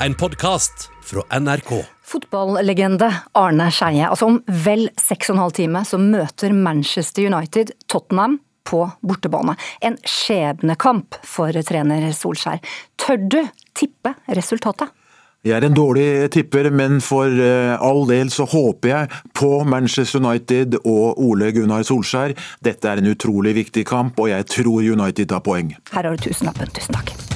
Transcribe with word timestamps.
en 0.00 0.14
podkast 0.14 0.90
fra 1.04 1.38
NRK. 1.40 1.84
Fotballegende 2.04 3.14
Arne 3.32 3.70
Skeie. 3.70 4.08
Altså 4.08 4.28
om 4.30 4.40
vel 4.64 4.88
seks 5.00 5.30
og 5.30 5.36
en 5.36 5.44
halv 5.44 5.56
time 5.56 5.82
så 5.88 6.00
møter 6.00 6.54
Manchester 6.54 7.26
United 7.26 7.72
Tottenham 7.90 8.38
på 8.66 8.82
bortebane. 9.06 9.56
En 9.80 9.98
skjebnekamp 10.02 11.18
for 11.26 11.54
trener 11.66 12.10
Solskjær. 12.14 12.62
Tør 13.00 13.26
du 13.30 13.40
tippe 13.78 14.14
resultatet? 14.26 14.92
Jeg 15.46 15.60
er 15.60 15.68
en 15.68 15.76
dårlig 15.76 16.06
tipper, 16.34 16.72
men 16.74 16.98
for 17.04 17.30
eh, 17.30 17.76
all 17.78 18.02
del 18.08 18.32
så 18.34 18.48
håper 18.50 18.90
jeg 18.90 19.20
på 19.38 19.50
Manchester 19.62 20.18
United 20.24 20.80
og 20.80 21.22
Ole 21.22 21.52
Gunnar 21.54 21.86
Solskjær. 21.86 22.34
Dette 22.66 22.90
er 22.90 22.98
en 23.02 23.12
utrolig 23.12 23.54
viktig 23.62 23.86
kamp, 23.86 24.18
og 24.18 24.32
jeg 24.32 24.50
tror 24.50 24.82
United 24.82 25.30
tar 25.30 25.46
poeng. 25.46 25.76
Her 25.94 26.02
har 26.02 26.10
du 26.10 26.26
tusenlappen. 26.26 26.74
Tusen 26.74 26.98
takk. 26.98 27.35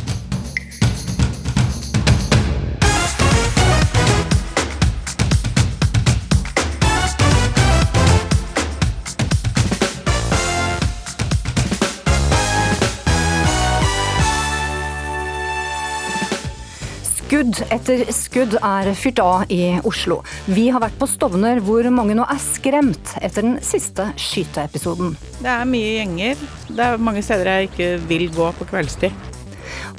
Skudd 17.31 17.61
etter 17.71 18.01
skudd 18.11 18.55
er 18.59 18.89
fyrt 18.99 19.21
av 19.23 19.53
i 19.55 19.77
Oslo. 19.87 20.17
Vi 20.51 20.65
har 20.75 20.83
vært 20.83 20.97
på 20.99 21.07
Stovner 21.07 21.61
hvor 21.63 21.87
mange 21.95 22.17
nå 22.19 22.25
er 22.27 22.41
skremt 22.43 23.13
etter 23.21 23.45
den 23.47 23.61
siste 23.63 24.09
skyteepisoden. 24.19 25.13
Det 25.39 25.47
er 25.53 25.69
mye 25.71 25.93
gjenger. 26.01 26.41
Det 26.67 26.89
er 26.89 27.05
mange 27.07 27.23
steder 27.23 27.47
jeg 27.53 27.69
ikke 27.69 27.91
vil 28.11 28.25
gå 28.35 28.49
på 28.59 28.67
kveldstid. 28.73 29.15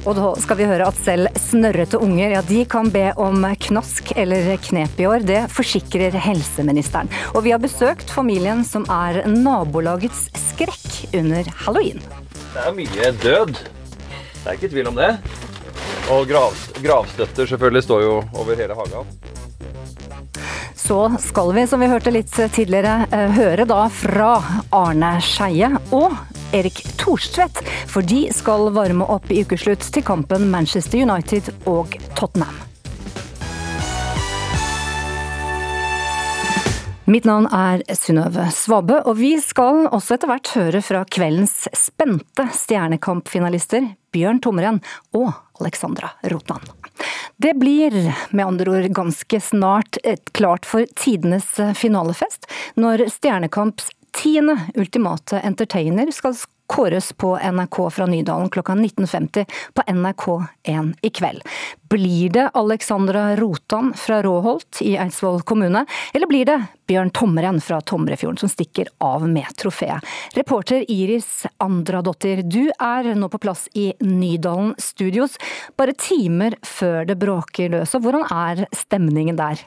Og 0.04 0.18
da 0.18 0.34
skal 0.44 0.60
vi 0.60 0.66
høre 0.68 0.90
at 0.92 1.00
selv 1.00 1.40
snørrete 1.40 2.02
unger 2.04 2.34
ja, 2.34 2.42
de 2.44 2.66
kan 2.68 2.92
be 2.92 3.06
om 3.16 3.46
knask 3.64 4.12
eller 4.12 4.50
knep 4.68 5.00
i 5.00 5.06
år. 5.08 5.24
Det 5.24 5.46
forsikrer 5.56 6.18
helseministeren. 6.26 7.08
Og 7.32 7.46
vi 7.46 7.54
har 7.56 7.62
besøkt 7.64 8.12
familien 8.12 8.60
som 8.60 8.84
er 8.92 9.22
nabolagets 9.24 10.26
skrekk 10.50 11.16
under 11.16 11.48
halloween. 11.64 12.04
Det 12.52 12.66
er 12.66 12.76
mye 12.76 13.14
død. 13.24 13.56
Det 13.56 14.44
er 14.44 14.60
ikke 14.60 14.72
tvil 14.76 14.92
om 14.92 15.00
det. 15.00 15.14
Og 16.10 16.26
grav, 16.28 16.56
gravstøtter 16.82 17.46
selvfølgelig 17.46 17.82
står 17.86 18.02
jo 18.02 18.16
over 18.34 18.58
hele 18.58 18.74
hagen. 18.74 19.12
Så 20.74 21.16
skal 21.22 21.52
vi, 21.54 21.66
som 21.66 21.80
vi 21.80 21.86
hørte 21.86 22.10
litt 22.10 22.32
tidligere, 22.52 23.06
eh, 23.12 23.30
høre 23.36 23.64
da 23.64 23.86
fra 23.88 24.32
Arne 24.74 25.14
Skeie 25.22 25.70
og 25.94 26.16
Erik 26.52 26.82
Thorstvedt. 26.98 27.62
For 27.86 28.02
de 28.02 28.26
skal 28.34 28.72
varme 28.74 29.06
opp 29.06 29.30
i 29.30 29.44
ukeslutt 29.44 29.86
til 29.94 30.02
kampen 30.02 30.50
Manchester 30.50 30.98
United 31.06 31.52
og 31.70 31.94
Tottenham. 32.18 32.58
Mitt 37.12 37.24
navn 37.26 37.48
er 37.50 37.82
Synnøve 37.98 38.44
Svabø, 38.54 39.00
og 39.04 39.16
vi 39.18 39.34
skal 39.42 39.88
også 39.90 40.14
etter 40.16 40.30
hvert 40.30 40.50
høre 40.54 40.82
fra 40.86 41.02
kveldens 41.04 41.66
spente 41.76 42.46
stjernekampfinalister 42.54 43.88
Bjørn 44.14 44.38
Tomren 44.44 44.78
og 45.18 45.32
Alexandra 45.62 46.12
Rotan. 46.30 46.60
Det 47.40 47.54
blir 47.58 47.96
med 48.30 48.46
andre 48.46 48.70
ord 48.70 48.90
ganske 48.94 49.40
snart 49.40 49.96
klart 50.36 50.66
for 50.68 50.86
tidenes 50.98 51.48
finalefest, 51.78 52.46
når 52.78 53.06
Stjernekamps 53.10 53.90
tiende 54.12 54.58
ultimate 54.74 55.40
entertainer 55.40 56.10
skal 56.12 56.36
kåres 56.72 57.12
på 57.12 57.38
NRK 57.38 57.90
fra 57.90 58.06
Nydalen 58.06 58.48
klokka 58.48 58.72
19.50 58.72 59.44
på 59.74 59.82
NRK1 59.82 60.94
i 61.02 61.10
kveld. 61.10 61.42
Blir 61.90 62.30
det 62.32 62.48
Alexandra 62.48 63.36
Rotan 63.36 63.92
fra 63.96 64.22
Råholt 64.22 64.80
i 64.80 64.94
Eidsvoll 64.96 65.42
kommune, 65.42 65.84
eller 66.14 66.26
blir 66.26 66.48
det 66.48 66.56
Bjørn 66.88 67.10
Tommeren 67.12 67.60
fra 67.60 67.80
Tomrefjorden 67.80 68.40
som 68.40 68.48
stikker 68.48 68.88
av 69.04 69.28
med 69.28 69.52
trofeet? 69.60 70.00
Reporter 70.32 70.86
Iris 70.88 71.44
Andradottir, 71.60 72.40
du 72.42 72.70
er 72.78 73.12
nå 73.20 73.28
på 73.28 73.42
plass 73.42 73.66
i 73.76 73.90
Nydalen 74.00 74.72
Studios, 74.80 75.36
bare 75.76 75.92
timer 75.92 76.56
før 76.64 77.04
det 77.04 77.20
bråker 77.20 77.68
løs. 77.76 77.92
Hvordan 78.00 78.24
er 78.32 78.64
stemningen 78.72 79.36
der? 79.36 79.60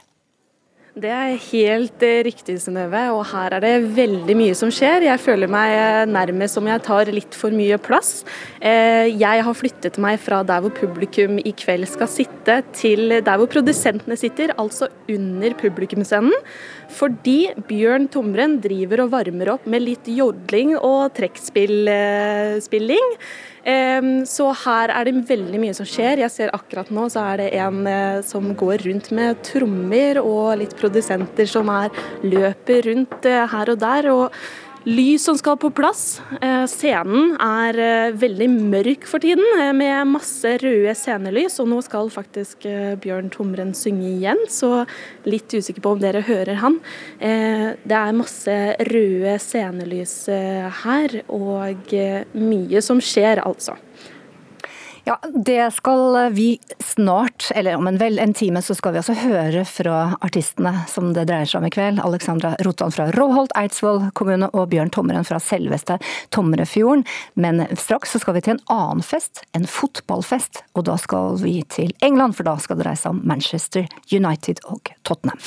Det 0.96 1.10
er 1.12 1.34
helt 1.50 2.00
eh, 2.06 2.22
riktig, 2.24 2.54
Synnøve. 2.62 3.02
Og 3.12 3.26
her 3.28 3.52
er 3.52 3.60
det 3.60 3.84
veldig 3.98 4.32
mye 4.38 4.54
som 4.56 4.70
skjer. 4.72 5.04
Jeg 5.04 5.20
føler 5.20 5.50
meg 5.52 5.74
eh, 5.76 6.08
nærmest 6.08 6.56
som 6.56 6.64
jeg 6.70 6.80
tar 6.86 7.10
litt 7.12 7.36
for 7.36 7.52
mye 7.52 7.76
plass. 7.84 8.24
Eh, 8.64 9.12
jeg 9.12 9.42
har 9.44 9.58
flyttet 9.58 9.98
meg 10.00 10.16
fra 10.24 10.40
der 10.48 10.62
hvor 10.64 10.72
publikum 10.72 11.36
i 11.36 11.52
kveld 11.52 11.84
skal 11.90 12.08
sitte, 12.08 12.62
til 12.72 13.12
der 13.12 13.36
hvor 13.36 13.44
produsentene 13.52 14.16
sitter, 14.16 14.54
altså 14.56 14.88
under 15.12 15.52
publikumsenden. 15.60 16.32
Fordi 16.96 17.52
Bjørn 17.68 18.08
Tomren 18.08 18.56
driver 18.64 19.04
og 19.04 19.12
varmer 19.18 19.52
opp 19.52 19.68
med 19.68 19.84
litt 19.84 20.08
jodling 20.08 20.78
og 20.80 21.12
trekkspilling. 21.18 23.12
Så 23.66 24.44
her 24.62 24.92
er 24.94 25.08
det 25.08 25.24
veldig 25.26 25.58
mye 25.58 25.74
som 25.74 25.86
skjer. 25.88 26.20
Jeg 26.22 26.30
ser 26.30 26.52
akkurat 26.54 26.90
nå 26.94 27.08
så 27.10 27.24
er 27.32 27.40
det 27.40 27.48
en 27.58 27.80
eh, 27.90 28.20
som 28.22 28.52
går 28.54 28.84
rundt 28.86 29.10
med 29.16 29.40
trommer 29.46 30.20
og 30.22 30.60
litt 30.60 30.76
produsenter 30.78 31.50
som 31.50 31.70
er 31.74 31.90
løper 32.22 32.86
rundt 32.86 33.26
eh, 33.26 33.42
her 33.50 33.72
og 33.74 33.80
der. 33.82 34.10
og 34.12 34.38
lys 34.86 35.24
som 35.24 35.36
skal 35.38 35.56
på 35.58 35.70
plass. 35.74 36.20
Eh, 36.40 36.64
scenen 36.70 37.34
er 37.42 37.78
eh, 37.82 38.14
veldig 38.16 38.48
mørk 38.54 39.06
for 39.10 39.22
tiden, 39.22 39.44
eh, 39.58 39.72
med 39.74 40.12
masse 40.12 40.56
røde 40.62 40.94
scenelys. 40.94 41.58
Og 41.62 41.70
nå 41.72 41.80
skal 41.84 42.10
faktisk 42.14 42.68
Bjørn 43.02 43.30
Tomren 43.34 43.74
synge 43.76 44.06
igjen, 44.14 44.44
så 44.50 44.84
litt 45.26 45.50
usikker 45.50 45.82
på 45.82 45.96
om 45.96 46.02
dere 46.02 46.22
hører 46.26 46.60
han. 46.62 46.78
Det 47.18 47.96
er 47.96 48.16
masse 48.16 48.54
røde 48.88 49.36
scenelys 49.42 50.14
her, 50.82 51.20
og 51.32 51.94
mye 52.36 52.82
som 52.84 53.02
skjer, 53.02 53.42
altså. 53.44 53.76
Ja, 55.08 55.20
Det 55.44 55.70
skal 55.70 56.32
vi 56.32 56.58
snart, 56.78 57.50
eller 57.54 57.76
om 57.76 57.86
en 57.86 57.98
vel 57.98 58.18
en 58.18 58.34
time, 58.34 58.62
så 58.62 58.74
skal 58.74 58.92
vi 58.92 58.98
også 58.98 59.14
høre 59.14 59.62
fra 59.64 60.16
artistene 60.18 60.72
som 60.90 61.12
det 61.14 61.28
dreier 61.28 61.46
seg 61.46 61.60
om 61.60 61.68
i 61.68 61.70
kveld. 61.70 62.00
Alexandra 62.02 62.56
Rotan 62.66 62.90
fra 62.90 63.06
Råholt, 63.14 63.54
Eidsvoll 63.54 64.08
kommune 64.18 64.48
og 64.50 64.66
Bjørn 64.74 64.90
Tommeren 64.90 65.28
fra 65.28 65.38
selveste 65.38 66.00
Tomrefjorden. 66.34 67.06
Men 67.38 67.68
straks 67.78 68.16
så 68.16 68.22
skal 68.24 68.34
vi 68.34 68.42
til 68.48 68.56
en 68.56 68.64
annen 68.66 69.06
fest, 69.06 69.44
en 69.54 69.70
fotballfest. 69.70 70.64
Og 70.74 70.88
da 70.90 70.98
skal 70.98 71.38
vi 71.38 71.60
til 71.70 71.94
England, 72.02 72.34
for 72.34 72.50
da 72.50 72.58
skal 72.58 72.80
det 72.80 72.88
dreie 72.88 72.98
seg 72.98 73.14
om 73.14 73.22
Manchester 73.22 73.86
United 74.10 74.58
og 74.66 74.90
Tottenham. 75.06 75.38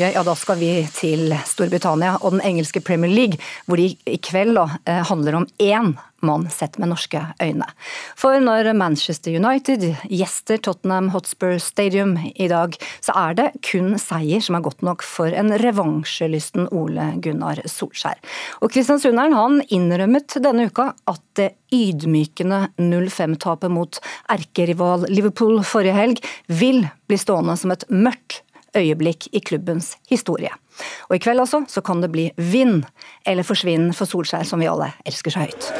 Ja, 0.00 0.22
Da 0.24 0.32
skal 0.32 0.56
vi 0.56 0.70
til 0.96 1.34
Storbritannia 1.44 2.14
og 2.22 2.32
den 2.32 2.40
engelske 2.48 2.80
Premier 2.80 3.12
League, 3.12 3.36
hvor 3.68 3.76
det 3.76 3.98
i 4.08 4.16
kveld 4.16 4.54
da, 4.56 4.78
eh, 4.88 5.02
handler 5.04 5.34
om 5.34 5.46
én 5.60 5.98
mann 6.22 6.48
sett 6.50 6.78
med 6.78 6.88
norske 6.88 7.20
øyne. 7.42 7.66
For 8.16 8.40
når 8.40 8.72
Manchester 8.74 9.36
United 9.36 9.84
gjester 10.08 10.56
Tottenham 10.56 11.10
Hotspur 11.10 11.58
Stadium 11.60 12.16
i 12.16 12.48
dag, 12.48 12.72
så 13.02 13.12
er 13.14 13.34
det 13.34 13.52
kun 13.60 13.98
seier 13.98 14.40
som 14.40 14.56
er 14.56 14.62
godt 14.62 14.80
nok 14.80 15.02
for 15.02 15.26
en 15.26 15.50
revansjelysten 15.50 16.72
Ole 16.72 17.20
Gunnar 17.20 17.60
Solskjær. 17.66 18.16
Og 18.62 18.72
Kristiansunderen 18.72 19.34
han 19.34 19.60
innrømmet 19.68 20.40
denne 20.40 20.70
uka 20.70 20.94
at 21.06 21.20
det 21.34 21.52
ydmykende 21.70 22.70
0-5-tapet 22.78 23.70
mot 23.70 24.00
erkerival 24.30 25.04
Liverpool 25.10 25.60
forrige 25.62 25.92
helg 25.92 26.24
vil 26.48 26.88
bli 27.08 27.20
stående 27.20 27.58
som 27.58 27.76
et 27.76 27.84
mørkt 27.90 28.40
øyeblikk 28.76 29.28
i 29.32 29.40
klubbens 29.40 29.96
historie. 30.10 30.52
Og 31.10 31.16
i 31.16 31.22
kveld 31.22 31.44
også 31.44 31.64
så 31.68 31.82
kan 31.84 32.02
det 32.02 32.12
bli 32.12 32.30
vinn 32.36 32.82
eller 33.26 33.46
forsvinn 33.46 33.92
for 33.96 34.08
Solskjær, 34.08 34.46
som 34.48 34.62
vi 34.62 34.70
alle 34.70 34.92
elsker 35.06 35.34
så 35.34 35.44
høyt. 35.46 35.72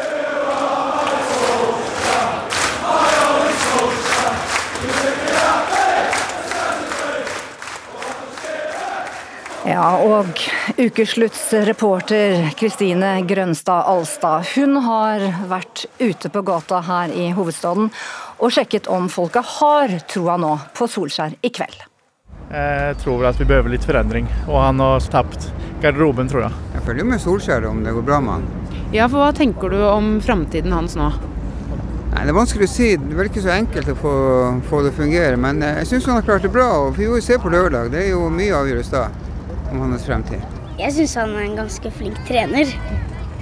Ja, 9.62 9.94
og 10.02 10.26
ukeslutts 10.74 11.46
reporter 11.64 12.48
Kristine 12.58 13.14
Grønstad 13.28 13.86
Alstad, 13.88 14.50
hun 14.56 14.76
har 14.84 15.22
vært 15.48 15.86
ute 16.02 16.32
på 16.34 16.42
gata 16.44 16.82
her 16.82 17.14
i 17.14 17.30
hovedstaden 17.32 17.88
og 18.42 18.52
sjekket 18.52 18.90
om 18.90 19.06
folket 19.12 19.54
har 19.60 19.96
troa 20.10 20.36
nå 20.42 20.56
på 20.76 20.90
Solskjær 20.90 21.38
i 21.46 21.54
kveld. 21.54 21.91
Jeg 22.50 22.96
tror 23.00 23.26
at 23.28 23.38
vi 23.40 23.46
behøver 23.48 23.72
litt 23.72 23.84
forandring, 23.86 24.26
og 24.48 24.58
han 24.60 24.80
har 24.82 25.04
tapt 25.12 25.46
garderoben, 25.82 26.28
tror 26.28 26.46
jeg. 26.46 26.56
Jeg 26.74 26.84
følger 26.88 27.08
med 27.08 27.22
Solskjær 27.22 27.68
om 27.70 27.82
det 27.84 27.94
går 27.96 28.04
bra 28.06 28.20
med 28.20 28.38
han. 28.38 28.48
Ja, 28.92 29.06
for 29.08 29.22
Hva 29.22 29.30
tenker 29.36 29.72
du 29.72 29.78
om 29.88 30.18
framtiden 30.20 30.72
hans 30.74 30.96
nå? 30.98 31.08
Nei, 32.12 32.24
Det 32.26 32.28
er 32.28 32.36
vanskelig 32.36 32.68
å 32.68 32.72
si. 32.72 32.88
Det 33.00 33.14
er 33.14 33.20
vel 33.22 33.30
ikke 33.30 33.44
så 33.44 33.54
enkelt 33.54 33.88
å 33.88 33.96
få, 33.96 34.14
få 34.68 34.82
det 34.84 34.92
å 34.92 34.98
fungere. 34.98 35.38
Men 35.40 35.62
eh, 35.64 35.78
jeg 35.80 35.94
syns 35.94 36.10
han 36.10 36.18
har 36.18 36.26
klart 36.26 36.44
det 36.44 36.52
bra. 36.52 36.68
og 36.82 36.98
Vi 36.98 37.08
får 37.08 37.24
se 37.24 37.38
på 37.40 37.52
lørdag. 37.52 37.88
Det 37.94 38.02
er 38.04 38.10
jo 38.12 38.26
mye 38.32 38.58
avgjøres 38.58 38.92
da 38.92 39.06
om 39.72 39.80
hans 39.86 40.04
fremtid. 40.04 40.44
Jeg 40.76 40.92
syns 40.92 41.16
han 41.16 41.32
er 41.38 41.46
en 41.46 41.56
ganske 41.62 41.94
flink 41.96 42.20
trener. 42.28 42.68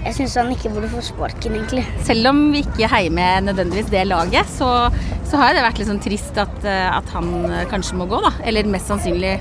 Jeg 0.00 0.17
syns 0.17 0.37
han 0.41 0.52
ikke 0.55 0.73
burde 0.73 0.88
få 0.93 1.02
sparken, 1.05 1.56
egentlig. 1.58 1.85
Selv 2.06 2.31
om 2.32 2.38
vi 2.55 2.62
ikke 2.64 2.88
heier 2.88 3.12
med 3.12 3.50
nødvendigvis 3.50 3.91
det 3.93 4.06
laget, 4.08 4.49
så, 4.49 4.88
så 5.29 5.41
har 5.41 5.56
det 5.56 5.64
vært 5.67 5.81
litt 5.81 5.91
sånn 5.91 6.00
trist 6.02 6.41
at, 6.41 6.56
eh, 6.64 6.87
at 6.88 7.11
han 7.17 7.29
kanskje 7.73 7.99
må 8.00 8.08
gå, 8.11 8.23
da. 8.25 8.32
Eller 8.49 8.70
mest 8.70 8.88
sannsynlig 8.88 9.37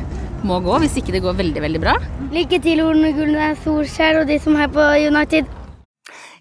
må 0.48 0.60
gå, 0.64 0.80
hvis 0.84 0.98
ikke 1.00 1.16
det 1.16 1.24
går 1.24 1.40
veldig, 1.40 1.64
veldig 1.68 1.84
bra. 1.84 1.96
Lykke 2.36 2.60
til, 2.64 2.84
Ole 2.84 3.14
Gunnar 3.16 3.56
Solskjær 3.64 4.22
og 4.22 4.30
de 4.30 4.40
som 4.44 4.60
er 4.60 4.72
på 4.72 4.92
United. 5.08 5.59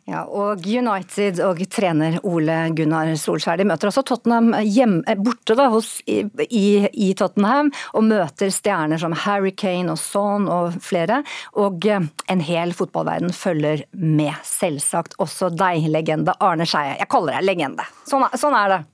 Ja, 0.08 0.22
og 0.24 0.64
United 0.64 1.36
og 1.44 1.58
trener 1.68 2.14
Ole 2.24 2.56
Gunnar 2.72 3.10
Solskjær 3.20 3.58
de 3.60 3.66
møter 3.68 3.90
også 3.90 4.06
Tottenham 4.08 4.54
hjemme, 4.64 5.02
eh, 5.04 5.18
borte 5.20 5.52
da, 5.58 5.66
hos, 5.68 5.98
i, 6.08 6.22
i, 6.48 7.10
Tottenham, 7.18 7.68
og 7.92 8.06
møter 8.08 8.48
stjerner 8.54 9.00
som 9.02 9.12
Harry 9.26 9.52
Kane 9.52 9.92
og 9.92 10.00
Son 10.00 10.48
og 10.48 10.78
flere. 10.80 11.20
Og 11.60 11.84
eh, 11.84 12.08
en 12.32 12.44
hel 12.44 12.72
fotballverden 12.72 13.36
følger 13.36 13.84
med, 13.92 14.32
selvsagt 14.48 15.18
også 15.20 15.52
deg, 15.52 15.90
legende 15.92 16.32
Arne 16.40 16.64
Skeie. 16.64 16.96
Jeg 17.02 17.12
kaller 17.12 17.36
deg 17.36 17.50
legende. 17.50 17.84
Sånn, 18.08 18.24
sånn 18.40 18.56
er 18.56 18.78
det. 18.78 18.84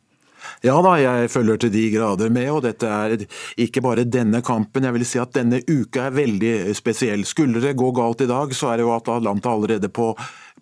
Ja 0.66 0.74
da, 0.84 0.96
jeg 1.00 1.30
følger 1.32 1.62
til 1.62 1.72
de 1.72 1.84
grader 1.94 2.30
med, 2.32 2.50
og 2.52 2.64
dette 2.66 2.90
er 2.90 3.22
ikke 3.60 3.82
bare 3.84 4.04
denne 4.08 4.42
kampen. 4.44 4.84
Jeg 4.84 4.96
vil 4.98 5.06
si 5.08 5.20
at 5.22 5.34
denne 5.36 5.62
uka 5.68 6.08
er 6.08 6.16
veldig 6.18 6.54
spesiell. 6.76 7.22
Skulle 7.28 7.62
det 7.62 7.76
gå 7.78 7.94
galt 7.96 8.24
i 8.24 8.30
dag, 8.30 8.52
så 8.56 8.72
er 8.72 8.80
det 8.80 8.88
jo 8.88 8.96
at 8.96 9.10
Atlanta 9.14 9.54
allerede 9.54 9.92
på 9.94 10.10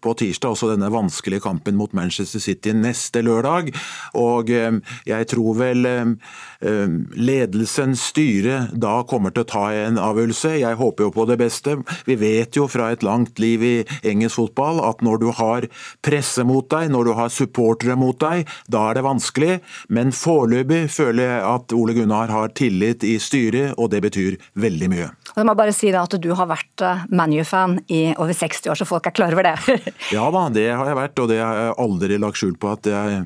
på 0.03 0.15
tirsdag 0.19 0.57
også 0.57 0.73
denne 0.75 0.91
vanskelige 0.93 1.45
kampen 1.47 1.79
mot 1.79 1.95
Manchester 1.97 2.43
City 2.43 2.75
neste 2.77 3.23
lørdag. 3.25 3.73
Og 4.19 4.51
eh, 4.53 4.81
jeg 5.09 5.31
tror 5.33 5.59
vel 5.63 5.87
ledelsens 6.63 8.03
styre 8.13 8.23
ledelsen, 8.33 8.43
styret, 8.43 8.73
da 8.79 9.03
kommer 9.09 9.33
til 9.33 9.45
å 9.45 9.49
ta 9.49 9.65
en 9.75 9.99
avgjørelse. 10.01 10.55
Jeg 10.61 10.79
håper 10.79 11.07
jo 11.07 11.13
på 11.15 11.27
det 11.29 11.39
beste. 11.41 11.77
Vi 12.07 12.17
vet 12.21 12.57
jo 12.57 12.67
fra 12.71 12.91
et 12.93 13.03
langt 13.03 13.39
liv 13.43 13.63
i 13.63 13.75
engelsk 14.03 14.41
fotball 14.41 14.81
at 14.85 15.03
når 15.03 15.23
du 15.23 15.29
har 15.37 15.67
presse 16.05 16.45
mot 16.47 16.69
deg, 16.71 16.91
når 16.93 17.09
du 17.09 17.13
har 17.19 17.33
supportere 17.33 17.97
mot 17.99 18.19
deg, 18.21 18.49
da 18.71 18.89
er 18.91 18.99
det 18.99 19.07
vanskelig. 19.07 19.59
Men 19.89 20.13
foreløpig 20.17 20.87
føler 20.93 21.29
jeg 21.29 21.43
at 21.53 21.77
Ole 21.77 21.97
Gunnar 21.97 22.33
har 22.33 22.55
tillit 22.57 23.05
i 23.05 23.19
styret, 23.23 23.75
og 23.79 23.93
det 23.93 24.03
betyr 24.05 24.39
veldig 24.55 24.91
mye. 24.93 25.11
Jeg 25.33 25.49
må 25.49 25.55
bare 25.57 25.75
si 25.75 25.93
at 25.97 26.17
du 26.21 26.31
har 26.37 26.51
vært 26.51 26.85
ManU-fan 27.13 27.79
i 27.93 28.03
over 28.19 28.37
60 28.37 28.73
år, 28.73 28.79
så 28.79 28.89
folk 28.89 29.07
er 29.09 29.17
klar 29.17 29.35
over 29.37 29.49
det. 29.49 29.57
Ja 30.17 30.27
da, 30.35 30.49
det 30.53 30.67
har 30.71 30.89
jeg 30.91 30.99
vært, 30.99 31.23
og 31.23 31.31
det 31.31 31.39
har 31.41 31.61
jeg 31.61 31.77
aldri 31.85 32.19
lagt 32.21 32.41
skjul 32.41 32.57
på 32.61 32.73
at 32.75 32.89
jeg 32.91 33.23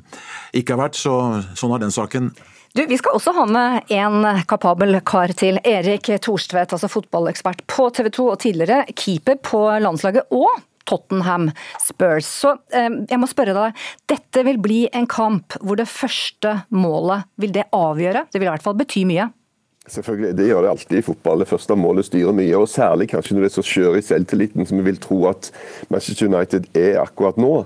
ikke 0.61 0.77
har 0.77 0.85
vært. 0.87 1.01
Så 1.01 1.17
sånn 1.59 1.75
er 1.75 1.83
den 1.83 1.95
saken. 1.95 2.31
Du, 2.77 2.83
Vi 2.87 2.99
skal 3.01 3.17
også 3.17 3.33
ha 3.33 3.47
med 3.49 3.93
en 3.97 4.27
kapabel 4.49 5.01
kar 5.07 5.33
til. 5.39 5.59
Erik 5.65 6.11
Thorstvedt, 6.23 6.75
altså 6.77 6.91
fotballekspert 6.93 7.65
på 7.73 7.89
TV 7.97 8.11
2 8.13 8.27
og 8.35 8.41
tidligere 8.45 8.85
keeper 8.93 9.41
på 9.41 9.63
landslaget. 9.81 10.29
og 10.31 10.65
Tottenham 10.87 11.51
Spurs. 11.83 12.27
Så 12.27 12.53
eh, 12.71 12.91
jeg 13.11 13.21
må 13.21 13.29
spørre 13.31 13.57
deg, 13.57 13.87
dette 14.07 14.45
vil 14.47 14.61
bli 14.63 14.81
en 14.95 15.09
kamp 15.11 15.59
hvor 15.61 15.79
det 15.79 15.89
første 15.91 16.61
målet, 16.75 17.27
vil 17.43 17.55
det 17.57 17.67
avgjøre? 17.75 18.27
Det 18.31 18.41
vil 18.41 18.49
i 18.49 18.53
hvert 18.55 18.67
fall 18.67 18.79
bety 18.79 19.03
mye? 19.09 19.29
Selvfølgelig, 19.87 20.37
Det 20.37 20.47
gjør 20.49 20.63
det 20.63 20.71
alltid 20.71 20.99
i 20.99 21.03
fotball. 21.03 21.39
Det 21.39 21.49
første 21.49 21.75
målet 21.79 22.05
styrer 22.05 22.33
mye. 22.35 22.57
og 22.59 22.69
Særlig 22.69 23.09
kanskje 23.09 23.35
når 23.35 23.45
det 23.45 23.51
er 23.51 23.55
så 23.55 23.63
skjør 23.63 23.99
i 23.99 24.03
selvtilliten 24.03 24.67
som 24.67 24.79
vi 24.79 24.85
vil 24.89 24.99
tro 24.99 25.19
at 25.31 25.51
Manchester 25.91 26.27
United 26.27 26.67
er 26.75 26.99
akkurat 27.01 27.37
nå. 27.39 27.65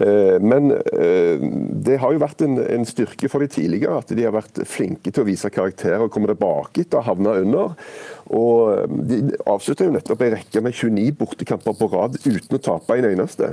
Eh, 0.00 0.38
men 0.40 0.72
eh, 0.72 1.36
det 1.84 1.98
har 2.00 2.12
jo 2.12 2.22
vært 2.22 2.40
en, 2.46 2.86
styrke 2.88 3.28
for 3.28 3.44
de 3.44 3.50
tidligere 3.52 3.98
at 4.00 4.08
de 4.08 4.24
har 4.24 4.32
vært 4.32 4.62
flinke 4.64 5.12
til 5.12 5.22
å 5.22 5.28
vise 5.28 5.50
karakter 5.52 6.00
og 6.00 6.10
komme 6.14 6.30
tilbake 6.30 6.86
etter 6.86 7.02
å 7.02 7.04
ha 7.04 7.12
havna 7.12 7.36
under. 7.42 7.76
Og 8.32 8.72
eh, 8.72 8.96
De 9.12 9.20
avslutta 9.44 9.90
nettopp 9.92 10.24
en 10.24 10.38
rekke 10.38 10.64
med 10.64 10.72
29 10.72 11.12
bortekamper 11.20 11.76
på 11.76 11.90
rad 11.92 12.16
uten 12.24 12.56
å 12.56 12.62
tape 12.64 12.96
en 12.96 13.10
eneste. 13.12 13.52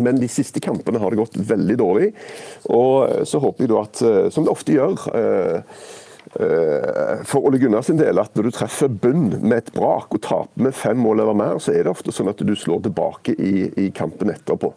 Men 0.00 0.20
de 0.20 0.28
siste 0.28 0.60
kampene 0.60 1.00
har 1.00 1.12
det 1.12 1.20
gått 1.20 1.40
veldig 1.48 1.80
dårlig. 1.80 2.12
Og 2.72 3.26
så 3.28 3.40
håper 3.40 3.64
jeg 3.64 3.72
da 3.72 3.82
at, 3.84 4.00
som 4.32 4.46
det 4.46 4.52
ofte 4.52 4.72
gjør 4.72 4.96
for 6.32 7.44
Ole 7.44 7.58
Gunnar 7.60 7.84
sin 7.84 7.98
del 8.00 8.16
at 8.22 8.32
når 8.36 8.46
du 8.46 8.54
treffer 8.56 8.88
bunn 8.88 9.26
med 9.42 9.58
et 9.58 9.72
brak 9.74 10.14
og 10.16 10.22
taper 10.24 10.64
med 10.64 10.76
fem 10.76 10.96
mål 10.96 11.20
eller 11.26 11.36
mer, 11.36 11.58
så 11.60 11.74
er 11.74 11.84
det 11.84 11.92
ofte 11.92 12.14
sånn 12.14 12.30
at 12.32 12.40
du 12.40 12.54
slår 12.56 12.80
tilbake 12.86 13.34
i, 13.36 13.66
i 13.84 13.90
kampen 13.92 14.32
etterpå. 14.32 14.72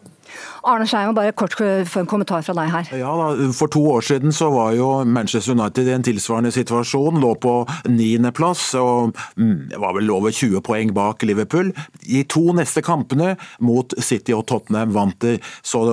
Arne 0.66 0.86
Scheim, 0.88 1.14
bare 1.14 1.32
kort 1.36 1.54
for 1.54 2.00
en 2.00 2.08
kommentar 2.10 2.42
fra 2.42 2.54
deg 2.58 2.70
her. 2.72 2.88
Ja, 2.98 3.12
da, 3.18 3.50
For 3.54 3.70
to 3.70 3.82
år 3.94 4.04
siden 4.06 4.34
så 4.34 4.48
var 4.50 4.74
jo 4.74 4.88
Manchester 5.06 5.54
United 5.54 5.86
i 5.86 5.94
en 5.94 6.06
tilsvarende 6.06 6.50
situasjon. 6.54 7.20
Lå 7.22 7.32
på 7.42 7.54
niendeplass 7.90 8.68
og 8.80 9.14
mm, 9.38 9.76
var 9.78 9.94
vel 9.96 10.10
over 10.10 10.34
20 10.34 10.64
poeng 10.66 10.90
bak 10.96 11.22
Liverpool. 11.26 11.70
I 12.02 12.24
to 12.30 12.50
neste 12.56 12.82
kampene 12.86 13.36
mot 13.62 13.94
City 14.02 14.34
og 14.34 14.46
Tottenham 14.50 14.94
vant 14.96 15.18
de, 15.22 15.36
så 15.62 15.84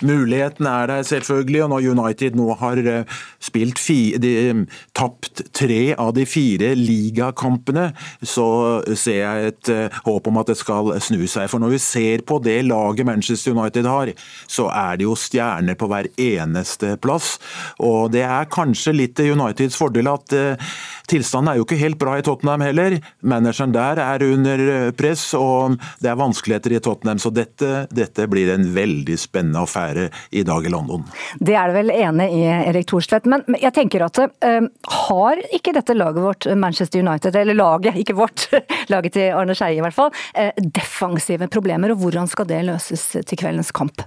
muligheten 0.00 0.68
er 0.70 0.88
der 0.90 1.04
selvfølgelig. 1.06 1.64
Og 1.66 1.74
når 1.74 1.90
United 1.92 2.38
nå 2.40 2.48
har 2.60 2.80
eh, 2.80 3.20
spilt 3.44 3.82
fi, 3.82 3.98
de, 4.20 4.34
tapt 4.96 5.44
tre 5.52 5.92
av 6.00 6.14
de 6.16 6.24
fire 6.28 6.72
ligakampene, 6.78 7.90
så 8.24 8.46
ser 8.96 9.20
jeg 9.20 9.52
et 9.52 9.72
uh, 9.74 10.00
håp 10.06 10.28
om 10.30 10.40
at 10.40 10.50
det 10.50 10.56
skal 10.60 10.94
snu 11.02 11.26
seg. 11.30 11.48
For 11.52 11.62
når 11.62 11.74
vi 11.74 11.82
ser 11.82 12.24
på 12.26 12.40
det 12.44 12.60
laget 12.66 13.06
Manchester 13.06 13.54
United 13.54 13.88
har, 13.90 14.13
så 14.46 14.68
er 14.72 14.98
det 15.00 15.08
jo 15.08 15.16
stjerner 15.18 15.78
på 15.78 15.88
hver 15.90 16.10
eneste 16.20 16.94
plass. 17.02 17.36
Og 17.82 18.12
det 18.14 18.24
er 18.26 18.50
kanskje 18.52 18.94
litt 18.96 19.20
Uniteds 19.24 19.76
fordel 19.78 20.08
at 20.10 20.34
uh, 20.36 20.74
tilstanden 21.10 21.52
er 21.52 21.58
jo 21.58 21.66
ikke 21.66 21.80
helt 21.80 21.98
bra 22.00 22.16
i 22.18 22.24
Tottenham 22.24 22.64
heller. 22.64 22.96
Manageren 23.26 23.74
der 23.74 24.00
er 24.00 24.24
under 24.24 24.62
eh, 24.64 24.90
press, 24.96 25.26
og 25.36 25.76
det 26.02 26.10
er 26.10 26.18
vanskeligheter 26.18 26.74
i 26.76 26.80
Tottenham. 26.84 27.20
Så 27.20 27.32
dette, 27.34 27.84
dette 27.92 28.26
blir 28.30 28.52
en 28.54 28.66
veldig 28.74 29.16
spennende 29.20 29.60
affære 29.64 30.08
i 30.32 30.44
dag 30.46 30.64
i 30.64 30.72
London. 30.72 31.04
Det 31.40 31.56
er 31.60 31.70
du 31.70 31.76
vel 31.76 31.92
enig 31.94 32.30
i, 32.38 32.42
Erik 32.54 32.88
Thorstvedt. 32.90 33.28
Men 33.30 33.44
jeg 33.60 33.74
tenker 33.76 34.06
at 34.06 34.22
uh, 34.22 34.68
har 35.08 35.44
ikke 35.54 35.74
dette 35.76 35.96
laget 35.96 36.24
vårt, 36.24 36.48
Manchester 36.56 37.04
United, 37.04 37.36
eller 37.36 37.58
laget, 37.58 38.00
ikke 38.00 38.16
vårt, 38.18 38.48
laget 38.92 39.18
til 39.18 39.36
Arne 39.36 39.56
Skeie 39.58 39.80
i 39.80 39.84
hvert 39.84 39.96
fall, 39.96 40.12
defensive 40.58 41.48
problemer? 41.52 41.92
Og 41.92 42.04
hvordan 42.04 42.30
skal 42.30 42.48
det 42.48 42.64
løses 42.68 43.10
til 43.20 43.40
kveldens 43.40 43.74
kamp? 43.74 44.03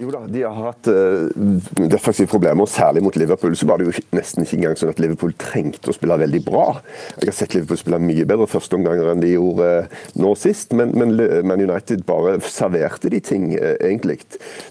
Jo 0.00 0.08
da, 0.08 0.22
de 0.32 0.40
har 0.46 0.56
hatt 0.56 0.88
uh, 0.88 1.28
defensive 1.76 2.30
problemer, 2.30 2.64
særlig 2.70 3.02
mot 3.04 3.16
Liverpool. 3.20 3.52
Så 3.56 3.66
var 3.68 3.80
det 3.80 3.90
jo 3.90 4.04
nesten 4.16 4.46
ikke 4.46 4.56
engang 4.56 4.78
sånn 4.80 4.92
at 4.94 5.02
Liverpool 5.02 5.34
trengte 5.36 5.92
å 5.92 5.96
spille 5.96 6.16
veldig 6.22 6.40
bra. 6.46 6.64
Jeg 7.18 7.28
har 7.28 7.36
sett 7.36 7.56
Liverpool 7.56 7.80
spille 7.82 8.00
mye 8.00 8.24
bedre 8.28 8.46
førsteomganger 8.48 9.10
enn 9.12 9.20
de 9.20 9.34
gjorde 9.34 9.68
uh, 9.84 9.98
nå 10.16 10.32
sist, 10.40 10.72
men, 10.76 10.94
men, 10.96 11.12
men, 11.44 11.64
United 11.66 12.06
bare 12.08 12.38
serverte 12.48 13.12
de 13.12 13.20
ting, 13.20 13.50
uh, 13.60 13.74
egentlig. 13.76 14.22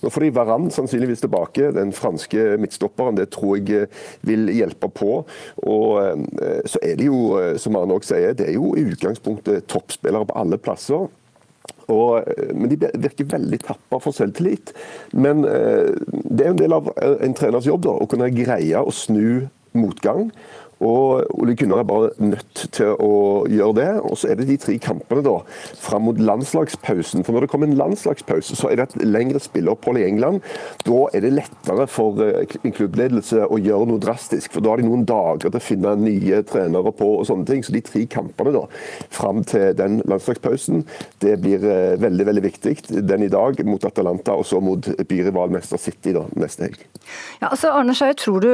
Nå 0.02 0.10
får 0.14 0.26
de 0.26 0.34
Varan 0.40 0.68
sannsynligvis 0.74 1.22
tilbake, 1.22 1.70
den 1.78 1.94
franske 1.94 2.58
midtstopperen. 2.64 3.20
Det 3.20 3.30
tror 3.36 3.60
jeg 3.60 3.86
vil 4.26 4.50
hjelpe 4.54 4.90
på. 4.90 5.22
Og 5.70 6.26
så 6.70 6.82
er 6.86 6.98
det 7.00 7.06
jo, 7.08 7.20
som 7.62 7.78
Arne 7.78 7.96
òg 7.98 8.06
sier, 8.08 8.34
det 8.38 8.48
er 8.50 8.58
jo 8.58 8.74
i 8.78 8.86
utgangspunktet 8.90 9.68
toppspillere 9.72 10.30
på 10.30 10.38
alle 10.42 10.60
plasser. 10.62 11.08
Og, 11.90 12.24
eh, 12.28 12.54
men 12.56 12.70
De 12.72 12.90
virker 12.94 13.30
veldig 13.30 13.60
tappa 13.66 14.00
for 14.04 14.16
selvtillit. 14.16 14.74
Men 15.14 15.46
eh, 15.46 15.92
det 16.30 16.46
er 16.46 16.54
en 16.54 16.62
del 16.62 16.76
av 16.78 16.92
eh, 16.96 17.18
en 17.26 17.38
treners 17.38 17.68
jobb 17.70 17.86
da, 17.88 17.96
å 17.98 18.10
kunne 18.10 18.32
greie 18.34 18.82
å 18.82 18.94
snu 18.94 19.50
motgang 19.78 20.30
og 20.80 21.28
Ole 21.36 21.56
Gunnar 21.60 21.82
er 21.82 21.88
bare 21.88 22.10
nødt 22.24 22.62
til 22.76 22.94
å 23.04 23.12
gjøre 23.52 23.76
det. 23.80 23.90
Og 24.08 24.16
så 24.20 24.32
er 24.32 24.40
det 24.40 24.48
de 24.48 24.58
tre 24.62 24.78
kampene 24.82 25.24
da, 25.26 25.36
fram 25.80 26.06
mot 26.08 26.20
landslagspausen. 26.20 27.26
For 27.28 27.36
når 27.36 27.46
det 27.46 27.52
kommer 27.52 27.68
en 27.68 27.80
landslagspause, 27.80 28.56
så 28.56 28.72
er 28.72 28.80
det 28.80 28.88
et 28.88 29.04
lengre 29.04 29.42
spilleopphold 29.44 30.00
i 30.00 30.06
England. 30.08 30.40
Da 30.88 31.02
er 31.14 31.26
det 31.26 31.34
lettere 31.36 31.88
for 31.92 32.22
eh, 32.24 32.56
en 32.64 32.76
klubbledelse 32.76 33.44
å 33.50 33.60
gjøre 33.60 33.90
noe 33.92 34.04
drastisk. 34.04 34.54
For 34.56 34.64
da 34.64 34.74
har 34.74 34.82
de 34.82 34.88
noen 34.88 35.04
dager 35.10 35.50
til 35.50 35.60
å 35.60 35.64
finne 35.64 35.96
nye 36.00 36.42
trenere 36.48 36.96
på 36.96 37.12
og 37.18 37.28
sånne 37.28 37.50
ting. 37.50 37.66
Så 37.66 37.76
de 37.76 37.84
tre 37.84 38.06
kampene 38.12 38.56
da, 38.56 38.64
fram 39.12 39.44
til 39.48 39.76
den 39.80 40.00
landslagspausen, 40.08 40.86
det 41.26 41.36
blir 41.44 41.66
eh, 41.68 41.98
veldig 42.00 42.30
veldig 42.32 42.46
viktig. 42.48 42.78
Den 43.10 43.28
i 43.28 43.32
dag 43.32 43.60
mot 43.68 43.84
Atalanta, 43.84 44.38
og 44.40 44.48
så 44.48 44.64
mot 44.64 44.88
byrivalmester 45.10 45.82
City 45.82 46.16
da, 46.16 46.24
neste 46.40 46.70
helg. 46.70 46.88
Ja, 47.42 47.50
altså 47.50 47.74
Arne 47.74 47.96
Skjøy, 47.98 48.16
tror 48.20 48.44
du, 48.44 48.50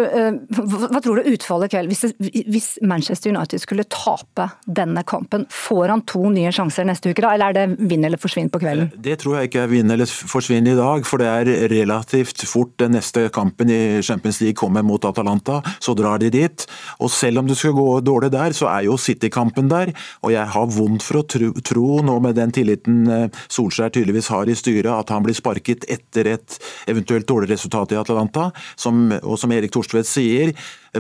hva 0.56 1.02
tror 1.04 1.20
du 1.20 1.34
utfallet 1.36 1.70
i 1.70 1.76
kveld? 1.76 1.92
Hvis 1.92 2.04
det 2.06 2.15
hvis 2.20 2.76
Manchester 2.82 3.34
United 3.34 3.62
skulle 3.62 3.86
tape 3.92 4.48
denne 4.66 5.04
kampen, 5.08 5.46
får 5.52 5.92
han 5.94 6.04
to 6.08 6.30
nye 6.34 6.52
sjanser 6.56 6.88
neste 6.88 7.12
uke 7.12 7.24
da, 7.24 7.34
eller 7.36 7.52
er 7.52 7.58
det 7.58 7.90
vinn 7.90 8.06
eller 8.08 8.22
forsvinn 8.22 8.50
på 8.54 8.62
kvelden? 8.64 8.92
Det 8.96 9.18
tror 9.22 9.40
jeg 9.40 9.50
ikke 9.50 9.64
er 9.66 9.72
vinn 9.72 9.92
eller 9.92 10.10
forsvinn 10.10 10.70
i 10.72 10.78
dag, 10.78 11.06
for 11.08 11.22
det 11.22 11.30
er 11.32 11.52
relativt 11.72 12.46
fort 12.50 12.76
den 12.82 12.96
neste 12.98 13.28
kampen 13.36 13.72
i 13.74 13.82
Champions 14.06 14.42
League 14.44 14.60
kommer 14.60 14.86
mot 14.86 15.06
Atalanta, 15.06 15.62
så 15.80 15.96
drar 15.98 16.22
de 16.24 16.32
dit. 16.34 16.68
Og 17.04 17.12
selv 17.12 17.42
om 17.42 17.50
det 17.50 17.58
skulle 17.60 17.78
gå 17.78 18.00
dårlig 18.06 18.32
der, 18.36 18.56
så 18.58 18.70
er 18.72 18.88
jo 18.88 18.98
City-kampen 19.02 19.70
der, 19.72 19.92
og 20.24 20.34
jeg 20.34 20.54
har 20.56 20.72
vondt 20.78 21.06
for 21.06 21.22
å 21.22 21.26
tro, 21.30 21.52
tro 21.66 22.00
nå 22.06 22.18
med 22.24 22.38
den 22.40 22.54
tilliten 22.56 23.04
eh, 23.12 23.44
Solskjær 23.52 23.94
tydeligvis 23.96 24.32
har 24.34 24.50
i 24.50 24.58
styret, 24.58 24.92
at 24.92 25.14
han 25.14 25.26
blir 25.26 25.38
sparket 25.38 25.88
etter 25.92 26.32
et 26.36 26.58
eventuelt 26.92 27.28
dårlig 27.30 27.52
resultat 27.54 27.94
i 27.96 28.00
Atalanta, 28.00 28.50
som, 28.80 29.08
og 29.22 29.40
som 29.42 29.54
Erik 29.56 29.74
Thorstvedt 29.76 30.10
sier, 30.10 30.54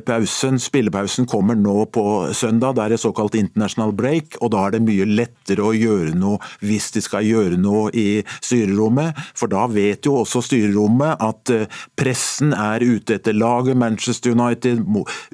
pausen, 0.05 0.59
spillepausen 0.59 1.27
kommer 1.29 1.55
nå 1.55 1.85
på 1.93 2.05
søndag. 2.33 2.75
Det 2.75 2.83
er 2.83 2.95
et 2.95 3.03
såkalt 3.03 3.35
international 3.39 3.93
break, 3.95 4.37
og 4.41 4.51
da 4.55 4.65
er 4.65 4.75
det 4.75 4.83
mye 4.85 5.07
lettere 5.07 5.63
å 5.63 5.73
gjøre 5.75 6.15
noe 6.17 6.39
hvis 6.65 6.91
de 6.95 7.03
skal 7.03 7.25
gjøre 7.25 7.59
noe 7.61 7.91
i 7.95 8.23
styrerommet. 8.39 9.15
For 9.37 9.51
da 9.51 9.65
vet 9.71 10.07
jo 10.07 10.17
også 10.21 10.43
styrerommet 10.45 11.21
at 11.23 11.53
eh, 11.53 11.67
pressen 11.97 12.53
er 12.55 12.83
ute 12.83 13.19
etter 13.19 13.37
laget 13.37 13.79
Manchester 13.79 14.35
United, 14.35 14.83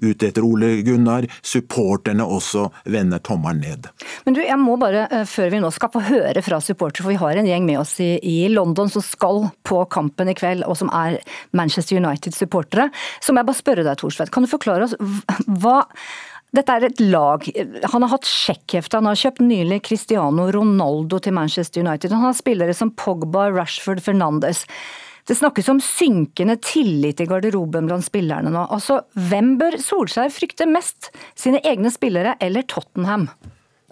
ute 0.02 0.30
etter 0.30 0.46
Ole 0.46 0.74
Gunnar. 0.86 1.28
Supporterne 1.42 2.26
også 2.26 2.68
vender 2.92 3.22
tommelen 3.26 3.62
ned. 3.62 3.90
Men 4.26 4.38
du, 4.38 4.42
jeg 4.44 4.60
må 4.62 4.78
bare, 4.82 5.08
eh, 5.10 5.26
før 5.30 5.52
vi 5.54 5.62
nå 5.64 5.72
skal 5.74 5.94
få 5.94 6.04
høre 6.10 6.44
fra 6.46 6.62
supportere, 6.64 7.06
for 7.06 7.14
vi 7.14 7.22
har 7.22 7.40
en 7.40 7.50
gjeng 7.50 7.68
med 7.68 7.82
oss 7.82 7.98
i, 8.04 8.14
i 8.22 8.38
London 8.52 8.92
som 8.92 9.04
skal 9.06 9.48
på 9.68 9.82
kampen 9.92 10.32
i 10.32 10.38
kveld, 10.38 10.66
og 10.68 10.78
som 10.80 10.92
er 10.96 11.20
Manchester 11.58 12.00
United-supportere. 12.02 12.90
Så 13.22 13.34
må 13.34 13.42
jeg 13.42 13.52
bare 13.52 13.62
spørre 13.62 13.86
deg, 13.88 14.00
Thorstvedt. 14.02 14.34
kan 14.34 14.46
du 14.46 14.51
forklare 14.52 14.88
oss 14.88 14.98
hva 15.48 15.82
dette 16.52 16.74
er 16.76 16.84
et 16.90 17.00
lag. 17.04 17.46
Han 17.94 18.04
har 18.04 18.12
hatt 18.12 18.28
sjekkhefte. 18.28 19.00
Han 19.00 19.08
har 19.08 19.20
kjøpt 19.20 19.44
nylig 19.46 19.80
Cristiano 19.88 20.50
Ronaldo 20.52 21.22
til 21.24 21.36
Manchester 21.38 21.86
United. 21.86 22.12
Han 22.12 22.28
har 22.28 22.36
spillere 22.36 22.76
som 22.76 22.92
Pogba, 22.92 23.48
Rashford, 23.56 24.04
Fernandes. 24.04 24.66
Det 25.28 25.38
snakkes 25.38 25.70
om 25.72 25.80
synkende 25.84 26.58
tillit 26.66 27.22
i 27.24 27.28
garderoben 27.30 27.88
blant 27.88 28.04
spillerne 28.04 28.52
nå. 28.52 28.66
Altså, 28.74 29.00
hvem 29.30 29.54
bør 29.62 29.78
Solskjær 29.80 30.34
frykte 30.34 30.68
mest? 30.68 31.12
Sine 31.40 31.62
egne 31.64 31.94
spillere 31.94 32.36
eller 32.44 32.68
Tottenham? 32.68 33.30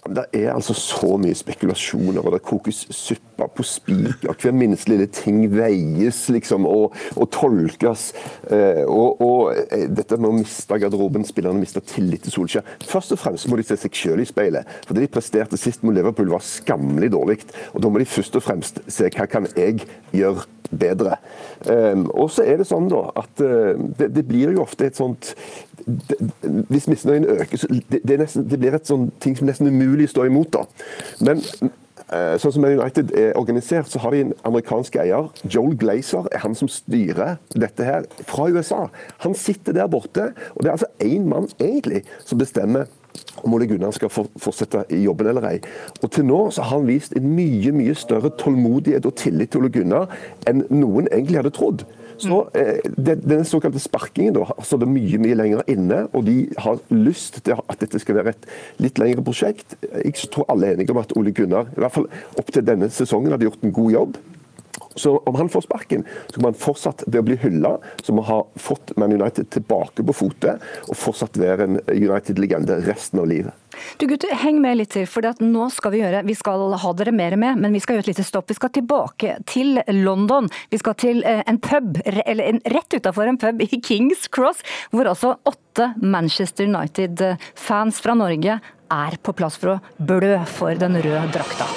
Det 0.08 0.24
er 0.32 0.54
altså 0.54 0.72
så 0.74 1.16
mye 1.20 1.36
spekulasjoner, 1.36 2.22
og 2.24 2.32
det 2.32 2.40
kokes 2.46 2.86
suppe 2.94 3.48
på 3.56 3.64
spiker. 3.66 4.32
Hver 4.32 4.54
minste 4.56 4.88
lille 4.88 5.06
ting 5.12 5.42
veies 5.52 6.22
liksom, 6.32 6.64
og, 6.68 6.96
og 7.16 7.28
tolkes. 7.34 8.06
Eh, 8.48 8.80
og, 8.86 9.20
og, 9.20 9.58
eh, 9.68 9.84
dette 9.92 10.16
med 10.16 10.30
å 10.30 10.38
miste 10.38 10.78
garderoben, 10.80 11.26
spillerne 11.28 11.60
mister 11.60 11.84
tillit 11.84 12.24
til 12.24 12.32
Solskjær. 12.32 12.70
Først 12.88 13.12
og 13.12 13.20
fremst 13.20 13.50
må 13.50 13.60
de 13.60 13.66
se 13.68 13.76
seg 13.82 14.00
selv 14.00 14.24
i 14.24 14.28
speilet. 14.30 14.78
For 14.86 14.96
det 14.96 15.04
de 15.04 15.12
presterte 15.12 15.60
sist 15.60 15.84
mot 15.84 15.96
Liverpool 15.96 16.32
var 16.32 16.46
skammelig 16.48 17.12
dårlig. 17.12 17.42
Og 17.74 17.84
da 17.84 17.92
må 17.92 18.00
de 18.00 18.08
først 18.08 18.40
og 18.40 18.46
fremst 18.46 18.80
se 18.88 19.12
hva 19.12 19.28
kan 19.28 19.48
jeg 19.52 19.84
gjøre 20.16 20.48
bedre. 20.70 21.16
Um, 21.66 22.06
og 22.14 22.30
så 22.32 22.44
er 22.46 22.60
det 22.60 22.68
sånn 22.68 22.88
da 22.90 23.02
at 23.18 23.42
uh, 23.42 23.74
det, 23.98 24.10
det, 24.14 24.24
blir 24.28 24.54
jo 24.54 24.62
ofte 24.64 24.86
et 24.86 24.98
sånt 24.98 25.32
Hvis 26.68 26.88
misnøyen 26.90 27.24
øker, 27.24 27.66
det, 27.90 28.00
det, 28.08 28.18
nesten, 28.20 28.48
det 28.50 28.58
blir 28.60 28.76
et 28.76 28.88
sånt 28.88 29.14
ting 29.20 29.36
som 29.38 29.48
nesten 29.50 29.68
umulig 29.68 30.08
står 30.10 30.30
imot. 30.30 30.52
da. 30.52 30.64
Men 31.24 31.42
uh, 32.10 32.36
sånn 32.40 32.54
som 32.56 32.66
United 32.66 33.12
er 33.16 33.36
organisert, 33.38 33.90
så 33.90 34.02
har 34.04 34.14
de 34.14 34.24
en 34.26 34.36
amerikansk 34.48 35.00
eier. 35.02 35.30
Joel 35.44 35.76
Glazer 35.80 36.28
er 36.32 36.44
han 36.44 36.56
som 36.58 36.70
styrer 36.70 37.38
dette 37.54 37.86
her, 37.86 38.08
fra 38.28 38.48
USA. 38.50 38.86
Han 39.26 39.36
sitter 39.38 39.76
der 39.76 39.90
borte, 39.90 40.30
og 40.54 40.62
det 40.62 40.72
er 40.72 40.78
altså 40.78 40.90
én 41.04 41.28
mann 41.30 41.50
egentlig 41.60 42.04
som 42.24 42.40
bestemmer 42.40 42.88
om 43.42 43.54
Ole 43.54 43.66
Gunnar 43.66 43.94
skal 43.94 44.10
fortsette 44.12 44.84
i 44.94 45.02
jobben 45.04 45.30
eller 45.30 45.46
ei. 45.48 45.56
Og 46.02 46.10
Til 46.14 46.26
nå 46.28 46.40
så 46.54 46.62
har 46.62 46.78
han 46.78 46.88
vist 46.88 47.16
en 47.16 47.30
mye 47.34 47.72
mye 47.74 47.94
større 47.98 48.30
tålmodighet 48.38 49.06
og 49.06 49.16
tillit 49.18 49.52
til 49.52 49.64
Ole 49.64 49.72
Gunnar 49.74 50.12
enn 50.48 50.64
noen 50.70 51.08
egentlig 51.10 51.40
hadde 51.40 51.54
trodd. 51.56 51.86
Så 52.20 52.40
eh, 52.54 52.80
Den 52.96 53.44
såkalte 53.48 53.82
sparkingen 53.82 54.36
da, 54.36 54.46
altså 54.56 54.78
det 54.80 54.88
er 54.88 54.94
mye 54.94 55.20
mye 55.22 55.38
lenger 55.38 55.62
inne, 55.70 56.02
og 56.16 56.26
de 56.28 56.36
har 56.58 56.80
lyst 56.92 57.40
til 57.44 57.56
at 57.56 57.80
dette 57.80 58.00
skal 58.02 58.20
være 58.20 58.34
et 58.34 58.50
litt 58.82 59.00
lengre 59.00 59.24
prosjekt. 59.24 59.76
Jeg 60.04 60.30
tror 60.32 60.48
alle 60.52 60.70
er 60.70 60.78
enige 60.78 60.94
om 60.94 61.00
at 61.02 61.14
Ole 61.16 61.32
Gunnar 61.36 61.70
i 61.72 61.80
hvert 61.80 61.96
fall 61.96 62.10
opp 62.40 62.52
til 62.52 62.66
denne 62.66 62.90
sesongen 62.92 63.34
hadde 63.34 63.48
gjort 63.48 63.64
en 63.66 63.74
god 63.76 63.96
jobb. 63.96 64.20
Så 64.94 65.16
om 65.18 65.34
han 65.38 65.48
får 65.48 65.66
sparken, 65.66 66.04
så 66.26 66.34
kommer 66.34 66.52
han 66.52 66.60
fortsatt 66.60 67.04
ved 67.06 67.20
å 67.20 67.26
bli 67.26 67.38
hylla 67.40 67.76
som 68.02 68.18
ha 68.26 68.40
fått 68.56 68.96
Man 68.96 69.12
United 69.14 69.50
tilbake 69.54 70.04
på 70.06 70.16
fotet, 70.16 70.62
og 70.88 70.98
fortsatt 70.98 71.38
være 71.40 71.66
en 71.66 71.80
United-legende 71.86 72.80
resten 72.86 73.22
av 73.22 73.28
livet. 73.30 73.54
Du 73.96 74.06
gutter, 74.10 74.32
heng 74.34 74.58
med 74.60 74.80
litt 74.80 74.92
til, 74.94 75.06
for 75.08 75.24
nå 75.40 75.68
skal 75.72 75.94
vi 75.94 76.00
gjøre 76.02 76.24
Vi 76.26 76.34
skal 76.36 76.74
ha 76.82 76.92
dere 76.98 77.14
mer 77.14 77.36
med, 77.40 77.60
men 77.62 77.72
vi 77.72 77.80
skal 77.82 77.96
gjøre 77.96 78.08
et 78.08 78.12
lite 78.12 78.26
stopp. 78.26 78.50
Vi 78.50 78.58
skal 78.58 78.72
tilbake 78.74 79.36
til 79.50 79.80
London. 80.00 80.50
Vi 80.72 80.80
skal 80.80 80.98
til 81.00 81.22
eh, 81.28 81.44
en 81.46 81.60
pub, 81.62 82.00
eller 82.04 82.60
rett 82.74 82.98
utafor 82.98 83.30
en 83.30 83.40
pub 83.40 83.62
i 83.62 83.70
Kings 83.88 84.26
Cross, 84.32 84.64
hvor 84.90 85.10
altså 85.10 85.36
åtte 85.48 85.92
Manchester 86.02 86.68
United-fans 86.68 88.02
fra 88.02 88.18
Norge 88.18 88.60
er 88.90 89.18
på 89.22 89.36
plass 89.38 89.56
for 89.60 89.76
å 89.76 89.80
blø 90.02 90.36
for 90.50 90.74
den 90.78 90.98
røde 90.98 91.26
drakta. 91.34 91.70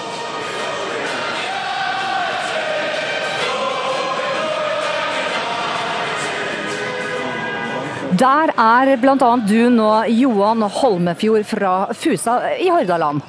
Der 8.19 8.51
er 8.59 8.97
bl.a. 9.01 9.15
du 9.47 9.69
nå, 9.73 9.91
Johan 10.11 10.61
Holmefjord 10.61 11.45
fra 11.49 11.71
Fusa 11.97 12.35
i 12.61 12.67
Hordaland. 12.69 13.23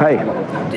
Hei. 0.00 0.14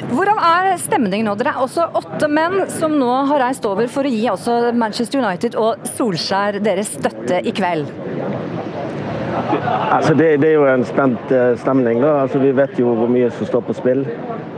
Hvordan 0.09 0.41
er 0.43 0.73
stemningen 0.81 1.29
nå? 1.29 1.35
Dere 1.39 1.53
er 1.53 1.61
også 1.63 1.85
åtte 1.95 2.27
menn 2.27 2.65
som 2.73 2.97
nå 2.99 3.11
har 3.29 3.45
reist 3.45 3.63
over 3.69 3.87
for 3.91 4.03
å 4.03 4.11
gi 4.11 4.25
også 4.31 4.57
Manchester 4.75 5.21
United 5.23 5.55
og 5.61 5.85
Solskjær 5.93 6.59
deres 6.65 6.91
støtte 6.97 7.39
i 7.47 7.53
kveld. 7.55 7.87
Altså 9.93 10.11
det, 10.17 10.33
det, 10.43 10.51
er 10.51 10.57
jo 10.57 10.67
en 10.67 10.83
spent 10.89 11.31
uh, 11.31 11.53
stemning. 11.61 12.03
da. 12.03 12.17
Altså 12.25 12.43
vi 12.43 12.51
vet 12.59 12.75
jo 12.81 12.97
hvor 12.97 13.13
mye 13.13 13.31
som 13.37 13.47
står 13.53 13.63
på 13.69 13.77
spill. 13.79 14.03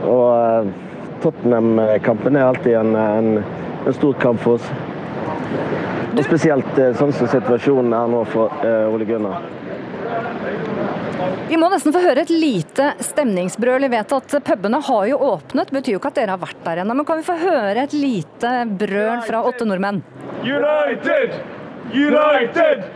Og 0.02 0.26
uh, 0.34 0.74
Tottenham-kampen 1.22 2.34
er 2.34 2.48
alltid 2.48 2.80
en, 2.82 2.94
en, 2.98 3.32
en 3.86 4.00
stor 4.00 4.18
kamp 4.26 4.42
for 4.42 4.58
oss. 4.58 5.75
Og 6.16 6.24
spesielt 6.24 6.78
eh, 6.80 6.94
sånn 6.96 7.12
som 7.12 7.28
situasjonen 7.28 7.92
er 7.92 8.08
nå 8.08 8.22
for 8.32 8.52
uh, 8.64 8.88
Ole 8.88 9.04
Gunnar. 9.08 9.44
Vi 11.46 11.58
må 11.60 11.68
nesten 11.70 11.92
få 11.94 12.00
høre 12.02 12.24
et 12.24 12.32
lite 12.32 12.88
stemningsbrøl. 13.04 13.84
Vi 13.84 13.92
vet 13.92 14.14
at 14.16 14.36
pubene 14.46 14.80
har 14.82 15.04
jo 15.10 15.18
åpnet, 15.28 15.70
betyr 15.74 15.96
jo 15.96 16.00
ikke 16.00 16.10
at 16.14 16.18
dere 16.18 16.34
har 16.34 16.42
vært 16.42 16.62
der 16.64 16.82
ennå. 16.82 16.96
Men 16.96 17.06
kan 17.08 17.20
vi 17.20 17.26
få 17.28 17.36
høre 17.38 17.84
et 17.84 17.94
lite 17.94 18.54
brøl 18.80 19.22
fra 19.28 19.44
åtte 19.46 19.68
nordmenn? 19.68 20.00
United! 20.42 21.36
United! 21.92 22.86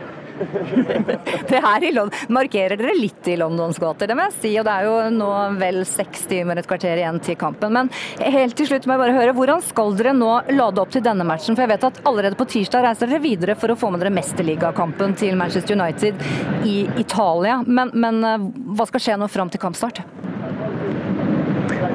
Det 1.51 1.61
her 1.63 1.83
i 1.83 1.91
London, 1.93 2.15
markerer 2.33 2.79
dere 2.79 2.95
litt 2.97 3.27
i 3.27 3.37
Londons 3.39 3.79
gater, 3.81 4.09
det 4.09 4.17
må 4.17 4.27
jeg 4.27 4.37
si. 4.37 4.53
Og 4.59 4.67
det 4.67 4.73
er 4.73 4.87
jo 4.87 4.95
nå 5.15 5.29
vel 5.61 5.81
seks 5.87 6.25
timer, 6.31 6.61
et 6.61 6.69
kvarter 6.69 6.99
igjen 7.01 7.19
til 7.23 7.37
kampen. 7.39 7.73
Men 7.75 7.91
helt 8.21 8.57
til 8.57 8.69
slutt 8.69 8.87
må 8.87 8.95
jeg 8.95 9.03
bare 9.03 9.17
høre, 9.17 9.35
hvordan 9.37 9.63
skal 9.65 9.95
dere 9.99 10.15
nå 10.17 10.31
lade 10.53 10.83
opp 10.83 10.93
til 10.93 11.05
denne 11.05 11.27
matchen? 11.27 11.57
For 11.57 11.65
jeg 11.65 11.73
vet 11.73 11.87
at 11.91 12.01
allerede 12.09 12.39
på 12.39 12.49
tirsdag 12.51 12.85
reiser 12.87 13.11
dere 13.11 13.23
videre 13.23 13.57
for 13.59 13.73
å 13.73 13.77
få 13.79 13.91
med 13.93 14.03
dere 14.03 14.13
mesterligakampen 14.15 15.15
til 15.19 15.37
Manchester 15.39 15.77
United 15.77 16.21
i 16.67 16.77
Italia. 17.01 17.61
Men, 17.67 17.93
men 17.93 18.21
eh, 18.27 18.49
hva 18.77 18.87
skal 18.89 19.05
skje 19.05 19.19
nå 19.21 19.29
fram 19.31 19.51
til 19.51 19.61
kampstart? 19.61 20.03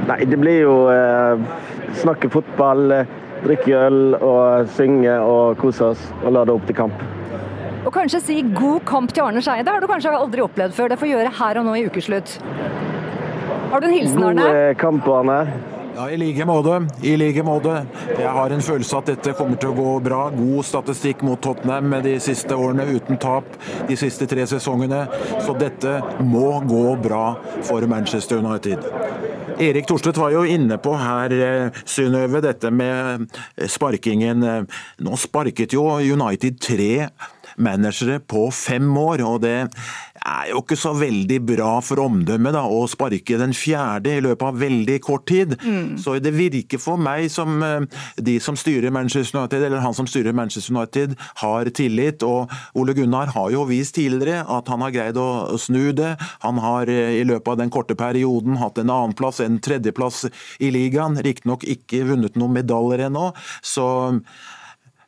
Nei, 0.07 0.21
det 0.31 0.39
blir 0.39 0.61
jo 0.63 0.75
eh, 0.93 1.47
snakke 1.99 2.31
fotball, 2.31 2.91
eh, 2.95 3.15
drikke 3.43 3.85
øl 3.89 4.17
og 4.21 4.71
synge 4.77 5.19
og 5.23 5.59
kose 5.61 5.93
oss 5.93 6.11
og 6.23 6.35
lade 6.39 6.55
opp 6.55 6.67
til 6.69 6.79
kamp. 6.79 7.07
Og 7.87 7.95
kanskje 7.95 8.21
si 8.21 8.43
'god 8.43 8.83
kamp' 8.83 9.13
til 9.15 9.23
Arne 9.23 9.43
Skeie. 9.43 9.63
Det 9.63 9.73
har 9.73 9.81
du 9.81 9.87
kanskje 9.87 10.11
aldri 10.11 10.43
opplevd 10.43 10.75
før. 10.75 10.89
Det 10.91 10.99
får 10.99 11.13
gjøre 11.13 11.33
her 11.39 11.59
og 11.61 11.65
nå 11.65 11.75
i 11.79 11.87
ukeslutt. 11.87 12.39
Har 13.71 13.81
du 13.81 13.87
en 13.87 13.95
hilsen, 13.95 14.23
Arne? 14.23 14.43
God 14.43 14.57
eh, 14.57 14.77
kamp, 14.77 15.09
Arne. 15.09 15.39
Ja, 15.97 16.11
I 16.11 16.17
like 16.17 16.45
måte. 16.45 16.89
I 17.03 17.15
like 17.17 17.43
måte. 17.43 17.87
Jeg 18.19 18.29
har 18.29 18.53
en 18.53 18.61
følelse 18.61 18.99
at 18.99 19.07
dette 19.07 19.33
kommer 19.39 19.57
til 19.57 19.71
å 19.71 19.77
gå 19.79 19.93
bra. 20.05 20.27
God 20.35 20.67
statistikk 20.69 21.23
mot 21.25 21.41
Tottenham 21.41 21.95
de 22.05 22.19
siste 22.21 22.53
årene 22.53 22.85
uten 22.91 23.17
tap 23.17 23.47
de 23.89 23.97
siste 23.97 24.27
tre 24.29 24.45
sesongene. 24.51 25.07
Så 25.47 25.55
dette 25.57 26.03
må 26.21 26.61
gå 26.69 26.85
bra 27.01 27.39
for 27.65 27.87
Manchester 27.89 28.43
United. 28.43 28.85
Erik 29.57 29.87
Thorstvedt 29.89 30.19
var 30.21 30.35
jo 30.35 30.43
inne 30.45 30.77
på 30.77 30.93
her, 31.01 31.33
eh, 31.33 31.71
Synnøve, 31.87 32.43
dette 32.43 32.71
med 32.71 33.31
sparkingen. 33.57 34.67
Nå 35.01 35.17
sparket 35.17 35.73
jo 35.73 35.87
United 35.97 36.61
tre 36.61 37.09
managere 37.57 38.21
på 38.21 38.49
fem 38.55 38.91
år. 38.97 39.25
og 39.27 39.41
det 39.43 39.57
er 40.27 40.51
jo 40.51 40.61
ikke 40.63 40.79
så 40.79 40.93
veldig 40.97 41.39
bra 41.47 41.71
for 41.85 42.01
omdømmet 42.03 42.57
å 42.59 42.83
sparke 42.91 43.39
den 43.41 43.55
fjerde 43.57 44.17
i 44.17 44.23
løpet 44.25 44.49
av 44.49 44.59
veldig 44.61 44.97
kort 45.05 45.27
tid. 45.31 45.55
Mm. 45.63 45.97
Så 46.03 46.17
det 46.23 46.35
virker 46.37 46.81
for 46.83 47.01
meg 47.01 47.29
som 47.33 47.63
eh, 47.65 47.87
de 48.17 48.37
som 48.43 48.59
styrer 48.59 48.95
Manchester 48.95 49.39
United, 49.39 49.67
eller 49.69 49.85
han 49.85 49.97
som 49.97 50.09
styrer 50.11 50.37
Manchester 50.37 50.75
United, 50.75 51.17
har 51.43 51.71
tillit. 51.77 52.25
Og 52.27 52.53
Ole 52.79 52.97
Gunnar 52.97 53.33
har 53.37 53.53
jo 53.55 53.67
vist 53.69 53.97
tidligere 53.99 54.45
at 54.57 54.71
han 54.73 54.85
har 54.85 54.95
greid 54.95 55.21
å 55.21 55.59
snu 55.61 55.93
det. 55.97 56.15
Han 56.45 56.61
har 56.65 56.91
eh, 56.93 57.21
i 57.21 57.25
løpet 57.29 57.55
av 57.55 57.63
den 57.63 57.73
korte 57.75 57.99
perioden 57.99 58.61
hatt 58.63 58.81
en 58.83 58.93
annenplass, 58.93 59.43
en 59.45 59.61
tredjeplass 59.63 60.27
i 60.59 60.73
ligaen. 60.75 61.21
Riktignok 61.27 61.67
ikke 61.77 62.05
vunnet 62.11 62.39
noen 62.39 62.57
medaljer 62.57 63.07
ennå. 63.11 63.31
så 63.63 63.87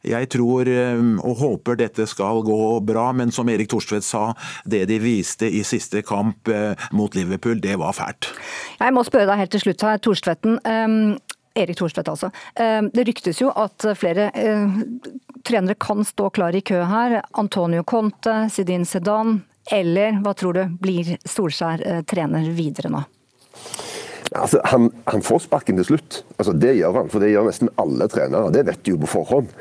jeg 0.07 0.28
tror 0.31 0.69
og 0.69 1.40
håper 1.40 1.78
dette 1.81 2.07
skal 2.09 2.43
gå 2.47 2.59
bra, 2.87 3.09
men 3.17 3.33
som 3.35 3.49
Erik 3.50 3.71
Thorstvedt 3.73 4.07
sa, 4.07 4.31
det 4.64 4.85
de 4.90 4.99
viste 5.02 5.49
i 5.49 5.64
siste 5.67 6.02
kamp 6.07 6.49
eh, 6.52 6.78
mot 6.93 7.14
Liverpool, 7.14 7.59
det 7.61 7.76
var 7.81 7.97
fælt. 7.97 8.31
Jeg 8.78 8.95
må 8.95 9.05
spørre 9.07 9.28
deg 9.31 9.43
helt 9.43 9.55
til 9.57 9.64
slutt 9.67 9.85
her, 9.87 9.99
Thorstvedten. 10.02 10.59
Erik 11.59 11.78
Thorstvedt 11.81 12.11
altså. 12.12 12.31
Det 12.55 13.05
ryktes 13.09 13.40
jo 13.43 13.50
at 13.50 13.88
flere 13.99 14.28
eh, 14.38 14.78
trenere 15.43 15.78
kan 15.81 16.07
stå 16.07 16.31
klar 16.31 16.55
i 16.55 16.62
kø 16.62 16.85
her. 16.87 17.19
Antonio 17.40 17.83
Conte, 17.83 18.45
Zidine 18.55 18.87
Sedan. 18.87 19.40
Eller 19.75 20.23
hva 20.25 20.33
tror 20.38 20.57
du 20.57 20.78
blir 20.81 21.17
Solskjær 21.28 21.83
trener 22.09 22.47
videre 22.57 22.88
nå? 22.95 23.02
Altså, 24.37 24.61
han, 24.68 24.90
han, 25.08 25.23
får 25.25 25.44
sparken 25.47 25.78
til 25.80 25.87
slutt. 25.88 26.23
Altså, 26.38 26.52
det 26.52 26.75
gjør 26.76 27.02
han, 27.02 27.12
for 27.12 27.25
det 27.25 27.30
gjør 27.32 27.49
nesten 27.49 27.70
alle 27.80 28.08
trenere. 28.12 28.52
Det 28.52 28.66
vet 28.68 28.82
de 28.85 28.92
jo 28.92 29.00
på 29.04 29.12
forhånd. 29.18 29.52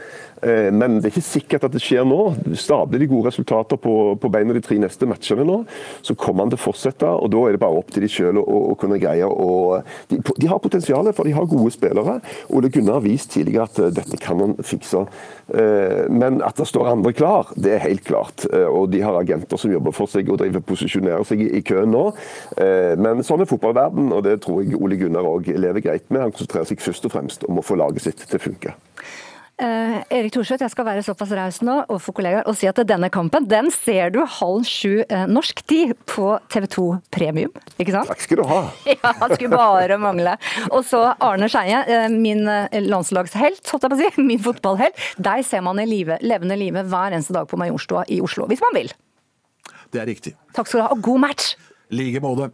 Eh, 0.41 0.70
men 0.74 1.00
det 1.00 1.08
er 1.08 1.15
ikke 1.15 1.25
sikkert 1.25 1.65
at 1.67 1.74
det 1.74 1.82
skjer 1.84 2.06
nå. 2.08 2.20
Stabler 2.60 3.01
de 3.01 3.10
gode 3.10 3.32
resultater 3.32 3.79
på, 3.82 3.94
på 4.22 4.32
beina 4.34 4.56
de 4.56 4.62
tre 4.63 4.77
neste 4.82 5.10
matchene 5.10 5.46
nå, 5.48 5.62
så 6.06 6.15
kommer 6.17 6.46
han 6.46 6.53
til 6.53 6.60
å 6.60 6.65
fortsette. 6.67 7.10
og 7.10 7.32
Da 7.34 7.44
er 7.46 7.58
det 7.58 7.63
bare 7.63 7.79
opp 7.82 7.94
til 7.94 8.06
de 8.06 8.12
selv 8.12 8.44
å, 8.44 8.60
å 8.74 8.77
kunne 8.79 9.00
greie 9.01 9.25
å 9.25 9.82
de, 10.12 10.20
de, 10.20 10.50
har 10.50 10.62
potensial, 10.63 11.10
for 11.15 11.27
de 11.27 11.36
har 11.36 11.50
gode 11.50 11.74
spillere. 11.74 12.20
Ole 12.53 12.72
Gunnar 12.74 13.00
har 13.00 13.08
vist 13.08 13.34
tidligere 13.34 13.67
at 13.67 13.82
eh, 13.82 13.94
dette 13.98 14.22
kan 14.22 14.44
han 14.44 14.56
fikse. 14.62 15.06
Eh, 15.48 16.06
men 16.13 16.41
at 16.46 16.60
det 16.60 16.70
står 16.70 16.91
andre 16.94 17.13
klar, 17.17 17.53
det 17.58 17.77
er 17.77 17.86
helt 17.88 18.06
klart. 18.08 18.46
Og 18.48 18.91
de 18.91 19.01
har 19.03 19.17
agenter 19.17 19.60
som 19.60 19.72
jobber 19.72 19.96
for 19.96 20.10
seg 20.12 20.29
og 20.32 20.39
driver 20.41 20.63
posisjonerer 20.65 21.25
seg 21.27 21.41
i, 21.44 21.50
i 21.60 21.63
køen 21.65 21.91
nå. 21.94 22.03
Men 23.01 23.24
sånn 23.25 23.44
er 23.44 23.50
fotballverden, 23.50 24.12
og 24.15 24.24
det 24.25 24.38
tror 24.44 24.62
jeg 24.63 24.77
Ole 24.79 24.98
Gunnar 25.00 25.27
òg 25.27 25.50
lever 25.58 25.84
greit 25.84 26.08
med. 26.10 26.24
Han 26.25 26.34
konsentrerer 26.36 26.67
seg 26.70 26.84
først 26.84 27.08
og 27.08 27.13
fremst 27.13 27.48
om 27.48 27.60
å 27.60 27.65
få 27.65 27.77
laget 27.79 28.08
sitt 28.08 28.24
til 28.25 28.39
å 28.39 28.44
funke. 28.44 28.75
Eh, 29.57 29.95
Erik 30.13 30.35
Thorsvedt, 30.35 30.61
jeg 30.61 30.69
skal 30.69 30.85
være 30.85 31.01
såpass 31.01 31.31
raus 31.33 31.55
nå 31.65 31.79
overfor 31.87 32.13
kollegaer 32.19 32.45
og 32.45 32.53
si 32.59 32.67
at 32.69 32.77
denne 32.85 33.07
kampen 33.09 33.47
den 33.49 33.71
ser 33.73 34.11
du 34.13 34.19
halv 34.21 34.67
sju 34.69 35.01
eh, 35.01 35.23
norsk 35.25 35.63
tid 35.65 35.95
på 36.05 36.35
TV2 36.53 36.85
Premium, 37.09 37.55
ikke 37.81 37.95
sant? 37.95 38.11
Takk 38.11 38.21
skal 38.21 38.43
du 38.43 38.45
ha. 38.51 38.59
ja, 38.93 39.15
skulle 39.33 39.49
bare 39.55 39.97
mangle. 39.97 40.35
Og 40.69 40.85
så 40.85 41.01
Arne 41.25 41.49
Skeie, 41.49 41.81
eh, 41.89 42.05
min 42.13 42.45
eh, 42.45 42.77
landslagshelt, 42.85 43.63
holdt 43.65 43.87
jeg 43.87 43.95
på 43.95 43.97
å 43.97 44.01
si, 44.03 44.11
min 44.29 44.45
fotballhelt. 44.45 45.01
Deg 45.25 45.41
ser 45.49 45.65
man 45.65 45.81
i 45.81 45.89
live, 45.89 46.19
levende 46.21 46.59
live 46.61 46.85
hver 46.93 47.17
eneste 47.17 47.33
dag 47.33 47.49
på 47.49 47.57
Majorstua 47.57 48.05
i 48.13 48.21
Oslo, 48.21 48.45
hvis 48.51 48.61
man 48.67 48.77
vil. 48.77 48.93
Det 49.89 50.05
er 50.05 50.11
riktig. 50.13 50.37
Takk 50.53 50.69
skal 50.69 50.83
du 50.83 50.85
ha, 50.85 50.93
og 50.93 51.01
god 51.01 51.25
match! 51.31 51.55
I 51.89 51.97
like 51.97 52.21
måte. 52.21 52.51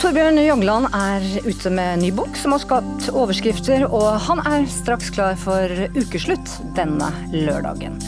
Torbjørn 0.00 0.38
Jongland 0.40 0.86
er 0.96 1.24
ute 1.44 1.70
med 1.76 2.00
ny 2.00 2.08
bok 2.16 2.32
som 2.40 2.54
har 2.54 2.62
skapt 2.62 3.10
overskrifter, 3.12 3.82
og 3.84 4.14
han 4.24 4.40
er 4.48 4.62
straks 4.72 5.10
klar 5.12 5.34
for 5.36 5.68
ukeslutt 5.92 6.54
denne 6.72 7.10
lørdagen. 7.34 7.98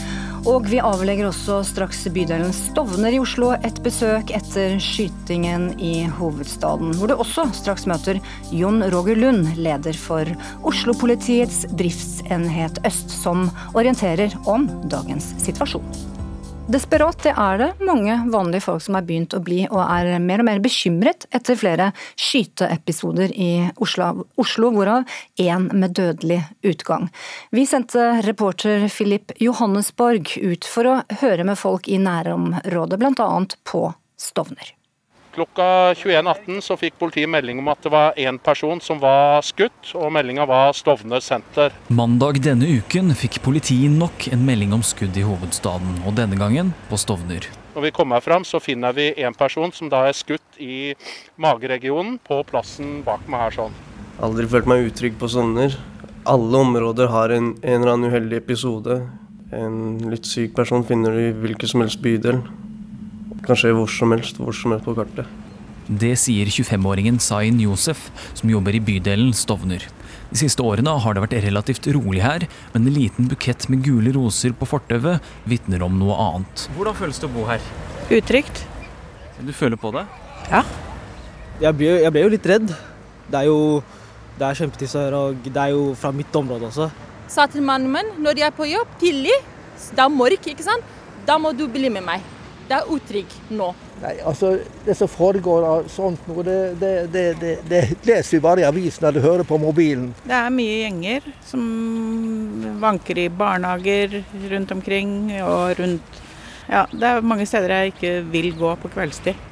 Og 0.49 0.65
vi 0.71 0.79
avlegger 0.81 1.29
også 1.29 1.59
straks 1.69 2.01
bydelen 2.15 2.49
Stovner 2.57 3.13
i 3.13 3.19
Oslo 3.21 3.51
et 3.53 3.77
besøk 3.85 4.33
etter 4.33 4.73
skytingen 4.81 5.69
i 5.77 6.07
hovedstaden, 6.17 6.95
hvor 6.97 7.13
du 7.13 7.13
også 7.13 7.45
straks 7.61 7.85
møter 7.85 8.17
Jon 8.49 8.81
Roger 8.89 9.21
Lund, 9.21 9.53
leder 9.61 9.93
for 9.93 10.33
Oslo-politiets 10.65 11.67
driftsenhet 11.77 12.81
øst, 12.89 13.13
som 13.21 13.45
orienterer 13.77 14.33
om 14.49 14.65
dagens 14.89 15.29
situasjon. 15.45 15.85
Desperat 16.73 17.19
det 17.21 17.33
er 17.37 17.59
det 17.59 17.67
mange 17.85 18.15
vanlige 18.33 18.63
folk 18.65 18.81
som 18.81 18.95
har 18.97 19.03
begynt 19.05 19.35
å 19.37 19.41
bli, 19.45 19.59
og 19.67 19.77
er 19.83 20.15
mer 20.23 20.41
og 20.41 20.47
mer 20.47 20.61
bekymret 20.63 21.27
etter 21.29 21.59
flere 21.59 21.91
skyteepisoder 22.17 23.29
i 23.37 23.49
Oslo, 23.83 24.25
Oslo 24.41 24.71
hvorav 24.73 25.05
én 25.37 25.67
med 25.69 25.93
dødelig 25.93 26.39
utgang. 26.65 27.11
Vi 27.53 27.67
sendte 27.69 28.23
reporter 28.25 28.87
Philip 28.89 29.35
Johannesborg 29.43 30.33
ut 30.41 30.65
for 30.65 30.89
å 30.89 30.99
høre 31.21 31.45
med 31.45 31.61
folk 31.61 31.91
i 31.93 32.01
nærområdet, 32.01 32.97
bl.a. 33.03 33.29
på 33.69 33.89
Stovner. 34.17 34.73
Klokka 35.33 35.93
21.18 35.97 36.59
så 36.61 36.75
fikk 36.77 36.99
politiet 37.01 37.29
melding 37.33 37.57
om 37.57 37.69
at 37.71 37.79
det 37.81 37.89
var 37.89 38.19
én 38.21 38.35
person 38.37 38.77
som 38.77 38.99
var 39.01 39.41
skutt, 39.41 39.95
og 39.97 40.11
meldinga 40.13 40.45
var 40.45 40.75
Stovner 40.77 41.23
senter. 41.25 41.73
Mandag 41.89 42.37
denne 42.45 42.69
uken 42.69 43.09
fikk 43.17 43.39
politiet 43.41 43.89
nok 43.89 44.27
en 44.29 44.43
melding 44.45 44.75
om 44.77 44.83
skudd 44.85 45.17
i 45.17 45.25
hovedstaden, 45.25 46.03
og 46.05 46.13
denne 46.19 46.37
gangen 46.37 46.69
på 46.91 47.01
Stovner. 47.01 47.49
Når 47.73 47.87
vi 47.87 47.93
kommer 47.97 48.21
fram, 48.21 48.45
så 48.45 48.61
finner 48.61 48.93
vi 48.93 49.09
en 49.25 49.33
person 49.33 49.73
som 49.73 49.89
da 49.89 50.03
er 50.05 50.13
skutt 50.13 50.61
i 50.61 50.93
mageregionen, 51.41 52.19
på 52.21 52.43
plassen 52.45 52.99
bak 53.01 53.25
meg 53.25 53.47
her 53.47 53.57
sånn. 53.57 53.77
Aldri 54.21 54.45
følt 54.53 54.69
meg 54.69 54.85
utrygg 54.91 55.17
på 55.17 55.33
Stovner. 55.33 55.79
Alle 56.29 56.61
områder 56.61 57.09
har 57.09 57.33
en, 57.33 57.55
en 57.57 57.79
eller 57.79 57.95
annen 57.95 58.13
uheldig 58.13 58.37
episode. 58.37 59.01
En 59.49 59.97
litt 60.13 60.29
syk 60.29 60.53
person 60.53 60.85
finner 60.85 61.17
du 61.17 61.23
i 61.25 61.33
hvilken 61.41 61.73
som 61.73 61.81
helst 61.81 62.05
bydel. 62.05 62.45
Kan 63.43 63.59
skje 63.59 63.73
hvor 63.75 63.89
som 63.91 64.13
helst, 64.15 64.37
hvor 64.39 64.55
som 64.55 64.71
helst 64.71 64.85
på 64.87 64.93
kartet. 64.95 65.27
Det 65.83 66.13
sier 66.15 66.47
25-åringen 66.47 67.17
Zain 67.19 67.57
Josef, 67.59 68.05
som 68.39 68.47
jobber 68.47 68.77
i 68.77 68.79
bydelen 68.79 69.33
Stovner. 69.35 69.83
De 70.31 70.37
siste 70.39 70.63
årene 70.63 70.93
har 71.03 71.15
det 71.15 71.23
vært 71.25 71.35
relativt 71.43 71.89
rolig 71.91 72.21
her, 72.23 72.45
men 72.71 72.87
en 72.87 72.95
liten 72.95 73.27
bukett 73.27 73.67
med 73.69 73.83
gule 73.83 74.13
roser 74.15 74.55
på 74.55 74.67
fortauet 74.69 75.19
vitner 75.49 75.83
om 75.83 75.97
noe 75.99 76.15
annet. 76.15 76.63
Hvordan 76.77 76.95
føles 76.95 77.19
det 77.19 77.27
å 77.27 77.33
bo 77.33 77.43
her? 77.49 77.65
Utrygt. 78.15 78.63
Du 79.43 79.51
føler 79.51 79.75
på 79.79 79.91
det? 79.91 80.05
Ja. 80.47 80.63
Jeg 81.59 81.77
ble, 81.81 81.89
jeg 82.05 82.15
ble 82.15 82.23
jo 82.23 82.31
litt 82.31 82.47
redd. 82.47 82.71
Det 83.27 83.41
er 83.41 83.49
jo 83.49 83.57
det 84.39 84.47
er 84.47 84.57
kjempetiss 84.57 84.95
her, 84.97 85.13
og 85.13 85.43
det 85.43 85.59
er 85.59 85.73
jo 85.75 85.89
fra 85.99 86.13
mitt 86.15 86.31
område 86.39 86.69
også. 86.71 86.87
Sa 87.29 87.49
til 87.51 87.65
mannen 87.65 87.91
min 87.91 88.23
når 88.23 88.39
jeg 88.39 88.47
er 88.47 88.55
på 88.55 88.69
jobb 88.71 88.95
tidlig, 89.03 89.35
det 89.91 89.99
er 89.99 90.15
mørkt, 90.15 90.47
ikke 90.47 90.65
sant, 90.65 90.95
da 91.27 91.35
må 91.37 91.51
du 91.57 91.67
bli 91.67 91.91
med 91.91 92.07
meg 92.07 92.23
det 92.73 92.79
er 92.79 92.89
utrygg 92.89 93.33
nå. 93.53 93.67
Nei, 94.01 94.15
altså 94.25 94.55
Det 94.85 94.95
som 94.97 95.09
foregår 95.11 95.65
av 95.67 95.85
sånt 95.91 96.25
nå, 96.27 96.41
det, 96.45 96.57
det, 96.81 96.93
det, 97.13 97.53
det, 97.69 97.81
leser 98.07 98.37
vi 98.37 98.41
bare 98.43 98.63
i 98.63 98.67
avisen 98.67 99.07
eller 99.07 99.23
hører 99.23 99.47
på 99.47 99.59
mobilen. 99.61 100.09
Det 100.25 100.35
er 100.37 100.51
mye 100.53 100.79
gjenger 100.81 101.29
som 101.45 101.63
vanker 102.81 103.21
i 103.21 103.29
barnehager 103.29 104.21
rundt 104.49 104.75
omkring 104.75 105.15
og 105.43 105.79
rundt 105.79 106.21
Ja, 106.63 106.85
det 106.89 107.09
er 107.09 107.25
mange 107.27 107.45
steder 107.45 107.73
jeg 107.75 107.93
ikke 107.93 108.11
vil 108.31 108.53
gå 108.57 108.69
på 108.79 108.91
kveldstid. 108.93 109.49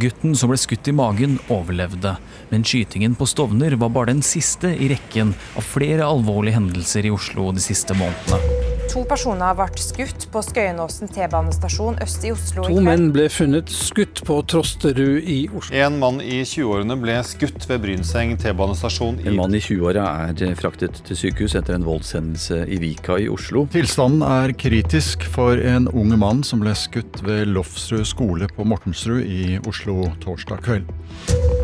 Gutten 0.00 0.36
som 0.38 0.48
ble 0.48 0.56
skutt 0.56 0.88
i 0.88 0.94
magen, 0.96 1.34
overlevde, 1.52 2.14
men 2.48 2.64
skytingen 2.64 3.18
på 3.18 3.28
Stovner 3.28 3.76
var 3.82 3.92
bare 3.92 4.14
den 4.14 4.22
siste 4.24 4.70
i 4.72 4.88
rekken 4.94 5.34
av 5.58 5.66
flere 5.68 6.06
alvorlige 6.06 6.56
hendelser 6.62 7.10
i 7.10 7.12
Oslo 7.12 7.50
de 7.52 7.66
siste 7.66 7.98
månedene. 7.98 8.71
To 8.92 9.06
personer 9.08 9.46
har 9.46 9.56
vært 9.56 9.78
skutt 9.80 10.26
på 10.28 10.40
Skøyenåsen 10.44 11.08
T-banestasjon 11.14 11.94
øst 12.04 12.26
i 12.28 12.32
Oslo. 12.34 12.66
To 12.68 12.82
menn 12.84 13.06
ble 13.14 13.24
funnet 13.32 13.72
skutt 13.72 14.20
på 14.28 14.36
Trosterud 14.52 15.24
i 15.24 15.38
Oslo. 15.48 15.72
En 15.80 15.96
mann 16.02 16.20
i 16.20 16.42
20-årene 16.44 16.98
ble 17.00 17.14
skutt 17.24 17.64
ved 17.70 17.80
Brynseng 17.86 18.34
T-banestasjon. 18.42 19.22
i 19.22 19.30
En 19.30 19.40
mann 19.40 19.56
i 19.56 19.62
20-åra 19.64 20.04
er 20.28 20.60
fraktet 20.60 21.00
til 21.08 21.20
sykehus 21.22 21.56
etter 21.56 21.78
en 21.78 21.88
voldshendelse 21.88 22.66
i 22.68 22.82
Vika 22.84 23.16
i 23.16 23.30
Oslo. 23.32 23.64
Tilstanden 23.72 24.26
er 24.28 24.52
kritisk 24.60 25.24
for 25.24 25.56
en 25.56 25.88
ung 25.88 26.12
mann 26.20 26.44
som 26.44 26.60
ble 26.60 26.76
skutt 26.76 27.24
ved 27.24 27.48
Lofsrud 27.48 28.04
skole 28.12 28.52
på 28.52 28.68
Mortensrud 28.68 29.24
i 29.24 29.56
Oslo 29.64 30.02
torsdag 30.20 30.66
kveld. 30.68 31.61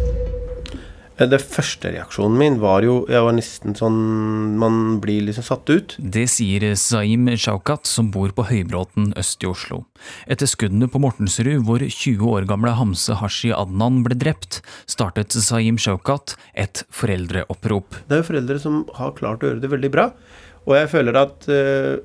Det 1.18 1.40
første 1.42 1.90
reaksjonen 1.90 2.36
min 2.38 2.56
var 2.62 2.84
jo 2.86 3.00
Jeg 3.10 3.24
var 3.26 3.34
nesten 3.34 3.74
sånn 3.74 3.96
Man 4.60 5.00
blir 5.02 5.24
liksom 5.26 5.46
satt 5.46 5.70
ut. 5.72 5.96
Det 5.98 6.28
sier 6.30 6.62
Zaim 6.78 7.26
Shaukat, 7.34 7.88
som 7.90 8.12
bor 8.14 8.30
på 8.34 8.46
Høybråten 8.46 9.10
øst 9.18 9.42
i 9.42 9.50
Oslo. 9.50 9.82
Etter 10.30 10.46
skuddene 10.46 10.86
på 10.90 11.00
Mortensrud, 11.02 11.64
hvor 11.66 11.82
20 11.82 12.22
år 12.30 12.46
gamle 12.50 12.74
Hamse 12.78 13.18
Hashi 13.18 13.50
Adnan 13.54 14.04
ble 14.06 14.14
drept, 14.18 14.60
startet 14.86 15.34
Zaim 15.34 15.78
Shaukat 15.80 16.36
et 16.54 16.84
foreldreopprop. 16.94 17.98
Det 18.06 18.18
er 18.18 18.22
jo 18.22 18.30
foreldre 18.30 18.62
som 18.62 18.82
har 18.98 19.16
klart 19.18 19.42
å 19.42 19.50
gjøre 19.50 19.64
det 19.64 19.72
veldig 19.74 19.94
bra. 19.94 20.10
Og 20.68 20.76
jeg 20.76 20.92
føler 20.92 21.18
at 21.18 21.48
uh, 21.50 21.98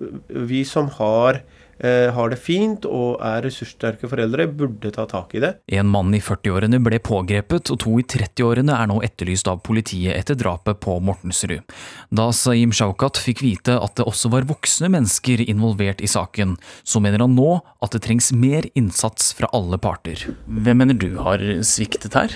vi 0.49 0.63
som 0.65 0.89
har 0.97 1.43
Eh, 1.43 1.52
har 1.83 2.31
det 2.31 2.39
fint 2.39 2.85
og 2.87 3.17
er 3.23 3.43
ressurssterke 3.43 4.07
foreldre, 4.07 4.47
burde 4.47 4.91
ta 4.95 5.03
tak 5.09 5.33
i 5.35 5.41
det. 5.43 5.51
En 5.75 5.89
mann 5.91 6.13
i 6.15 6.21
40-årene 6.23 6.79
ble 6.83 6.99
pågrepet, 7.03 7.71
og 7.73 7.81
to 7.83 7.97
i 7.99 8.05
30-årene 8.07 8.75
er 8.77 8.89
nå 8.91 9.01
etterlyst 9.03 9.49
av 9.51 9.59
politiet 9.65 10.15
etter 10.15 10.37
drapet 10.39 10.79
på 10.83 10.95
Mortensrud. 11.03 11.65
Da 12.13 12.29
Saim 12.35 12.71
Shaukat 12.75 13.19
fikk 13.19 13.43
vite 13.43 13.75
at 13.79 13.97
det 13.99 14.07
også 14.07 14.31
var 14.33 14.47
voksne 14.49 14.91
mennesker 14.93 15.43
involvert 15.43 16.03
i 16.03 16.09
saken, 16.09 16.57
så 16.83 17.03
mener 17.03 17.25
han 17.25 17.35
nå 17.35 17.59
at 17.83 17.95
det 17.95 18.03
trengs 18.07 18.31
mer 18.35 18.67
innsats 18.79 19.33
fra 19.37 19.51
alle 19.53 19.79
parter. 19.81 20.27
Hvem 20.47 20.83
mener 20.83 20.97
du 20.99 21.11
har 21.19 21.43
sviktet 21.67 22.15
her? 22.17 22.35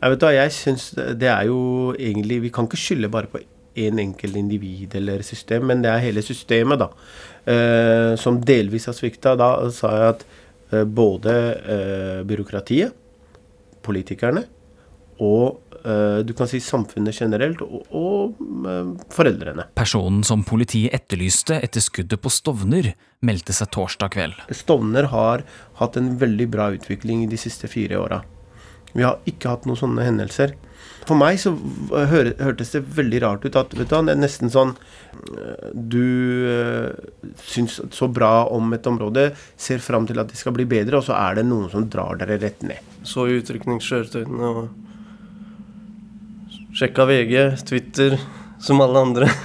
Jeg 0.00 0.14
vet 0.14 0.22
hva, 0.24 0.32
jeg 0.32 0.52
synes 0.56 0.84
det 0.96 1.28
er 1.28 1.48
jo 1.50 1.92
egentlig 1.92 2.38
Vi 2.46 2.50
kan 2.54 2.64
ikke 2.64 2.78
skylde 2.80 3.10
bare 3.12 3.28
på 3.28 3.40
én 3.40 3.50
en 3.80 3.98
enkelt 4.02 4.36
individ 4.36 4.94
eller 4.98 5.22
system, 5.22 5.68
men 5.70 5.82
det 5.82 5.90
er 5.92 6.02
hele 6.02 6.22
systemet, 6.26 6.80
da 6.80 6.88
eh, 7.50 8.14
som 8.20 8.38
delvis 8.40 8.88
har 8.90 8.96
svikta. 8.96 9.34
Da 9.38 9.50
sa 9.74 9.92
jeg 9.96 10.14
at 10.14 10.24
eh, 10.70 10.86
både 10.86 11.36
eh, 11.58 12.22
byråkratiet, 12.28 12.96
politikerne 13.84 14.46
og 15.20 15.60
eh, 15.84 16.20
du 16.24 16.32
kan 16.36 16.48
si 16.48 16.60
samfunnet 16.64 17.16
generelt, 17.20 17.60
og, 17.60 17.84
og 17.92 18.40
eh, 18.68 18.92
foreldrene. 19.12 19.68
Personen 19.76 20.24
som 20.26 20.44
politiet 20.48 20.94
etterlyste 20.96 21.60
etter 21.60 21.84
skuddet 21.84 22.22
på 22.24 22.32
Stovner, 22.32 22.94
meldte 23.26 23.54
seg 23.56 23.68
torsdag 23.76 24.14
kveld. 24.16 24.40
Stovner 24.56 25.10
har 25.12 25.44
hatt 25.80 25.98
en 26.00 26.14
veldig 26.20 26.48
bra 26.52 26.70
utvikling 26.76 27.26
de 27.28 27.40
siste 27.40 27.68
fire 27.68 28.00
åra. 28.00 28.22
Vi 28.94 29.04
har 29.04 29.20
ikke 29.28 29.52
hatt 29.52 29.68
noen 29.68 29.78
sånne 29.78 30.08
hendelser. 30.08 30.56
For 31.08 31.16
meg 31.18 31.38
så 31.40 31.52
hør, 31.90 32.32
hørtes 32.40 32.74
det 32.74 32.82
veldig 32.96 33.20
rart 33.24 33.44
ut 33.46 33.56
at 33.58 33.72
vet 33.74 33.88
du, 33.90 33.96
det 34.06 34.12
er 34.14 34.20
nesten 34.20 34.52
sånn 34.52 34.74
Du 35.72 36.04
uh, 36.44 36.90
syns 37.46 37.80
så 37.96 38.08
bra 38.10 38.46
om 38.52 38.72
et 38.76 38.86
område, 38.90 39.30
ser 39.60 39.80
fram 39.84 40.06
til 40.08 40.20
at 40.22 40.30
det 40.30 40.38
skal 40.40 40.54
bli 40.56 40.66
bedre, 40.68 41.00
og 41.00 41.06
så 41.06 41.16
er 41.18 41.40
det 41.40 41.46
noen 41.48 41.70
som 41.72 41.88
drar 41.90 42.20
dere 42.20 42.38
rett 42.42 42.62
ned. 42.66 42.80
Så 43.06 43.26
utrykningskjøretøyene 43.40 44.52
og 44.52 44.68
sjekka 46.76 47.06
VG, 47.08 47.34
Twitter, 47.66 48.18
som 48.62 48.80
alle 48.84 48.98
andre. 49.08 49.30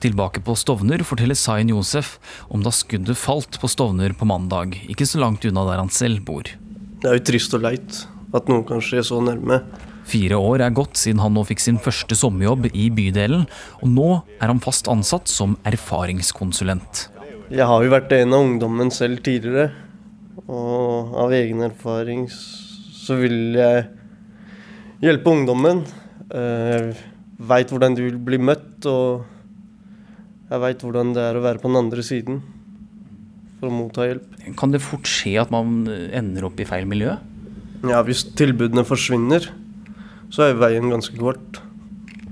Tilbake 0.00 0.40
på 0.40 0.54
Stovner 0.56 1.02
forteller 1.04 1.36
Zain 1.36 1.68
Josef 1.68 2.14
om 2.48 2.62
da 2.64 2.72
skuddet 2.72 3.18
falt 3.20 3.58
på 3.60 3.68
Stovner 3.68 4.14
på 4.16 4.24
mandag, 4.24 4.78
ikke 4.88 5.04
så 5.04 5.20
langt 5.20 5.44
unna 5.44 5.66
der 5.68 5.82
han 5.82 5.92
selv 5.92 6.24
bor. 6.24 6.48
Det 7.00 7.08
er 7.08 7.18
jo 7.18 7.26
trist 7.28 7.52
og 7.56 7.66
leit 7.66 8.00
at 8.36 8.50
noen 8.50 8.64
kanskje 8.66 9.00
er 9.00 9.06
så 9.06 9.20
nærme. 9.24 9.60
Fire 10.10 10.38
år 10.40 10.64
er 10.64 10.74
gått 10.74 10.98
siden 10.98 11.22
han 11.22 11.34
nå 11.36 11.44
fikk 11.46 11.62
sin 11.62 11.78
første 11.82 12.16
sommerjobb 12.18 12.70
i 12.72 12.88
bydelen, 12.94 13.46
og 13.82 13.88
nå 13.90 14.08
er 14.38 14.50
han 14.50 14.62
fast 14.62 14.90
ansatt 14.90 15.30
som 15.30 15.56
erfaringskonsulent. 15.68 17.08
Jeg 17.50 17.66
har 17.66 17.84
jo 17.84 17.92
vært 17.92 18.12
en 18.14 18.34
av 18.36 18.46
ungdommen 18.46 18.92
selv 18.94 19.22
tidligere, 19.26 19.70
og 20.46 21.16
av 21.20 21.34
egen 21.34 21.64
erfaring 21.66 22.28
så 22.30 23.18
vil 23.18 23.58
jeg 23.58 23.84
hjelpe 25.02 25.34
ungdommen. 25.34 25.82
Jeg 26.30 26.94
veit 27.50 27.72
hvordan 27.72 27.96
du 27.98 28.04
vil 28.06 28.18
bli 28.22 28.38
møtt, 28.38 28.86
og 28.86 29.26
jeg 30.50 30.62
veit 30.62 30.82
hvordan 30.86 31.14
det 31.14 31.26
er 31.26 31.38
å 31.38 31.44
være 31.44 31.62
på 31.62 31.70
den 31.70 31.80
andre 31.82 32.06
siden 32.06 32.40
for 33.60 33.68
å 33.68 33.74
motta 33.74 34.06
hjelp. 34.08 34.38
Kan 34.58 34.72
det 34.72 34.82
fort 34.82 35.06
skje 35.10 35.36
at 35.42 35.50
man 35.52 35.84
ender 35.86 36.46
opp 36.48 36.58
i 36.62 36.66
feil 36.68 36.86
miljø? 36.88 37.18
Ja, 37.86 38.02
hvis 38.04 38.26
tilbudene 38.36 38.84
forsvinner, 38.84 39.46
så 40.30 40.46
er 40.46 40.58
veien 40.60 40.90
ganske 40.92 41.16
kort. 41.16 41.62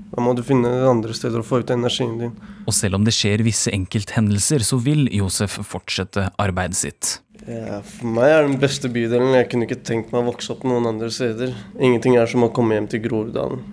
Da 0.09 0.21
må 0.21 0.33
du 0.37 0.43
finne 0.45 0.69
andre 0.89 1.13
steder 1.15 1.41
å 1.41 1.45
få 1.45 1.61
ut 1.63 1.71
energien 1.73 2.17
din. 2.19 2.35
Og 2.67 2.75
selv 2.75 2.99
om 2.99 3.05
det 3.05 3.15
skjer 3.17 3.41
visse 3.45 3.71
enkelthendelser, 3.73 4.65
så 4.65 4.77
vil 4.81 5.07
Josef 5.15 5.57
fortsette 5.65 6.27
arbeidet 6.41 6.77
sitt. 6.77 7.11
Ja, 7.47 7.79
for 7.81 8.11
meg 8.13 8.33
er 8.33 8.43
den 8.45 8.59
beste 8.61 8.91
bydelen. 8.93 9.33
Jeg 9.37 9.47
kunne 9.49 9.65
ikke 9.65 9.79
tenkt 9.85 10.11
meg 10.13 10.21
å 10.21 10.29
vokse 10.29 10.51
opp 10.53 10.65
noen 10.67 10.89
andre 10.89 11.09
steder. 11.13 11.55
Ingenting 11.79 12.17
er 12.19 12.29
som 12.29 12.45
å 12.45 12.51
komme 12.53 12.77
hjem 12.77 12.89
til 12.91 13.01
Groruddalen. 13.07 13.63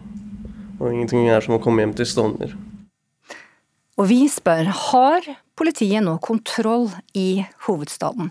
Og 0.78 0.86
ingenting 0.92 1.28
er 1.28 1.44
som 1.44 1.56
å 1.56 1.60
komme 1.62 1.84
hjem 1.84 1.96
til 1.98 2.08
Stovner. 2.08 2.54
Og 3.96 4.08
vi 4.10 4.22
spør 4.28 4.68
har 4.68 5.28
politiet 5.56 6.04
nå 6.04 6.18
kontroll 6.24 6.90
i 7.16 7.44
hovedstaden? 7.66 8.30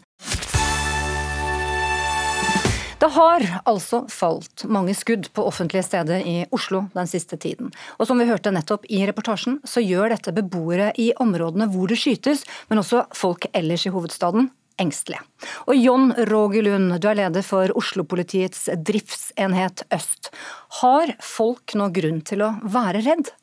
Det 2.99 3.07
har 3.11 3.43
altså 3.67 4.05
falt 4.07 4.63
mange 4.71 4.93
skudd 4.95 5.27
på 5.35 5.43
offentlige 5.43 5.83
steder 5.83 6.23
i 6.23 6.35
Oslo 6.55 6.85
den 6.95 7.09
siste 7.11 7.35
tiden. 7.35 7.73
Og 7.99 8.07
som 8.07 8.21
vi 8.21 8.27
hørte 8.29 8.53
nettopp 8.55 8.87
i 8.87 9.01
reportasjen, 9.07 9.57
så 9.67 9.83
gjør 9.83 10.13
dette 10.13 10.31
beboere 10.35 10.93
i 11.01 11.09
områdene 11.19 11.67
hvor 11.73 11.91
det 11.91 11.99
skytes, 11.99 12.45
men 12.69 12.79
også 12.79 13.03
folk 13.15 13.49
ellers 13.51 13.83
i 13.83 13.91
hovedstaden, 13.91 14.47
engstelige. 14.79 15.19
Og 15.67 15.75
John 15.75 16.13
Roger 16.31 16.63
Lund, 16.69 16.95
du 17.03 17.09
er 17.11 17.19
leder 17.19 17.43
for 17.43 17.71
Oslo-politiets 17.75 18.69
driftsenhet 18.87 19.83
øst. 19.95 20.31
Har 20.79 21.17
folk 21.19 21.75
nå 21.75 21.91
grunn 21.95 22.23
til 22.23 22.47
å 22.47 22.53
være 22.63 23.03
redd? 23.03 23.35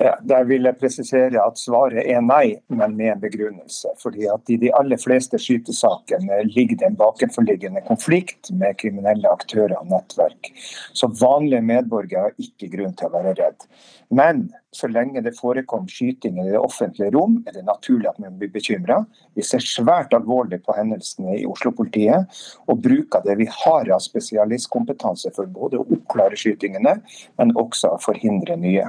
Der 0.00 0.46
vil 0.48 0.66
jeg 0.66 0.78
presisere 0.80 1.42
at 1.42 1.60
svaret 1.60 2.06
er 2.08 2.22
nei, 2.24 2.56
men 2.72 2.96
med 2.98 3.12
en 3.12 3.22
begrunnelse. 3.22 3.92
Fordi 4.02 4.26
at 4.30 4.50
I 4.50 4.58
de 4.62 4.72
aller 4.74 5.00
fleste 5.00 5.38
skytesakene 5.40 6.42
ligger 6.48 6.80
det 6.80 6.88
en 6.88 6.98
bakenforliggende 6.98 7.84
konflikt 7.86 8.50
med 8.56 8.78
kriminelle 8.80 9.30
aktører 9.30 9.76
og 9.78 9.90
nettverk. 9.92 10.52
Så 10.96 11.10
vanlige 11.20 11.62
medborgere 11.66 12.28
har 12.28 12.40
ikke 12.40 12.70
grunn 12.72 12.96
til 12.98 13.10
å 13.10 13.14
være 13.16 13.36
redd. 13.38 13.68
Men 14.12 14.48
så 14.72 14.88
lenge 14.88 15.22
det 15.24 15.34
forekom 15.38 15.86
skyting 15.88 16.40
i 16.40 16.50
det 16.50 16.60
offentlige 16.60 17.12
rom, 17.14 17.38
er 17.46 17.54
det 17.56 17.64
naturlig 17.64 18.10
at 18.10 18.18
man 18.20 18.34
blir 18.40 18.50
bekymra. 18.52 19.02
Vi 19.36 19.44
ser 19.44 19.64
svært 19.64 20.12
alvorlig 20.16 20.62
på 20.64 20.74
hendelsene 20.76 21.38
i 21.38 21.46
Oslo-politiet, 21.48 22.42
og 22.68 22.82
bruker 22.84 23.24
det 23.24 23.38
vi 23.40 23.48
har 23.52 23.88
av 23.92 24.02
spesialistkompetanse 24.04 25.32
for 25.36 25.48
både 25.52 25.80
å 25.80 25.86
oppklare 25.96 26.36
skytingene, 26.40 26.98
men 27.40 27.56
også 27.60 27.94
å 27.94 28.02
forhindre 28.04 28.58
nye. 28.60 28.88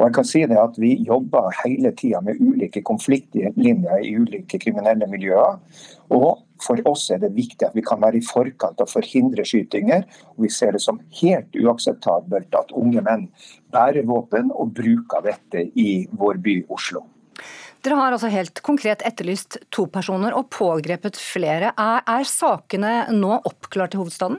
Jeg 0.00 0.14
kan 0.16 0.26
si 0.26 0.40
det 0.48 0.58
at 0.58 0.78
Vi 0.80 0.94
jobber 1.06 1.52
hele 1.62 1.92
tida 1.96 2.20
med 2.24 2.40
ulike 2.40 2.82
konfliktlinjer 2.82 4.04
i 4.06 4.14
ulike 4.16 4.58
kriminelle 4.58 5.06
miljøer. 5.10 5.60
Og 6.10 6.48
For 6.62 6.78
oss 6.86 7.08
er 7.10 7.18
det 7.18 7.32
viktig 7.34 7.66
at 7.66 7.74
vi 7.74 7.82
kan 7.82 7.98
være 7.98 8.20
i 8.20 8.22
forkant 8.22 8.78
og 8.78 8.90
forhindre 8.90 9.42
skytinger. 9.42 10.04
og 10.36 10.44
Vi 10.44 10.48
ser 10.48 10.72
det 10.72 10.80
som 10.80 11.00
helt 11.20 11.50
uakseptabelt 11.58 12.54
at 12.54 12.70
unge 12.70 13.02
menn 13.02 13.28
bærer 13.74 14.06
våpen 14.06 14.52
og 14.54 14.70
bruker 14.74 15.24
dette 15.26 15.64
i 15.74 16.06
vår 16.12 16.38
by 16.38 16.54
Oslo. 16.70 17.02
Dere 17.82 17.98
har 17.98 18.14
altså 18.14 18.30
helt 18.30 18.62
konkret 18.62 19.02
etterlyst 19.02 19.58
to 19.74 19.88
personer 19.90 20.36
og 20.38 20.46
pågrepet 20.54 21.18
flere. 21.18 21.72
Er, 21.74 22.04
er 22.06 22.28
sakene 22.30 23.10
nå 23.10 23.40
oppklart 23.42 23.96
i 23.96 23.98
hovedstaden? 23.98 24.38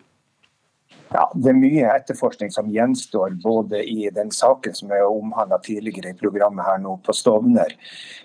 Ja, 1.14 1.28
Det 1.36 1.52
er 1.52 1.58
mye 1.58 1.90
etterforskning 1.94 2.50
som 2.50 2.72
gjenstår 2.74 3.36
både 3.44 3.84
i 3.86 4.08
den 4.14 4.32
saken 4.34 4.74
som 4.74 4.90
er 4.96 5.04
omhandla 5.06 5.60
tidligere 5.62 6.10
i 6.10 6.18
programmet 6.18 6.66
her 6.66 6.80
nå 6.82 6.96
på 7.06 7.14
Stovner. 7.14 7.76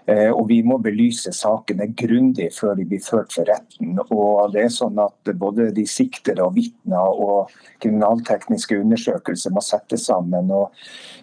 Eh, 0.08 0.30
og 0.32 0.48
Vi 0.48 0.62
må 0.64 0.78
belyse 0.80 1.32
sakene 1.36 1.90
grundig 1.92 2.48
før 2.56 2.78
de 2.78 2.86
blir 2.88 3.02
ført 3.04 3.34
for 3.36 3.44
retten. 3.44 3.98
Og 4.08 4.54
det 4.54 4.62
er 4.64 4.72
sånn 4.72 4.98
at 5.04 5.14
Både 5.38 5.68
de 5.74 5.84
siktede 5.86 6.40
og 6.42 6.54
vitner 6.56 7.04
og 7.04 7.52
kriminaltekniske 7.82 8.78
undersøkelser 8.80 9.52
må 9.52 9.60
settes 9.60 10.06
sammen. 10.08 10.50
og 10.50 10.72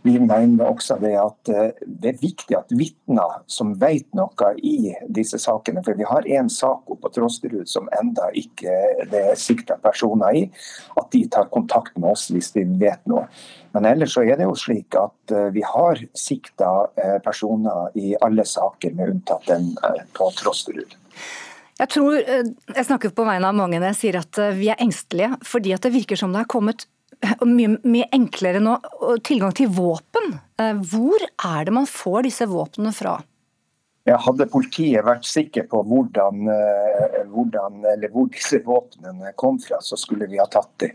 Vi 0.04 0.19
mener 0.19 0.69
også 0.69 0.99
det 1.01 1.15
at 1.17 1.49
eh, 1.49 1.71
det 1.82 2.13
er 2.13 2.21
viktig 2.21 2.58
at 2.60 2.69
vitner 2.69 3.41
som 3.47 3.73
vet 3.82 4.06
noe 4.13 4.51
i 4.62 4.93
disse 5.10 5.39
sakene, 5.41 5.82
for 5.84 5.97
vi 5.97 6.06
har 6.06 6.30
én 6.30 6.49
sak 6.49 6.86
på 6.86 7.10
Trosterud 7.10 7.65
som 7.67 7.89
enda 7.99 8.30
ikke 8.34 9.10
det 9.10 9.23
er 9.32 9.36
sikta 9.36 9.80
personer 9.82 10.36
i, 10.36 10.45
at 10.97 11.10
de 11.12 11.25
tar 11.28 11.49
kontakt 11.56 11.96
med 11.98 12.12
oss 12.12 12.28
hvis 12.34 12.52
vi 12.56 12.65
vet 12.82 13.02
noe. 13.10 13.26
Men 13.76 13.88
ellers 13.89 14.15
så 14.15 14.24
er 14.24 14.39
det 14.39 14.48
jo 14.48 14.56
slik 14.60 14.96
at 15.00 15.34
eh, 15.36 15.50
vi 15.56 15.63
har 15.68 16.00
sikta 16.15 16.72
eh, 16.96 17.18
personer 17.24 17.96
i 18.00 18.13
alle 18.24 18.46
saker, 18.48 18.96
med 18.96 19.18
unntatt 19.18 19.50
den 19.50 19.74
eh, 19.84 20.04
på 20.15 20.30
Trosterud. 20.39 20.96
Jeg 21.76 21.91
tror, 21.91 22.15
jeg 22.15 22.88
snakker 22.88 23.12
på 23.12 23.26
vegne 23.28 23.50
av 23.50 23.56
mange 23.58 23.82
når 23.82 23.89
jeg 23.91 24.00
sier 24.00 24.18
at 24.22 24.38
vi 24.56 24.70
er 24.72 24.80
engstelige, 24.80 25.34
fordi 25.44 25.74
at 25.76 25.84
det 25.84 25.91
virker 25.91 26.20
som 26.20 26.32
det 26.32 26.46
har 26.46 26.48
kommet 26.48 26.86
mye, 27.44 27.74
mye 27.84 28.08
enklere 28.15 28.62
nå 28.63 28.78
tilgang 29.28 29.52
til 29.58 29.68
våpen. 29.76 30.38
Hvor 30.88 31.20
er 31.20 31.68
det 31.68 31.74
man 31.76 31.89
får 31.89 32.30
disse 32.30 32.48
våpnene 32.48 32.96
fra? 32.96 33.18
Ja, 34.06 34.20
hadde 34.22 34.46
politiet 34.46 35.02
vært 35.02 35.26
sikker 35.26 35.63
på 35.70 35.80
hvordan, 35.89 36.44
eh, 36.54 37.24
hvordan, 37.32 37.80
hvor 38.13 38.28
disse 38.30 38.60
våpnene 38.62 39.32
kom 39.41 39.58
fra, 39.63 39.80
så 39.82 39.98
skulle 39.98 40.28
vi 40.30 40.38
ha 40.38 40.46
tatt 40.46 40.70
dem. 40.84 40.91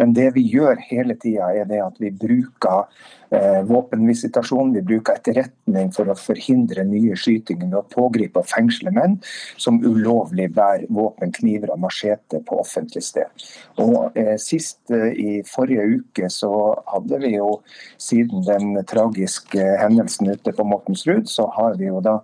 Men 0.00 0.16
det 0.16 0.32
vi 0.34 0.42
gjør 0.56 0.82
hele 0.88 1.14
tida, 1.14 1.52
er 1.54 1.68
det 1.70 1.78
at 1.84 2.00
vi 2.02 2.10
bruker 2.10 2.88
eh, 3.30 3.62
våpenvisitasjon. 3.62 4.72
Vi 4.74 4.82
bruker 4.82 5.18
etterretning 5.18 5.92
for 5.94 6.10
å 6.10 6.16
forhindre 6.18 6.84
nye 6.88 7.16
skytinger 7.18 7.68
ved 7.68 7.78
å 7.78 7.84
pågripe 7.92 8.42
og 8.42 8.50
fengsle 8.50 8.92
menn 8.96 9.18
som 9.60 9.80
ulovlig 9.84 10.48
bærer 10.56 10.88
våpen, 10.90 11.32
kniver 11.38 11.72
og 11.74 11.82
machete 11.86 12.42
på 12.48 12.60
offentlig 12.62 13.04
sted. 13.06 13.46
Og 13.82 14.18
eh, 14.18 14.34
Sist 14.42 14.90
eh, 14.94 15.12
i 15.14 15.38
forrige 15.46 15.86
uke 15.98 16.32
så 16.32 16.52
hadde 16.90 17.22
vi 17.22 17.36
jo, 17.36 17.60
siden 18.02 18.42
den 18.46 18.74
tragiske 18.88 19.62
hendelsen 19.78 20.34
ute 20.34 20.54
på 20.54 20.66
Mortensrud, 20.66 21.28
så 21.30 21.48
har 21.54 21.78
vi 21.78 21.90
jo 21.90 22.02
da 22.04 22.18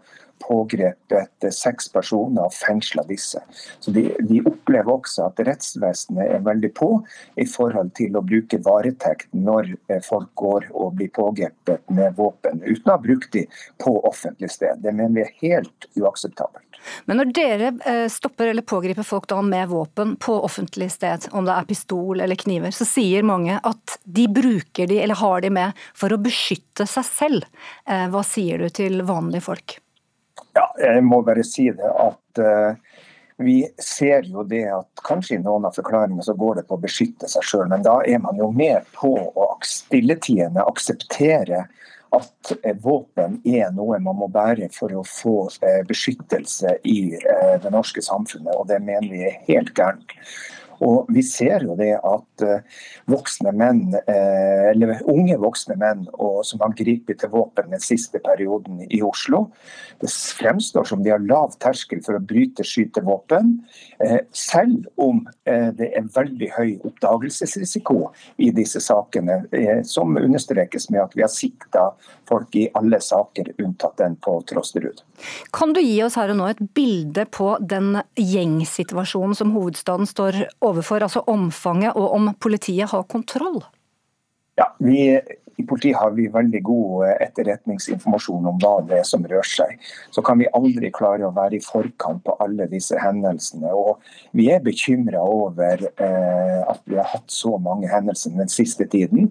pågrepet 0.45 1.47
seks 1.55 1.89
personer 1.93 2.49
og 2.49 2.55
fengsla 2.55 3.05
disse. 3.09 3.41
Så 3.81 3.95
de, 3.95 4.07
de, 4.21 4.41
opplever 4.45 4.93
også 4.97 5.29
at 5.29 5.41
rettsvesenet 5.47 6.37
er 6.37 6.45
veldig 6.45 6.71
på 6.77 6.91
i 7.41 7.47
forhold 7.49 7.95
til 7.99 8.19
å 8.19 8.25
bruke 8.25 8.61
varetekt 8.65 9.31
når 9.37 9.75
eh, 9.89 10.03
folk 10.05 10.31
går 10.41 10.69
og 10.73 10.99
blir 10.99 11.13
pågrepet 11.15 11.85
med 11.95 12.17
våpen, 12.19 12.63
uten 12.65 12.91
å 12.91 12.97
ha 12.97 13.01
brukt 13.01 13.33
de 13.37 13.47
på 13.83 13.97
offentlig 14.09 14.53
sted. 14.53 14.83
Det 14.85 14.93
mener 14.93 15.15
vi 15.15 15.25
er 15.25 15.35
helt 15.43 15.89
uakseptabelt. 15.97 16.65
Men 17.09 17.21
når 17.21 17.31
dere 17.37 17.71
eh, 17.87 18.07
stopper 18.13 18.51
eller 18.51 18.67
pågriper 18.67 19.07
folk 19.07 19.29
da 19.31 19.41
med 19.43 19.69
våpen 19.71 20.17
på 20.21 20.37
offentlig 20.45 20.91
sted, 20.93 21.29
om 21.33 21.47
det 21.47 21.55
er 21.57 21.69
pistol 21.69 22.21
eller 22.21 22.39
kniver, 22.41 22.75
så 22.75 22.87
sier 22.89 23.25
mange 23.27 23.57
at 23.63 23.97
de 24.05 24.27
bruker 24.29 24.91
de 24.91 25.01
eller 25.01 25.21
har 25.21 25.45
de 25.45 25.53
med 25.55 25.87
for 25.97 26.13
å 26.13 26.21
beskytte 26.21 26.89
seg 26.91 27.09
selv. 27.09 27.49
Eh, 27.89 28.07
hva 28.13 28.25
sier 28.27 28.61
du 28.61 28.69
til 28.75 29.03
vanlige 29.07 29.49
folk? 29.49 29.79
Ja, 30.55 30.69
jeg 30.79 31.03
må 31.07 31.21
bare 31.27 31.45
si 31.47 31.67
det 31.75 31.91
at 31.91 32.41
uh, 32.43 32.77
vi 33.43 33.57
ser 33.83 34.27
jo 34.31 34.45
det 34.47 34.65
at 34.71 35.03
kanskje 35.07 35.39
i 35.39 35.43
noen 35.43 35.67
av 35.67 35.75
forklaringene 35.75 36.23
så 36.23 36.37
går 36.39 36.61
det 36.61 36.67
på 36.69 36.77
å 36.77 36.85
beskytte 36.85 37.31
seg 37.31 37.47
sjøl, 37.47 37.67
men 37.73 37.83
da 37.87 37.99
er 38.07 38.23
man 38.23 38.39
jo 38.39 38.53
med 38.55 38.87
på 38.95 39.11
å 39.11 39.49
stilletiende 39.67 40.63
akseptere 40.63 41.65
at 42.15 42.55
uh, 42.55 42.73
våpen 42.85 43.41
er 43.43 43.75
noe 43.75 43.99
man 44.03 44.21
må 44.21 44.31
bære 44.31 44.71
for 44.75 44.95
å 44.95 45.03
få 45.09 45.37
uh, 45.51 45.81
beskyttelse 45.89 46.79
i 46.87 46.99
det 47.65 47.75
norske 47.75 48.03
samfunnet, 48.05 48.55
og 48.55 48.69
det 48.71 48.79
mener 48.85 49.11
vi 49.11 49.25
er 49.27 49.41
helt 49.51 49.75
gærent. 49.75 50.15
Og 50.85 51.09
vi 51.15 51.23
ser 51.25 51.65
jo 51.65 51.77
det 51.79 51.95
at 51.97 52.45
voksne 53.11 53.53
menn, 53.57 53.95
eller 54.05 55.01
unge 55.11 55.39
voksne 55.41 55.79
menn 55.81 56.05
som 56.45 56.61
har 56.61 56.75
gripet 56.77 57.23
til 57.23 57.33
våpen 57.33 57.71
den 57.73 57.83
siste 57.83 58.21
perioden 58.25 58.83
i 58.89 59.01
Oslo, 59.05 59.47
det 60.03 60.11
fremstår 60.11 60.85
som 60.89 61.03
de 61.05 61.13
har 61.15 61.23
lav 61.25 61.55
terskel 61.63 62.03
for 62.05 62.19
å 62.19 62.23
bryte 62.23 62.67
skytevåpen, 62.67 63.55
selv 64.35 64.85
om 65.01 65.23
det 65.45 65.91
er 65.95 66.11
veldig 66.15 66.51
høy 66.59 66.71
oppdagelsesrisiko 66.85 68.11
i 68.45 68.51
disse 68.55 68.83
sakene, 68.85 69.41
som 69.89 70.17
understrekes 70.21 70.91
med 70.93 71.05
at 71.07 71.17
vi 71.17 71.25
har 71.25 71.33
sikta 71.33 71.91
folk 72.29 72.57
i 72.59 72.67
alle 72.77 73.01
saker, 73.05 73.55
unntatt 73.63 73.97
den 74.03 74.19
på 74.21 74.37
Trosterud. 74.51 75.01
Kan 75.55 75.73
du 75.73 75.81
gi 75.81 75.97
oss 76.05 76.19
her 76.19 76.33
og 76.33 76.41
nå 76.41 76.51
et 76.51 76.63
bilde 76.77 77.25
på 77.31 77.55
den 77.63 78.03
gjengsituasjonen 78.19 79.37
som 79.39 79.55
hovedstaden 79.55 80.09
står 80.11 80.43
overfor, 80.59 80.74
altså 80.79 81.25
omfanget, 81.27 81.95
og 81.95 82.13
om 82.13 82.35
politiet 82.41 82.91
har 82.91 83.03
kontroll? 83.03 83.63
Ja, 84.57 84.71
vi 84.79 85.21
i 85.57 85.63
politiet 85.63 85.97
har 85.97 86.11
vi 86.11 86.27
veldig 86.29 86.61
god 86.63 87.07
eh, 87.07 87.17
etterretningsinformasjon 87.27 88.49
om 88.51 88.59
hva 88.63 88.75
det 88.89 88.99
er 89.01 89.07
som 89.07 89.25
rører 89.27 89.47
seg. 89.49 89.79
Så 90.15 90.23
kan 90.27 90.41
vi 90.41 90.51
aldri 90.57 90.91
klare 90.95 91.29
å 91.29 91.35
være 91.35 91.59
i 91.59 91.65
forkant 91.65 92.25
på 92.27 92.37
alle 92.43 92.67
disse 92.71 92.99
hendelsene. 93.01 93.71
Og 93.71 94.03
vi 94.37 94.49
er 94.53 94.65
bekymra 94.65 95.23
over 95.23 95.87
eh, 95.95 96.61
at 96.67 96.83
vi 96.91 96.99
har 96.99 97.11
hatt 97.13 97.31
så 97.31 97.57
mange 97.63 97.91
hendelser 97.91 98.35
den 98.35 98.51
siste 98.53 98.89
tiden. 98.91 99.31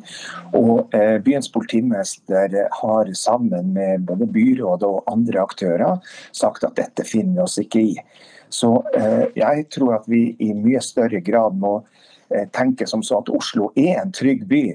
Og 0.55 0.93
eh, 0.95 1.17
byens 1.23 1.51
politimester 1.51 2.59
har 2.79 3.15
sammen 3.19 3.73
med 3.75 4.07
både 4.07 4.29
byråd 4.31 4.87
og 4.87 5.11
andre 5.11 5.43
aktører 5.43 6.13
sagt 6.31 6.63
at 6.63 6.77
dette 6.79 7.07
finner 7.07 7.41
vi 7.41 7.47
oss 7.47 7.59
ikke 7.61 7.83
i. 7.83 7.97
Så 8.53 8.71
eh, 8.93 9.27
jeg 9.39 9.67
tror 9.73 9.97
at 9.97 10.09
vi 10.09 10.27
i 10.39 10.53
mye 10.53 10.81
større 10.83 11.23
grad 11.25 11.57
må 11.57 11.79
eh, 12.29 12.45
tenke 12.53 12.87
som 12.89 13.01
så 13.05 13.23
at 13.23 13.31
Oslo 13.33 13.71
er 13.75 13.97
en 14.03 14.13
trygg 14.13 14.45
by 14.49 14.65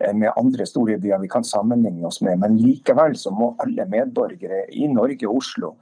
Eh, 0.00 0.14
med 0.14 0.32
andre 0.36 0.66
store 0.66 0.98
byer 0.98 1.18
vi 1.18 1.28
kan 1.28 1.44
sammenligne 1.44 2.06
oss 2.06 2.20
med. 2.20 2.38
Men 2.38 2.58
likevel 2.58 3.16
så 3.16 3.32
må 3.34 3.54
alle 3.60 3.86
medborgere 3.88 4.64
i 4.72 4.88
Norge 4.88 5.28
og 5.28 5.42
Oslo 5.42 5.74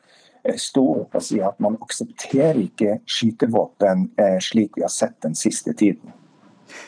stå 0.48 0.84
opp 1.02 1.16
og 1.18 1.24
si 1.26 1.40
at 1.44 1.58
man 1.60 1.74
aksepterer 1.82 2.56
ikke 2.62 3.00
skytevåpen 3.10 4.06
slik 4.40 4.78
vi 4.78 4.84
har 4.84 4.92
sett 4.94 5.16
den 5.26 5.34
siste 5.36 5.74
tiden. 5.76 6.14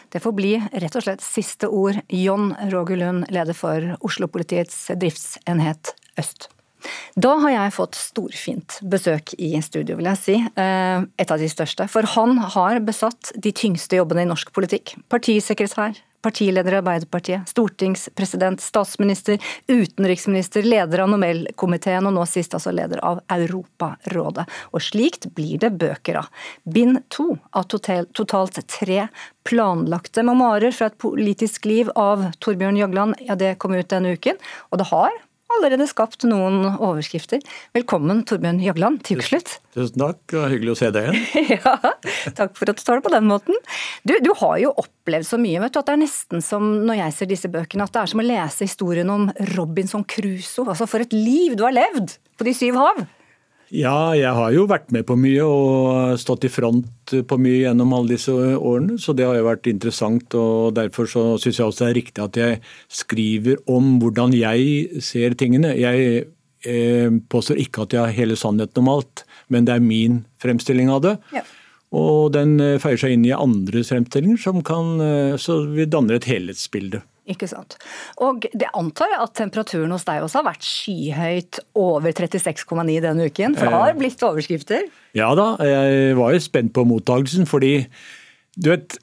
Det 0.09 0.23
får 0.23 0.35
bli 0.38 0.53
rett 0.57 0.96
og 0.96 1.05
slett 1.05 1.25
siste 1.25 1.68
ord. 1.68 1.99
John 2.09 2.55
Roger 2.70 3.03
Lund, 3.03 3.27
leder 3.35 3.59
for 3.59 3.90
Oslo-politiets 4.07 4.79
driftsenhet 5.03 5.92
øst. 6.20 6.49
Da 7.21 7.37
har 7.45 7.55
jeg 7.55 7.77
fått 7.77 7.99
storfint 7.99 8.79
besøk 8.83 9.35
i 9.38 9.53
studio, 9.64 9.99
vil 10.01 10.11
jeg 10.12 10.21
si. 10.21 10.37
Et 10.57 11.33
av 11.33 11.40
de 11.40 11.49
største. 11.51 11.88
For 11.90 12.07
han 12.16 12.38
har 12.57 12.81
besatt 12.85 13.33
de 13.37 13.53
tyngste 13.53 14.01
jobbene 14.01 14.25
i 14.25 14.31
norsk 14.31 14.53
politikk. 14.57 14.95
Partisekretær, 15.12 15.99
partileder 16.21 16.75
i 16.75 16.79
Arbeiderpartiet, 16.81 17.49
stortingspresident, 17.49 18.61
statsminister, 18.61 19.38
utenriksminister, 19.69 20.66
leder 20.66 21.05
av 21.05 21.09
Nobelkomiteen 21.12 22.07
og 22.09 22.12
nå 22.16 22.27
sist 22.29 22.55
altså 22.57 22.75
leder 22.77 23.01
av 23.07 23.23
Europarådet. 23.33 24.45
Og 24.75 24.85
slikt 24.85 25.31
blir 25.37 25.61
det 25.62 25.73
bøker 25.81 26.21
av. 26.21 26.29
Bind 26.69 27.01
to 27.12 27.33
av 27.57 27.71
totalt 27.71 28.61
tre 28.69 29.07
planlagte 29.49 30.25
memoarer 30.27 30.77
fra 30.77 30.90
et 30.90 31.01
politisk 31.01 31.64
liv 31.71 31.88
av 31.97 32.29
Torbjørn 32.45 32.79
Jagland, 32.83 33.16
ja 33.25 33.38
det 33.40 33.57
kom 33.62 33.75
ut 33.77 33.88
denne 33.88 34.12
uken. 34.12 34.37
Og 34.71 34.83
det 34.83 34.90
har 34.93 35.16
allerede 35.57 35.87
skapt 35.91 36.25
noen 36.29 36.63
overskrifter. 36.77 37.43
Velkommen 37.77 38.23
Torbjørn 38.29 38.61
Jagland 38.65 39.03
til 39.07 39.21
Ukeslutt. 39.21 39.59
Tusen 39.77 40.03
takk, 40.03 40.23
og 40.35 40.49
hyggelig 40.53 40.75
å 40.75 40.79
se 40.81 40.91
deg 40.95 41.11
igjen. 41.11 41.51
ja, 41.57 41.75
takk 42.39 42.57
for 42.59 42.71
at 42.71 42.81
du 42.81 42.85
tar 42.85 43.01
det 43.01 43.07
på 43.07 43.15
den 43.15 43.29
måten. 43.31 43.61
Du, 44.07 44.17
du 44.23 44.33
har 44.43 44.57
jo 44.63 44.73
opplevd 44.83 45.29
så 45.29 45.41
mye 45.41 45.63
vet 45.63 45.77
du, 45.77 45.81
at 45.83 45.91
det 45.91 45.97
er 45.97 46.03
nesten 46.05 46.45
som 46.45 46.67
når 46.89 47.03
jeg 47.05 47.17
ser 47.19 47.33
disse 47.35 47.53
bøkene, 47.53 47.87
at 47.87 47.95
det 47.97 48.03
er 48.03 48.13
som 48.15 48.23
å 48.23 48.27
lese 48.27 48.69
historien 48.69 49.15
om 49.15 49.31
Robinson 49.55 50.07
Crusoe. 50.07 50.69
Altså 50.69 50.89
for 50.91 51.05
et 51.05 51.17
liv 51.17 51.59
du 51.59 51.67
har 51.67 51.77
levd 51.77 52.19
på 52.39 52.47
de 52.49 52.57
syv 52.57 52.81
hav! 52.81 53.05
Ja, 53.70 54.11
jeg 54.18 54.30
har 54.35 54.50
jo 54.50 54.64
vært 54.66 54.88
med 54.90 55.04
på 55.06 55.14
mye 55.18 55.44
og 55.46 56.18
stått 56.18 56.48
i 56.48 56.50
front 56.50 57.12
på 57.30 57.37
mye 57.38 57.61
gjennom 57.61 57.92
alle 57.94 58.16
disse 58.16 58.33
årene, 58.35 58.96
så 58.98 59.14
det 59.14 59.28
har 59.28 59.38
jo 59.38 59.46
vært 59.46 59.70
interessant. 59.70 60.35
og 60.35 60.74
Derfor 60.74 61.06
så 61.11 61.22
syns 61.38 61.61
jeg 61.61 61.68
også 61.68 61.85
det 61.85 61.90
er 61.90 61.98
riktig 62.00 62.24
at 62.24 62.40
jeg 62.40 62.59
skriver 62.90 63.62
om 63.70 63.92
hvordan 64.02 64.35
jeg 64.35 65.02
ser 65.06 65.38
tingene. 65.38 65.70
Jeg 65.78 66.26
eh, 66.66 67.14
påstår 67.30 67.62
ikke 67.62 67.87
at 67.87 67.94
jeg 67.94 68.02
har 68.02 68.18
hele 68.18 68.38
sannheten 68.38 68.83
om 68.83 68.90
alt, 68.96 69.24
men 69.48 69.70
det 69.70 69.78
er 69.78 69.87
min 69.87 70.24
fremstilling 70.42 70.90
av 70.90 71.06
det. 71.06 71.14
Ja. 71.37 71.46
Og 71.94 72.33
den 72.35 72.59
eh, 72.62 72.78
feier 72.83 72.98
seg 72.98 73.14
inn 73.14 73.26
i 73.26 73.35
andres 73.35 73.94
fremstillinger, 73.94 74.42
som 74.50 74.64
kan, 74.66 74.96
eh, 75.04 75.38
så 75.38 75.62
vi 75.70 75.87
danner 75.87 76.18
et 76.18 76.26
helhetsbilde. 76.30 77.04
Ikke 77.28 77.48
sant. 77.50 77.76
Og 78.24 78.46
det 78.56 78.70
antar 78.76 79.12
jeg 79.12 79.20
at 79.22 79.35
temperaturen 79.38 79.92
hos 79.92 80.06
deg 80.09 80.24
også 80.24 80.40
har 80.40 80.46
vært 80.48 80.64
skyhøyt 80.66 81.61
over 81.78 82.14
36,9 82.16 82.96
denne 83.04 83.28
uken? 83.28 83.59
For 83.59 83.68
det 83.68 83.83
har 83.83 83.98
blitt 83.98 84.24
overskrifter? 84.24 84.88
Ja 85.18 85.28
da, 85.38 85.52
jeg 85.66 86.16
var 86.18 86.35
jo 86.35 86.42
spent 86.42 86.72
på 86.76 86.87
mottagelsen, 86.88 87.48
fordi 87.50 87.74
du 88.56 88.72
vet 88.72 88.96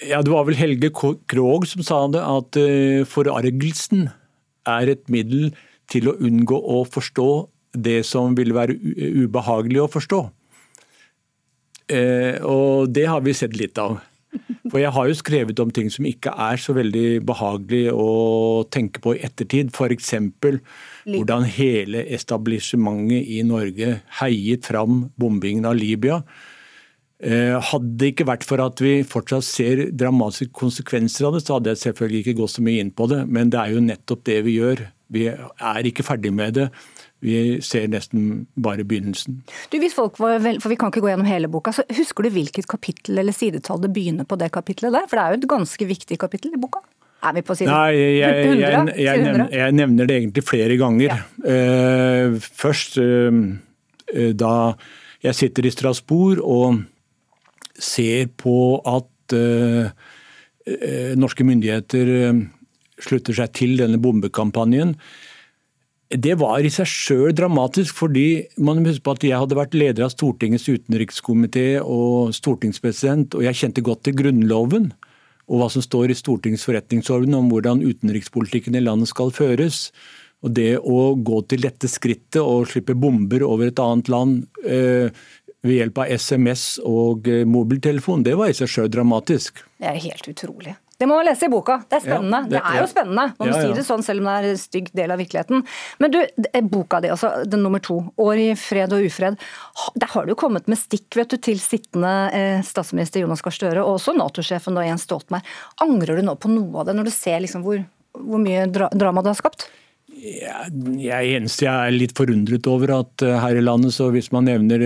ja, 0.00 0.22
Det 0.24 0.32
var 0.32 0.46
vel 0.48 0.56
Helge 0.56 0.88
Krogh 0.96 1.66
som 1.68 1.84
sa 1.84 2.00
det, 2.08 2.22
at 2.24 2.56
eh, 2.56 3.04
forargelsen 3.04 4.08
er 4.68 4.92
et 4.94 5.02
middel 5.12 5.50
til 5.92 6.08
å 6.08 6.16
unngå 6.16 6.56
å 6.56 6.84
forstå 6.88 7.30
det 7.76 8.00
som 8.08 8.32
vil 8.38 8.54
være 8.56 8.78
ubehagelig 8.80 9.82
å 9.84 9.90
forstå. 9.92 10.20
Eh, 11.90 12.38
og 12.46 12.90
det 12.94 13.06
har 13.10 13.20
vi 13.26 13.34
sett 13.36 13.58
litt 13.58 13.78
av. 13.82 13.98
For 14.70 14.78
jeg 14.78 14.92
har 14.94 15.08
jo 15.08 15.16
skrevet 15.18 15.60
om 15.62 15.72
ting 15.74 15.88
som 15.90 16.06
ikke 16.06 16.30
er 16.30 16.60
så 16.62 16.74
veldig 16.76 17.22
behagelig 17.26 17.90
å 17.90 18.62
tenke 18.70 19.02
på 19.02 19.16
i 19.16 19.24
ettertid. 19.26 19.72
F.eks. 19.74 20.14
hvordan 21.08 21.48
hele 21.56 22.04
establissementet 22.14 23.26
i 23.26 23.42
Norge 23.46 23.96
heiet 24.20 24.70
fram 24.70 25.08
bombingen 25.18 25.66
av 25.70 25.78
Libya. 25.80 26.20
Eh, 27.20 27.56
hadde 27.58 27.96
det 28.00 28.14
ikke 28.14 28.28
vært 28.30 28.46
for 28.48 28.62
at 28.64 28.80
vi 28.80 29.00
fortsatt 29.04 29.44
ser 29.44 29.82
dramatiske 29.92 30.54
konsekvenser 30.56 31.26
av 31.28 31.36
det, 31.36 31.42
så 31.44 31.58
hadde 31.58 31.74
jeg 31.74 31.82
selvfølgelig 31.82 32.22
ikke 32.22 32.38
gått 32.38 32.54
så 32.54 32.64
mye 32.64 32.84
inn 32.84 32.94
på 32.96 33.10
det. 33.10 33.24
Men 33.28 33.52
det 33.52 33.60
er 33.60 33.74
jo 33.74 33.84
nettopp 33.84 34.24
det 34.30 34.38
vi 34.46 34.56
gjør. 34.60 34.86
Vi 35.10 35.26
er 35.28 35.90
ikke 35.90 36.06
ferdig 36.06 36.32
med 36.32 36.56
det. 36.56 36.70
Vi 37.20 37.60
ser 37.64 37.88
nesten 37.92 38.46
bare 38.56 38.84
begynnelsen. 38.88 39.42
Du, 39.72 39.76
hvis 39.82 39.96
folk 39.96 40.16
var 40.22 40.38
vel, 40.40 40.60
for 40.62 40.72
Vi 40.72 40.78
kan 40.80 40.92
ikke 40.92 41.02
gå 41.04 41.10
gjennom 41.10 41.28
hele 41.28 41.50
boka. 41.52 41.72
så 41.76 41.84
Husker 41.98 42.24
du 42.24 42.30
hvilket 42.32 42.68
kapittel 42.70 43.20
eller 43.20 43.36
sidetall 43.36 43.82
det 43.82 43.92
begynner 43.92 44.24
på 44.24 44.38
det 44.40 44.48
kapittelet 44.54 44.96
der? 44.96 45.08
For 45.10 45.18
det 45.18 45.24
er 45.24 45.34
jo 45.34 45.40
et 45.42 45.50
ganske 45.50 45.88
viktig 45.90 46.18
kapittel 46.20 46.56
i 46.56 46.60
boka. 46.60 46.80
Er 47.20 47.34
vi 47.36 47.42
på 47.44 47.56
side 47.58 47.68
Nei, 47.68 47.96
jeg, 48.16 48.46
100? 48.46 48.60
Jeg, 48.64 49.04
jeg, 49.04 49.24
nevner, 49.26 49.50
jeg 49.52 49.76
nevner, 49.76 50.08
det 50.08 50.16
egentlig 50.16 50.44
flere 50.48 50.78
ganger. 50.80 51.12
Ja. 51.12 51.18
Uh, 51.44 52.38
først 52.40 52.96
uh, 52.96 53.42
da 54.32 54.54
jeg 55.20 55.36
sitter 55.36 55.68
i 55.68 55.74
Strasbourg 55.74 56.40
og 56.40 56.80
ser 57.76 58.30
på 58.40 58.54
at 58.88 59.36
uh, 59.36 59.92
norske 61.20 61.44
myndigheter 61.44 62.08
slutter 63.00 63.36
seg 63.36 63.52
til 63.56 63.76
denne 63.80 64.00
bombekampanjen 64.00 64.94
det 66.10 66.34
var 66.40 66.64
i 66.66 66.70
seg 66.74 66.88
sjøl 66.90 67.34
dramatisk, 67.38 67.94
fordi 68.02 68.42
man 68.58 68.80
må 68.80 68.90
huske 68.90 69.04
på 69.06 69.14
at 69.14 69.26
jeg 69.28 69.38
hadde 69.38 69.58
vært 69.58 69.76
leder 69.78 70.08
av 70.08 70.10
Stortingets 70.10 70.66
utenrikskomité 70.66 71.68
og 71.78 72.34
stortingspresident, 72.34 73.36
og 73.38 73.46
jeg 73.46 73.58
kjente 73.60 73.84
godt 73.86 74.02
til 74.08 74.16
Grunnloven 74.18 74.90
og 75.50 75.60
hva 75.60 75.68
som 75.70 75.82
står 75.82 76.10
i 76.10 76.18
Stortingets 76.18 76.66
forretningsorden 76.66 77.34
om 77.38 77.50
hvordan 77.50 77.82
utenrikspolitikken 77.82 78.78
i 78.78 78.82
landet 78.82 79.10
skal 79.10 79.32
føres. 79.34 79.88
Og 80.42 80.54
det 80.56 80.78
å 80.78 81.14
gå 81.14 81.40
til 81.50 81.62
dette 81.66 81.90
skrittet 81.90 82.40
og 82.40 82.68
slippe 82.70 82.94
bomber 82.98 83.44
over 83.46 83.68
et 83.68 83.82
annet 83.82 84.10
land 84.10 84.44
eh, 84.64 85.10
ved 85.66 85.76
hjelp 85.76 86.04
av 86.04 86.14
SMS 86.14 86.64
og 86.86 87.26
eh, 87.30 87.42
mobiltelefon, 87.46 88.22
det 88.26 88.38
var 88.38 88.50
i 88.50 88.56
seg 88.56 88.70
sjøl 88.70 88.90
dramatisk. 88.94 89.62
Det 89.82 89.90
er 89.90 90.00
helt 90.06 90.30
utrolig. 90.30 90.78
Det 91.00 91.06
må 91.08 91.16
man 91.16 91.24
lese 91.24 91.46
i 91.48 91.52
boka. 91.52 91.78
Det 91.88 91.96
er 91.96 92.02
spennende. 92.04 92.42
Ja, 92.44 92.50
det, 92.50 92.58
det, 92.58 92.60
er 92.60 92.82
jo 92.82 92.88
spennende. 92.90 93.22
Man 93.38 93.48
må 93.48 93.54
ja, 93.54 93.60
ja. 93.62 93.68
si 93.70 93.76
det 93.78 93.84
sånn 93.86 94.02
selv 94.04 94.20
om 94.20 94.26
det 94.28 94.34
er 94.36 94.48
en 94.50 94.58
stygg 94.60 94.90
del 94.98 95.14
av 95.14 95.20
virkeligheten. 95.22 95.62
Men 96.02 96.12
du, 96.12 96.18
boka 96.68 96.98
di, 97.00 97.08
altså 97.14 97.30
den 97.48 97.62
nummer 97.64 97.80
to, 97.80 98.02
'År 98.20 98.40
i 98.42 98.48
fred 98.58 98.92
og 98.92 99.06
ufred', 99.08 99.38
der 99.96 100.10
har 100.12 100.26
du 100.28 100.34
kommet 100.36 100.68
med 100.68 100.76
stikk 100.76 101.16
vet 101.16 101.32
du, 101.32 101.38
til 101.40 101.56
sittende 101.62 102.12
eh, 102.36 102.60
statsminister 102.66 103.24
Jonas 103.24 103.40
Gahr 103.40 103.56
Støre, 103.56 103.80
og 103.80 103.96
også 103.96 104.12
Nato-sjefen 104.12 104.76
da 104.76 104.84
Jens 104.84 105.06
Stoltenberg. 105.08 105.46
Angrer 105.80 106.20
du 106.20 106.26
nå 106.26 106.34
på 106.36 106.50
noe 106.52 106.82
av 106.82 106.90
det, 106.90 106.96
når 106.98 107.08
du 107.08 107.12
ser 107.14 107.40
liksom 107.40 107.64
hvor, 107.64 107.80
hvor 108.20 108.42
mye 108.42 108.66
dra 108.68 108.90
drama 108.92 109.24
det 109.24 109.32
har 109.32 109.40
skapt? 109.40 109.70
Jeg 110.20 111.30
eneste 111.38 111.64
jeg 111.64 111.72
er 111.72 111.94
litt 111.96 112.12
forundret 112.18 112.66
over 112.68 112.92
at 112.98 113.24
uh, 113.24 113.38
her 113.40 113.56
i 113.56 113.62
landet, 113.64 113.94
så 113.96 114.10
hvis 114.12 114.28
man 114.34 114.44
nevner 114.50 114.84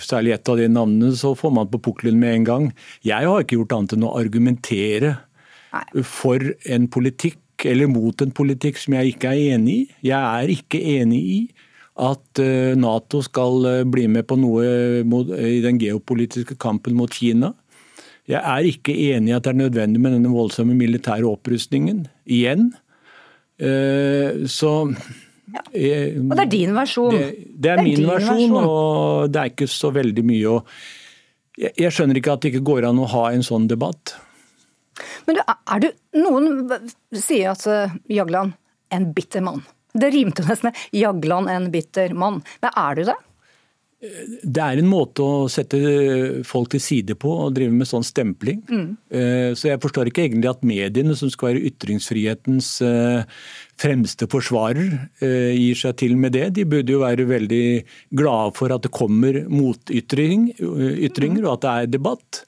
særlig 0.00 0.32
ett 0.38 0.48
av 0.48 0.56
de 0.56 0.70
navnene, 0.70 1.12
så 1.18 1.34
får 1.36 1.52
man 1.58 1.68
på 1.68 1.82
pukkelen 1.90 2.16
med 2.22 2.38
en 2.38 2.48
gang. 2.48 2.70
Jeg 3.04 3.28
har 3.28 3.44
ikke 3.44 3.58
gjort 3.58 3.76
annet 3.76 3.98
enn 3.98 4.08
å 4.08 4.14
argumentere 4.16 5.12
for 6.04 6.42
en 6.70 6.88
politikk 6.92 7.66
eller 7.68 7.90
mot 7.90 8.22
en 8.24 8.32
politikk 8.34 8.80
som 8.80 8.96
jeg 8.98 9.14
ikke 9.14 9.32
er 9.32 9.56
enig 9.56 9.74
i. 9.74 9.84
Jeg 10.10 10.20
er 10.20 10.52
ikke 10.52 10.80
enig 10.96 11.20
i 11.22 11.40
at 12.02 12.40
eh, 12.40 12.72
Nato 12.78 13.20
skal 13.24 13.66
eh, 13.68 13.82
bli 13.88 14.06
med 14.10 14.26
på 14.28 14.38
noe 14.40 14.64
i 15.46 15.60
den 15.64 15.80
geopolitiske 15.80 16.56
kampen 16.60 16.96
mot 16.98 17.12
Kina. 17.12 17.52
Jeg 18.30 18.40
er 18.40 18.68
ikke 18.68 18.94
enig 19.12 19.32
i 19.32 19.36
at 19.36 19.44
det 19.44 19.52
er 19.52 19.60
nødvendig 19.64 20.00
med 20.00 20.16
denne 20.16 20.32
voldsomme 20.32 20.74
militære 20.78 21.28
opprustningen 21.28 22.06
igjen. 22.24 22.70
Eh, 23.60 24.46
så 24.48 24.72
ja. 25.52 25.62
Og 25.68 26.32
det 26.32 26.42
er 26.46 26.50
din 26.50 26.72
versjon? 26.72 27.12
Det, 27.12 27.24
det 27.28 27.36
er, 27.36 27.54
det 27.60 27.72
er 27.72 27.82
min 27.84 28.06
versjon, 28.08 28.36
versjon, 28.40 28.58
og 28.64 29.32
det 29.32 29.40
er 29.40 29.50
ikke 29.52 29.68
så 29.68 29.90
veldig 29.92 30.24
mye 30.24 30.52
å 30.54 30.60
jeg, 31.60 31.74
jeg 31.76 31.92
skjønner 31.92 32.16
ikke 32.16 32.32
at 32.32 32.44
det 32.44 32.52
ikke 32.54 32.64
går 32.70 32.86
an 32.88 33.00
å 33.02 33.08
ha 33.12 33.26
en 33.34 33.44
sånn 33.44 33.66
debatt. 33.68 34.14
Men 35.26 35.38
du, 35.38 35.42
er 35.46 35.84
du 35.84 35.88
Noen 36.22 36.48
sier 37.14 37.52
at 37.52 37.66
uh, 37.68 37.94
Jagland 38.12 38.56
en 38.92 39.12
bitter 39.16 39.44
mann. 39.44 39.62
Det 39.92 40.12
rimte 40.12 40.44
nesten. 40.46 40.72
Jagland 40.96 41.50
en 41.52 41.68
bitter 41.72 42.14
mann. 42.16 42.40
Men 42.64 42.74
er 42.76 42.98
du 42.98 43.06
det? 43.10 43.18
Det 44.02 44.58
er 44.58 44.80
en 44.80 44.88
måte 44.90 45.22
å 45.22 45.44
sette 45.52 45.78
folk 46.48 46.72
til 46.72 46.80
side 46.82 47.14
på 47.22 47.30
og 47.44 47.52
drive 47.54 47.70
med 47.70 47.86
sånn 47.86 48.02
stempling. 48.02 48.58
Mm. 48.66 48.88
Eh, 49.14 49.50
så 49.54 49.68
jeg 49.68 49.80
forstår 49.84 50.10
ikke 50.10 50.24
egentlig 50.24 50.50
at 50.50 50.64
mediene, 50.66 51.14
som 51.14 51.30
skal 51.30 51.52
være 51.52 51.62
ytringsfrihetens 51.70 52.70
eh, 52.82 53.22
fremste 53.78 54.26
forsvarer, 54.32 54.96
eh, 55.22 55.52
gir 55.54 55.78
seg 55.78 55.94
til 56.02 56.16
med 56.18 56.34
det. 56.34 56.48
De 56.58 56.66
burde 56.66 56.96
jo 56.96 57.04
være 57.04 57.28
veldig 57.30 57.62
glade 58.18 58.56
for 58.58 58.74
at 58.74 58.82
det 58.82 58.90
kommer 58.96 59.44
motytringer, 59.46 60.58
og 60.66 61.52
at 61.54 61.62
det 61.62 61.76
er 61.76 61.94
debatt. 61.94 62.42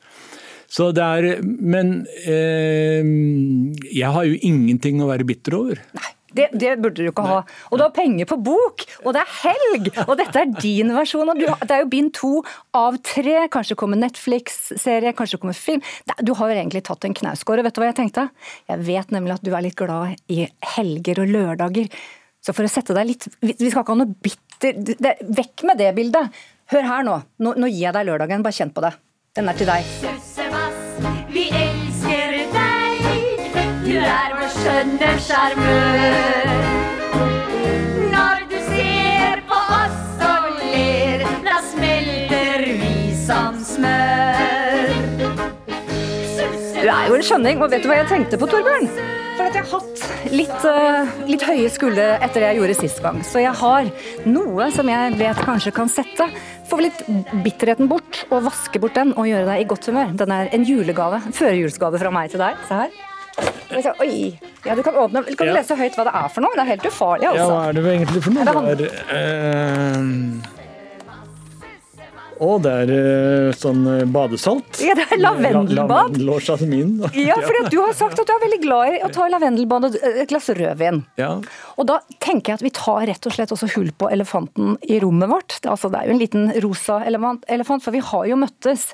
Så 0.74 0.90
det 0.96 1.04
er, 1.04 1.38
men 1.44 2.00
jeg 2.26 4.10
har 4.16 4.26
jo 4.26 4.40
ingenting 4.42 4.98
å 5.04 5.10
være 5.12 5.26
bitter 5.28 5.58
over. 5.60 5.82
Nei. 5.94 6.10
Det, 6.34 6.48
det, 6.58 6.72
burde 6.82 6.98
du 6.98 7.10
ikke 7.10 7.24
ha. 7.28 7.36
Og 7.70 7.78
du 7.78 7.84
har 7.84 7.92
penger 7.94 8.26
på 8.26 8.38
bok, 8.42 8.82
og 9.04 9.14
det 9.14 9.22
er 9.22 9.34
helg! 9.44 9.90
Og 10.08 10.16
dette 10.18 10.40
er 10.40 10.50
din 10.58 10.90
versjon. 10.96 11.30
Og 11.30 11.38
du, 11.38 11.46
det 11.46 11.76
er 11.76 11.84
jo 11.84 11.90
bind 11.92 12.10
to 12.16 12.32
av 12.74 12.98
tre. 13.06 13.36
Kanskje 13.54 13.76
kommer 13.78 14.00
Netflix-serie, 14.00 15.14
kanskje 15.16 15.38
kommer 15.42 15.54
film. 15.54 15.84
Du 16.26 16.34
har 16.34 16.50
jo 16.50 16.58
egentlig 16.58 16.84
tatt 16.88 17.06
en 17.06 17.14
knausgård. 17.14 17.62
Vet 17.66 17.78
du 17.78 17.82
hva 17.84 17.92
jeg 17.92 18.00
tenkte? 18.02 18.26
Jeg 18.72 18.82
vet 18.88 19.14
nemlig 19.14 19.38
at 19.38 19.46
du 19.46 19.52
er 19.54 19.66
litt 19.68 19.78
glad 19.78 20.18
i 20.32 20.42
helger 20.74 21.22
og 21.22 21.34
lørdager. 21.36 22.02
Så 22.44 22.52
for 22.56 22.66
å 22.66 22.68
sette 22.68 22.92
deg 22.92 23.06
litt 23.08 23.24
Vi 23.40 23.70
skal 23.70 23.80
ikke 23.80 23.94
ha 23.94 24.00
noe 24.02 24.18
bitter 24.20 24.76
det, 24.76 25.14
Vekk 25.24 25.64
med 25.70 25.80
det 25.80 25.94
bildet! 25.96 26.44
Hør 26.72 26.86
her 26.88 27.06
nå. 27.06 27.18
nå. 27.44 27.54
Nå 27.60 27.70
gir 27.70 27.86
jeg 27.86 27.96
deg 27.96 28.08
lørdagen. 28.10 28.44
Bare 28.44 28.56
kjenn 28.56 28.74
på 28.74 28.84
det. 28.84 28.96
Den 29.36 29.52
er 29.52 29.58
til 29.58 29.70
deg. 29.70 30.33
Elsker 31.52 32.34
deg. 32.54 33.54
Du 33.84 33.94
er 34.00 34.36
vår 34.38 34.50
skjønne 34.58 35.14
sjarmør. 35.28 36.53
Du 46.84 46.90
er 46.92 47.06
jo 47.08 47.14
en 47.16 47.22
skjønning, 47.24 47.62
og 47.64 47.70
vet 47.72 47.80
du 47.80 47.88
hva 47.88 47.94
jeg 47.96 48.08
tenkte 48.10 48.36
på, 48.36 48.44
Torbjørn? 48.44 48.90
For 49.38 49.46
at 49.46 49.54
jeg 49.56 49.64
har 49.64 49.70
hatt 49.80 50.32
litt, 50.36 50.66
uh, 50.68 51.14
litt 51.24 51.44
høye 51.48 51.70
skuldre 51.72 52.10
etter 52.18 52.44
det 52.44 52.50
jeg 52.50 52.58
gjorde 52.58 52.74
sist 52.76 53.00
gang. 53.00 53.22
Så 53.24 53.40
jeg 53.40 53.56
har 53.56 53.88
noe 54.28 54.66
som 54.74 54.90
jeg 54.92 55.14
vet 55.16 55.40
kanskje 55.48 55.72
kan 55.78 55.88
sette. 55.88 56.26
Få 56.68 56.82
litt 56.84 57.00
bitterheten 57.40 57.88
bort, 57.88 58.26
og 58.28 58.44
vaske 58.50 58.82
bort 58.84 59.00
den 59.00 59.14
og 59.16 59.30
gjøre 59.30 59.48
deg 59.48 59.64
i 59.64 59.66
godt 59.72 59.88
humør. 59.88 60.12
Den 60.20 60.36
er 60.36 60.52
en 60.52 60.68
julegave. 60.68 61.22
Førjulsgave 61.32 62.04
fra 62.04 62.12
meg 62.12 62.36
til 62.36 62.44
deg. 62.44 62.60
Se 62.68 62.82
her. 62.82 63.02
Oi! 64.04 64.36
Ja, 64.64 64.76
du 64.76 64.82
kan 64.86 64.94
åpne 64.94 65.24
Kan 65.24 65.48
du 65.48 65.52
lese 65.56 65.74
høyt 65.74 65.96
hva 65.98 66.04
det 66.06 66.12
er 66.14 66.28
for 66.30 66.44
noe? 66.44 66.54
Det 66.54 66.62
er 66.62 66.70
helt 66.74 66.84
ufarlig, 66.92 67.26
altså. 67.32 67.48
Ja, 67.48 67.48
hva 67.48 67.62
er 67.64 67.78
det 67.78 67.94
egentlig 67.94 68.22
for 68.28 68.36
noe? 68.36 68.74
Det 68.76 68.90
er, 68.92 69.00
uh, 69.08 69.93
å, 72.42 72.56
det 72.62 72.72
er 72.84 72.92
uh, 72.92 73.54
sånn 73.56 73.82
eh, 73.90 74.02
badesalt. 74.10 74.80
Ja, 74.84 74.96
det 74.98 75.06
er 75.12 75.20
lavendelbad. 75.20 76.14
Lavendel 76.14 76.32
og 76.34 76.40
jasmin. 76.44 76.94
ja, 77.18 77.36
for 77.38 77.68
du 77.70 77.78
har 77.80 77.94
sagt 77.96 78.20
at 78.20 78.28
du 78.28 78.32
er 78.34 78.42
veldig 78.44 78.60
glad 78.62 78.96
i 78.96 79.02
å 79.06 79.10
ta 79.14 79.28
lavendelbad 79.30 79.88
og 79.88 79.98
et 80.10 80.30
glass 80.30 80.50
rødvin. 80.54 81.02
Ja. 81.20 81.30
Og 81.78 81.88
da 81.90 82.00
tenker 82.22 82.52
jeg 82.54 82.60
at 82.60 82.66
vi 82.66 82.74
tar 82.74 83.06
rett 83.10 83.28
og 83.28 83.36
slett 83.36 83.54
også 83.54 83.70
hull 83.76 83.92
på 83.98 84.10
elefanten 84.14 84.74
i 84.88 84.98
rommet 85.02 85.30
vårt. 85.30 85.58
Det, 85.60 85.70
altså, 85.70 85.90
det 85.92 86.00
er 86.00 86.10
jo 86.10 86.16
en 86.16 86.22
liten 86.22 86.50
rosa 86.64 87.00
elefant, 87.06 87.84
for 87.84 87.94
vi 87.94 88.02
har 88.04 88.26
jo 88.30 88.40
møttes. 88.40 88.90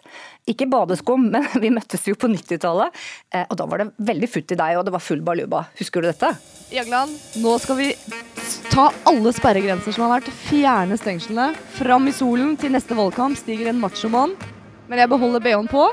Ikke 0.50 0.68
badeskum, 0.70 1.30
men 1.34 1.48
vi 1.62 1.72
møttes 1.74 2.06
jo 2.08 2.18
på 2.18 2.30
90-tallet. 2.32 3.00
Eh, 3.34 3.46
og 3.46 3.58
da 3.60 3.68
var 3.70 3.84
det 3.84 3.90
veldig 4.12 4.30
futt 4.30 4.56
i 4.56 4.60
deg, 4.60 4.78
og 4.80 4.86
det 4.88 4.94
var 4.96 5.04
full 5.04 5.24
baluba. 5.26 5.66
Husker 5.80 6.02
du 6.02 6.10
dette? 6.10 6.34
Jagland, 6.74 7.18
nå 7.42 7.58
skal 7.62 7.80
vi 7.80 7.92
ta 8.70 8.88
alle 9.08 9.32
sperregrenser 9.36 9.92
som 9.94 10.06
har 10.06 10.18
vært, 10.18 10.30
fjerne 10.46 10.96
stengslene. 11.00 11.54
Fram 11.78 12.08
i 12.10 12.14
solen 12.14 12.56
til 12.60 12.72
neste 12.74 12.96
valgkamp 12.98 13.38
stiger 13.38 13.70
en 13.70 13.80
machomann. 13.82 14.32
Men 14.90 14.98
jeg 15.02 15.10
beholder 15.12 15.40
BH-en 15.44 15.68
på. 15.70 15.84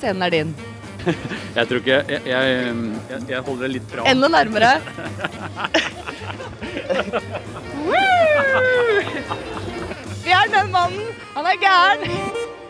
Scenen 0.00 0.22
er 0.26 0.30
din. 0.34 0.54
jeg 1.56 1.64
tror 1.68 1.78
ikke 1.80 1.98
jeg, 2.08 2.20
jeg, 2.26 2.42
jeg, 3.28 3.40
holder 3.42 3.62
det 3.66 3.72
litt 3.76 3.88
bra. 3.90 4.06
Enda 4.10 4.28
nærmere. 4.30 4.70
Fjern 10.22 10.50
den 10.54 10.68
mannen! 10.70 11.06
Han 11.34 11.44
er 11.50 11.56
gæren! 11.62 12.60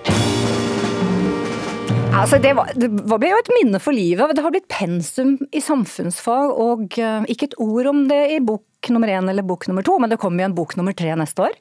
Altså, 2.12 2.36
det, 2.42 2.52
var, 2.56 2.70
det 2.76 2.90
ble 2.92 3.30
jo 3.30 3.38
et 3.40 3.50
minne 3.56 3.78
for 3.80 3.96
livet. 3.96 4.34
Det 4.36 4.42
har 4.44 4.52
blitt 4.52 4.68
pensum 4.70 5.36
i 5.48 5.62
samfunnsfag, 5.64 6.50
og 6.60 6.98
uh, 7.00 7.24
ikke 7.30 7.48
et 7.48 7.58
ord 7.62 7.88
om 7.88 8.02
det 8.10 8.20
i 8.34 8.40
bok 8.44 8.90
nummer 8.92 9.08
én 9.08 9.30
eller 9.30 9.46
bok 9.46 9.64
nummer 9.70 9.86
to, 9.86 9.96
men 10.02 10.12
det 10.12 10.18
kommer 10.20 10.44
jo 10.44 10.50
en 10.50 10.56
bok 10.56 10.74
nummer 10.76 10.96
tre 10.96 11.14
neste 11.16 11.46
år. 11.46 11.56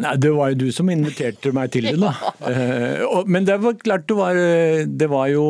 Nei, 0.00 0.14
Det 0.20 0.32
var 0.32 0.52
jo 0.52 0.60
du 0.64 0.70
som 0.72 0.88
inviterte 0.92 1.52
meg 1.56 1.74
til 1.74 1.90
det, 1.90 1.98
da. 2.00 2.14
Uh, 2.46 3.26
men 3.28 3.44
det 3.48 3.58
var 3.60 3.76
klart 3.80 4.08
det 4.08 4.16
var, 4.16 4.40
det 4.86 5.10
var 5.10 5.28
jo 5.32 5.46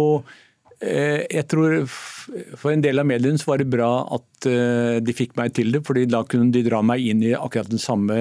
Jeg 0.77 1.45
tror 1.49 1.87
for 1.89 2.69
en 2.69 2.83
del 2.85 3.01
av 3.01 3.07
mediene 3.09 3.41
så 3.41 3.49
var 3.49 3.63
det 3.63 3.71
bra 3.73 3.91
at 4.13 4.47
de 4.47 5.15
fikk 5.17 5.33
meg 5.39 5.55
til 5.57 5.71
det, 5.73 5.81
fordi 5.87 6.05
da 6.11 6.21
kunne 6.29 6.53
de 6.53 6.61
dra 6.67 6.83
meg 6.85 7.01
inn 7.01 7.23
i 7.25 7.33
akkurat 7.33 7.71
den 7.73 7.81
samme 7.81 8.19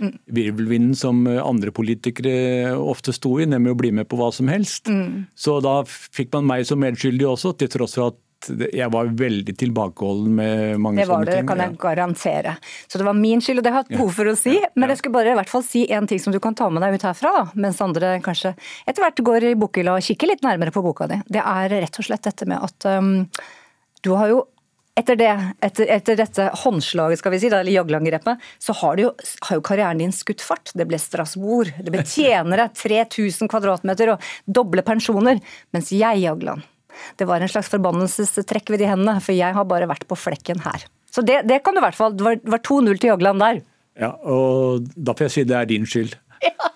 virvelvinden 0.00 0.96
som 0.98 1.24
andre 1.28 1.72
politikere 1.74 2.74
ofte 2.78 3.14
sto 3.14 3.36
i, 3.40 3.48
nemlig 3.50 3.74
å 3.74 3.80
bli 3.80 3.92
med 4.00 4.08
på 4.10 4.18
hva 4.20 4.30
som 4.34 4.50
helst. 4.52 4.90
Mm. 4.90 5.26
Så 5.34 5.60
da 5.64 5.80
fikk 5.86 6.32
man 6.34 6.48
meg 6.50 6.68
som 6.68 6.82
medskyldig 6.82 7.28
også, 7.30 7.54
til 7.60 7.72
tross 7.72 7.98
for 7.98 8.12
at 8.12 8.20
jeg 8.50 8.90
var 8.92 9.08
veldig 9.16 9.54
tilbakeholden 9.56 10.34
med 10.36 10.80
mange 10.82 11.04
sånne 11.06 11.06
ting. 11.06 11.06
Det 11.06 11.08
var 11.08 11.28
det, 11.30 11.48
kan 11.48 11.62
jeg 11.62 11.78
garantere. 11.80 12.54
Så 12.86 13.00
det 13.00 13.06
var 13.06 13.16
min 13.18 13.42
skyld, 13.44 13.60
og 13.60 13.66
det 13.66 13.72
har 13.72 13.82
jeg 13.82 13.86
hatt 13.86 13.96
behov 13.96 14.14
for 14.18 14.30
å 14.30 14.36
si. 14.38 14.54
Men 14.76 14.92
jeg 14.92 15.00
skulle 15.00 15.16
bare 15.16 15.34
i 15.34 15.38
hvert 15.38 15.52
fall 15.52 15.64
si 15.66 15.84
en 15.94 16.08
ting 16.10 16.22
som 16.22 16.34
du 16.34 16.40
kan 16.44 16.56
ta 16.58 16.68
med 16.72 16.84
deg 16.84 16.98
ut 16.98 17.06
herfra, 17.08 17.34
da, 17.38 17.44
mens 17.66 17.80
andre 17.84 18.16
kanskje 18.24 18.54
etter 18.84 19.04
hvert 19.04 19.24
går 19.30 19.50
i 19.50 19.54
bokhylla 19.58 19.98
og 19.98 20.06
kikker 20.06 20.34
litt 20.34 20.44
nærmere 20.46 20.74
på 20.74 20.84
boka 20.84 21.08
di. 21.10 21.20
Det 21.30 21.42
er 21.42 21.78
rett 21.78 22.00
og 22.00 22.08
slett 22.08 22.26
dette 22.26 22.48
med 22.50 22.64
at 22.68 22.88
um, 22.98 23.14
du 24.04 24.12
har 24.18 24.32
jo 24.32 24.42
etter, 24.94 25.16
det, 25.18 25.30
etter, 25.66 25.88
etter, 25.90 26.18
dette 26.18 26.44
håndslaget, 26.62 27.18
skal 27.18 27.34
vi 27.34 27.40
si, 27.42 27.48
eller 27.50 27.72
jaglangrepet, 27.72 28.44
så 28.62 28.76
har, 28.78 29.00
jo, 29.02 29.10
har, 29.48 29.58
jo, 29.58 29.64
karrieren 29.66 30.02
din 30.02 30.14
skutt 30.14 30.44
fart. 30.44 30.70
Det 30.74 30.86
ble 30.86 31.00
Strasbourg, 31.02 31.72
det 31.82 31.94
ble 31.94 32.04
tjenere, 32.06 32.68
3000 32.84 33.50
kvadratmeter 33.50 34.14
og 34.14 34.28
doble 34.46 34.84
pensjoner. 34.86 35.42
Mens 35.74 35.90
jeg, 35.94 36.22
Jagland, 36.22 36.62
det 37.18 37.26
var 37.26 37.42
en 37.42 37.50
slags 37.50 37.72
forbannelsestrekk 37.72 38.74
ved 38.74 38.84
de 38.84 38.90
hendene, 38.92 39.18
for 39.24 39.34
jeg 39.34 39.56
har 39.56 39.66
bare 39.70 39.90
vært 39.90 40.06
på 40.10 40.18
flekken 40.18 40.62
her. 40.62 40.86
Så 41.10 41.22
det, 41.26 41.42
det 41.48 41.60
kan 41.66 41.74
du 41.74 41.82
i 41.82 41.86
hvert 41.86 41.98
fall. 41.98 42.14
Det 42.14 42.26
var, 42.26 42.38
var 42.56 42.62
2-0 42.62 42.94
til 42.98 43.12
Jagland 43.12 43.42
der. 43.42 43.64
Ja, 43.98 44.14
og 44.26 44.86
da 44.94 45.14
får 45.14 45.28
jeg 45.28 45.34
si 45.34 45.44
det 45.46 45.58
er 45.58 45.68
din 45.70 45.86
skyld. 45.86 46.14
Ja. 46.42 46.70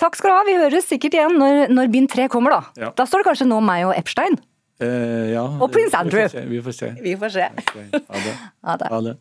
Takk 0.00 0.16
skal 0.16 0.30
du 0.30 0.34
ha. 0.36 0.42
Vi 0.48 0.56
høres 0.60 0.88
sikkert 0.88 1.16
igjen 1.16 1.38
når, 1.40 1.72
når 1.72 1.92
bind 1.92 2.10
tre 2.12 2.28
kommer, 2.32 2.56
da. 2.56 2.84
Ja. 2.86 2.90
Da 2.96 3.08
står 3.08 3.22
det 3.22 3.30
kanskje 3.30 3.48
nå 3.48 3.60
meg 3.64 3.86
og 3.88 3.96
Epstein. 3.96 4.36
Uh, 4.82 5.30
ja. 5.32 5.44
Og 5.62 5.70
prins 5.72 5.94
Andrew. 5.94 6.26
Vi 6.50 6.62
får 6.62 6.78
se. 6.80 6.94
Vi 7.02 7.16
får 7.16 7.36
se. 7.38 7.48
Ha 8.64 8.76
det. 8.78 8.90
Ha 8.90 9.00
det. 9.00 9.16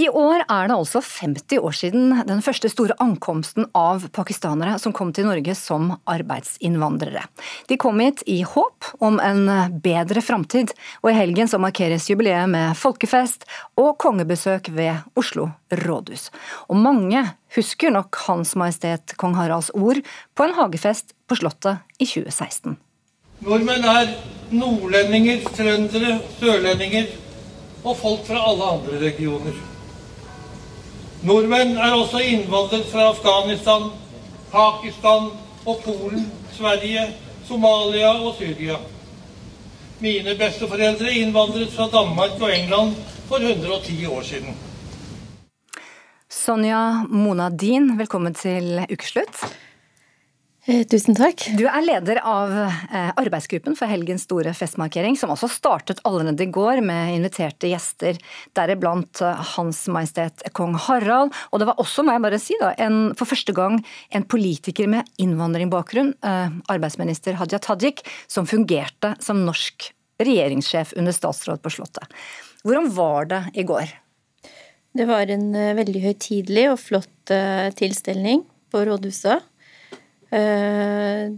I 0.00 0.06
år 0.08 0.46
er 0.46 0.68
det 0.70 0.76
altså 0.78 1.02
50 1.04 1.60
år 1.60 1.74
siden 1.76 2.12
den 2.24 2.40
første 2.44 2.70
store 2.72 2.94
ankomsten 3.02 3.66
av 3.76 4.06
pakistanere 4.16 4.78
som 4.80 4.94
kom 4.96 5.10
til 5.12 5.26
Norge 5.28 5.52
som 5.58 5.90
arbeidsinnvandrere. 6.08 7.26
De 7.68 7.76
kom 7.80 8.00
hit 8.00 8.22
i 8.30 8.38
håp 8.46 8.88
om 9.04 9.20
en 9.20 9.44
bedre 9.84 10.22
framtid, 10.24 10.72
og 11.02 11.12
i 11.12 11.18
helgen 11.18 11.50
så 11.50 11.60
markeres 11.60 12.08
jubileet 12.08 12.48
med 12.48 12.78
folkefest 12.80 13.44
og 13.80 13.98
kongebesøk 14.00 14.72
ved 14.72 15.04
Oslo 15.20 15.50
rådhus. 15.84 16.30
Og 16.72 16.80
mange 16.80 17.26
husker 17.58 17.92
nok 17.92 18.22
Hans 18.24 18.56
Majestet 18.56 19.18
Kong 19.20 19.36
Haralds 19.36 19.68
ord 19.76 20.00
på 20.32 20.46
en 20.46 20.56
hagefest 20.56 21.12
på 21.28 21.42
Slottet 21.42 21.84
i 21.98 22.08
2016. 22.08 22.78
Nordmenn 23.40 23.84
er 23.88 24.10
nordlendinger, 24.52 25.46
trøndere, 25.56 26.18
sørlendinger 26.36 27.06
og 27.84 27.94
folk 27.96 28.26
fra 28.26 28.40
alle 28.50 28.66
andre 28.74 28.98
regioner. 29.00 29.54
Nordmenn 31.24 31.78
er 31.80 31.94
også 31.96 32.20
innvandret 32.20 32.84
fra 32.92 33.06
Afghanistan, 33.14 33.86
Pakistan 34.52 35.30
og 35.64 35.80
Polen, 35.84 36.26
Sverige, 36.52 37.06
Somalia 37.48 38.10
og 38.12 38.34
Syria. 38.36 38.76
Mine 40.04 40.36
besteforeldre 40.36 41.14
innvandret 41.22 41.72
fra 41.72 41.88
Danmark 41.96 42.36
og 42.40 42.52
England 42.58 42.92
for 43.28 43.36
110 43.36 44.06
år 44.06 44.22
siden. 44.22 44.52
Sonja 46.28 47.06
Mona 47.08 47.48
Dean, 47.48 47.98
velkommen 47.98 48.34
til 48.34 48.84
ukeslutt. 48.92 49.44
Eh, 50.68 50.82
tusen 50.84 51.16
takk. 51.16 51.40
Du 51.56 51.62
er 51.64 51.80
leder 51.80 52.18
av 52.20 52.50
eh, 52.52 53.12
arbeidsgruppen 53.16 53.72
for 53.78 53.88
helgens 53.88 54.26
store 54.26 54.52
festmarkering, 54.52 55.14
som 55.16 55.32
også 55.32 55.48
startet 55.48 56.02
allerede 56.04 56.44
i 56.44 56.50
går 56.52 56.82
med 56.84 57.14
inviterte 57.14 57.70
gjester, 57.70 58.18
deriblant 58.58 59.22
eh, 59.24 59.40
Hans 59.54 59.86
Majestet 59.88 60.44
kong 60.52 60.76
Harald. 60.76 61.32
Og 61.48 61.62
det 61.62 61.70
var 61.70 61.80
også, 61.80 62.04
må 62.04 62.12
jeg 62.12 62.24
bare 62.26 62.42
si, 62.42 62.58
da, 62.60 62.74
en, 62.76 63.14
for 63.16 63.30
første 63.30 63.56
gang 63.56 63.80
en 64.12 64.28
politiker 64.28 64.90
med 64.90 65.08
innvandringbakgrunn, 65.22 66.12
arbeidsminister 66.20 67.38
Hadia 67.40 67.60
Tajik, 67.62 68.04
som 68.28 68.48
fungerte 68.48 69.14
som 69.24 69.40
norsk 69.46 69.88
regjeringssjef 70.20 70.92
under 71.00 71.16
statsråd 71.16 71.64
på 71.64 71.72
Slottet. 71.72 72.12
Hvordan 72.66 72.90
var 72.92 73.30
det 73.30 73.40
i 73.56 73.64
går? 73.64 73.94
Det 74.92 75.06
var 75.08 75.32
en 75.32 75.54
veldig 75.78 76.04
høytidelig 76.04 76.66
og 76.74 76.82
flott 76.82 77.32
tilstelning 77.78 78.44
på 78.70 78.84
rådhuset. 78.84 79.49
Eh, 80.30 81.30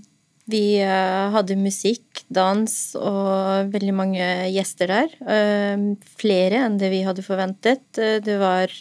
vi 0.53 0.65
eh, 0.83 1.29
hadde 1.33 1.57
musikk, 1.57 2.25
dans 2.33 2.73
og 2.99 3.73
veldig 3.73 3.95
mange 3.97 4.27
gjester 4.53 4.91
der. 4.91 5.15
Eh, 5.37 5.87
flere 6.21 6.65
enn 6.67 6.79
det 6.81 6.93
vi 6.93 7.05
hadde 7.07 7.25
forventet. 7.27 7.85
Det 7.97 8.39
var 8.41 8.73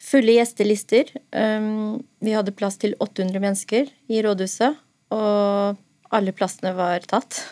fulle 0.00 0.38
gjestelister. 0.38 1.12
Vi 1.30 2.32
hadde 2.34 2.56
plass 2.56 2.80
til 2.80 2.96
800 2.98 3.42
mennesker 3.42 3.90
i 4.08 4.22
rådhuset, 4.24 4.78
og 5.12 5.76
alle 6.10 6.32
plassene 6.34 6.72
var 6.74 7.04
tatt. 7.08 7.42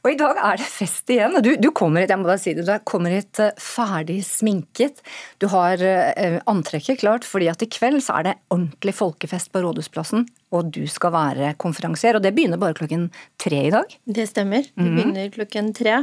Og 0.00 0.14
i 0.14 0.16
dag 0.16 0.38
er 0.40 0.56
det 0.60 0.68
fest 0.68 1.10
igjen. 1.12 1.34
Du, 1.44 1.50
du 1.60 1.68
kommer 1.76 2.00
hit 2.00 2.12
jeg 2.12 2.20
må 2.20 2.28
bare 2.28 2.40
si 2.40 2.54
det, 2.56 2.64
du 2.64 2.72
kommer 2.88 3.12
hit 3.12 3.40
eh, 3.42 3.52
ferdig 3.60 4.20
sminket. 4.24 5.02
Du 5.42 5.46
har 5.52 5.82
eh, 5.84 6.38
antrekket 6.48 7.02
klart, 7.02 7.26
fordi 7.28 7.50
at 7.52 7.60
i 7.64 7.68
kveld 7.68 8.00
så 8.04 8.16
er 8.16 8.28
det 8.30 8.34
ordentlig 8.48 8.94
folkefest 8.96 9.52
på 9.52 9.60
Rådhusplassen. 9.64 10.24
Og 10.56 10.72
du 10.72 10.86
skal 10.90 11.12
være 11.14 11.52
konferansier, 11.60 12.16
og 12.16 12.24
det 12.24 12.32
begynner 12.36 12.60
bare 12.60 12.78
klokken 12.78 13.10
tre 13.40 13.66
i 13.68 13.74
dag? 13.74 13.92
Det 14.08 14.24
stemmer. 14.30 14.64
Det 14.72 14.88
mm. 14.88 14.96
begynner 14.96 15.34
klokken 15.36 15.70
tre. 15.76 16.00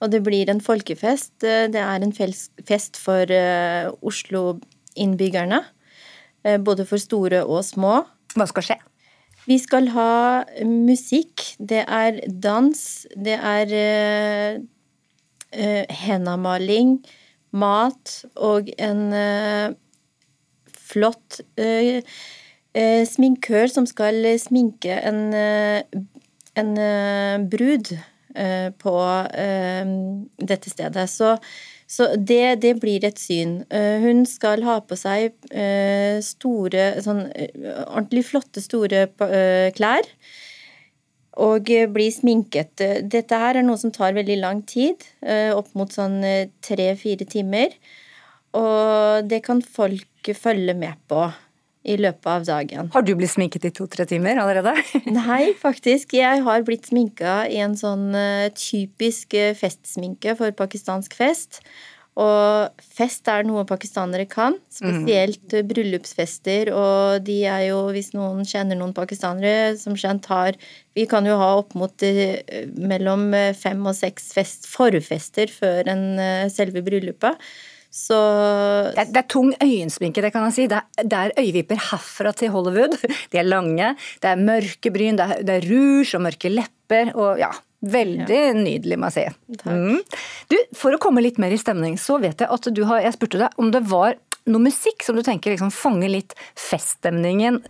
Og 0.00 0.10
det 0.12 0.22
blir 0.24 0.48
en 0.48 0.64
folkefest. 0.64 1.36
Eh, 1.44 1.66
det 1.74 1.84
er 1.84 2.08
en 2.08 2.16
fest 2.16 3.00
for 3.00 3.36
Oslo-innbyggerne. 4.00 5.60
Både 6.64 6.84
for 6.84 7.00
store 7.00 7.40
og 7.44 7.62
små. 7.64 8.02
Hva 8.36 8.48
skal 8.48 8.66
skje? 8.66 8.80
Vi 9.44 9.58
skal 9.60 9.90
ha 9.92 10.44
musikk. 10.64 11.42
Det 11.58 11.82
er 11.84 12.20
dans. 12.42 12.78
Det 13.12 13.36
er 13.36 13.74
uh, 13.76 14.62
uh, 15.52 15.82
hennamaling, 16.04 16.96
mat 17.52 18.14
og 18.36 18.70
en 18.78 19.02
uh, 19.12 19.74
flott 20.72 21.42
uh, 21.60 22.00
sminkør 23.06 23.68
som 23.70 23.84
skal 23.86 24.24
sminke 24.42 24.96
en, 25.06 25.20
en 26.58 26.70
brud 27.52 27.92
på 28.82 28.94
dette 30.50 30.72
stedet. 30.72 31.04
Så 31.06 31.36
så 31.86 32.08
det, 32.16 32.62
det, 32.64 32.74
blir 32.80 33.04
et 33.04 33.20
syn. 33.20 33.58
Eh, 33.72 34.00
hun 34.02 34.24
skal 34.28 34.64
ha 34.66 34.78
på 34.84 34.96
seg 34.98 35.34
eh, 35.52 36.16
store, 36.24 36.88
sånn 37.04 37.26
eh, 37.36 37.52
ordentlig 37.84 38.24
flotte, 38.30 38.62
store 38.64 39.06
klær. 39.76 40.08
Og 41.44 41.66
bli 41.90 42.06
sminket. 42.14 42.78
Dette 43.10 43.38
her 43.42 43.58
er 43.58 43.64
noe 43.66 43.80
som 43.80 43.90
tar 43.90 44.14
veldig 44.14 44.36
lang 44.38 44.60
tid. 44.70 45.02
Opp 45.50 45.72
mot 45.74 45.90
sånn 45.90 46.20
tre-fire 46.62 47.26
timer. 47.26 47.74
Og 48.54 49.26
det 49.26 49.40
kan 49.42 49.58
folk 49.58 50.30
følge 50.38 50.76
med 50.78 50.94
på 51.10 51.24
i 51.84 51.96
løpet 52.00 52.28
av 52.30 52.44
dagen. 52.48 52.90
Har 52.94 53.04
du 53.04 53.12
blitt 53.18 53.34
sminket 53.34 53.68
i 53.68 53.72
to-tre 53.74 54.06
timer 54.08 54.40
allerede? 54.40 54.74
Nei, 55.04 55.52
faktisk. 55.60 56.16
Jeg 56.16 56.44
har 56.46 56.66
blitt 56.66 56.88
sminka 56.90 57.42
i 57.50 57.60
en 57.64 57.76
sånn 57.78 58.10
uh, 58.16 58.52
typisk 58.56 59.36
uh, 59.36 59.52
festsminke 59.58 60.36
for 60.38 60.54
pakistansk 60.56 61.16
fest. 61.18 61.60
Og 62.14 62.84
fest 62.94 63.26
er 63.26 63.42
noe 63.42 63.64
pakistanere 63.66 64.22
kan, 64.30 64.54
spesielt 64.70 65.50
mm. 65.50 65.66
bryllupsfester. 65.72 66.70
Og 66.70 67.24
de 67.26 67.40
er 67.50 67.64
jo, 67.72 67.80
hvis 67.92 68.12
noen 68.14 68.46
kjenner 68.46 68.78
noen 68.78 68.94
pakistanere, 68.94 69.74
som 69.80 69.98
kjent 69.98 70.30
har 70.30 70.54
Vi 70.94 71.08
kan 71.10 71.26
jo 71.26 71.34
ha 71.40 71.48
opp 71.58 71.74
mot 71.74 72.06
mellom 72.78 73.34
fem 73.58 73.82
og 73.82 73.98
seks 73.98 74.30
fest, 74.36 74.70
forfester 74.70 75.50
før 75.50 75.90
en 75.90 76.04
selve 76.54 76.84
bryllupet. 76.86 77.42
Så 77.94 78.16
det 78.90 79.04
er, 79.04 79.10
det 79.14 79.20
er 79.20 79.28
tung 79.30 79.52
øyensminke, 79.62 80.22
det 80.24 80.32
kan 80.34 80.48
jeg 80.48 80.56
si. 80.56 80.64
Det 80.70 80.80
er, 80.80 81.04
det 81.06 81.20
er, 81.20 81.34
øyevipper 81.38 81.78
herfra 81.92 82.32
til 82.34 82.50
Hollywood. 82.50 82.96
De 83.30 83.38
er 83.38 83.46
lange. 83.46 83.92
Det 84.22 84.32
er 84.32 84.40
mørke 84.40 84.90
bryn, 84.94 85.20
det 85.20 85.28
er, 85.28 85.44
det 85.46 85.60
er 85.60 85.68
rouge 85.70 86.18
og 86.18 86.24
mørke 86.26 86.50
lepper. 86.50 87.14
og 87.14 87.38
ja, 87.38 87.52
Veldig 87.84 88.40
ja. 88.40 88.52
nydelig, 88.56 88.98
må 88.98 89.10
jeg 89.12 89.30
si. 89.30 89.60
Mm. 89.68 90.00
Du, 90.50 90.56
For 90.76 90.96
å 90.96 91.00
komme 91.02 91.22
litt 91.22 91.38
mer 91.42 91.54
i 91.54 91.60
stemning, 91.60 91.98
så 92.00 92.18
vet 92.22 92.40
jeg 92.40 92.50
at 92.50 92.70
du 92.72 92.82
har 92.88 93.04
Jeg 93.04 93.16
spurte 93.18 93.42
deg 93.44 93.60
om 93.60 93.70
det 93.74 93.84
var 93.90 94.16
noe 94.50 94.66
musikk 94.66 95.04
som 95.04 95.16
du 95.16 95.22
tenker 95.24 95.54
liksom 95.54 95.70
fanger 95.72 96.10
litt 96.12 96.34
feststemningen 96.58 97.62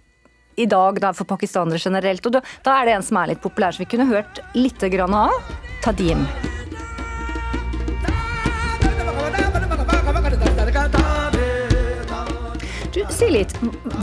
i 0.58 0.66
dag 0.70 0.98
da, 1.02 1.12
for 1.14 1.26
pakistanere 1.28 1.82
generelt. 1.82 2.26
Og 2.26 2.38
da, 2.38 2.42
da, 2.66 2.78
er 2.78 2.88
det 2.88 2.96
en 2.98 3.06
som 3.06 3.18
er 3.20 3.32
litt 3.34 3.42
populær, 3.44 3.74
så 3.74 3.82
vi 3.82 3.90
kunne 3.90 4.08
hørt 4.10 4.42
litt 4.56 4.82
grann 4.94 5.16
av. 5.26 5.54
Tadim. 5.84 6.26
Si 13.12 13.26
litt, 13.28 13.52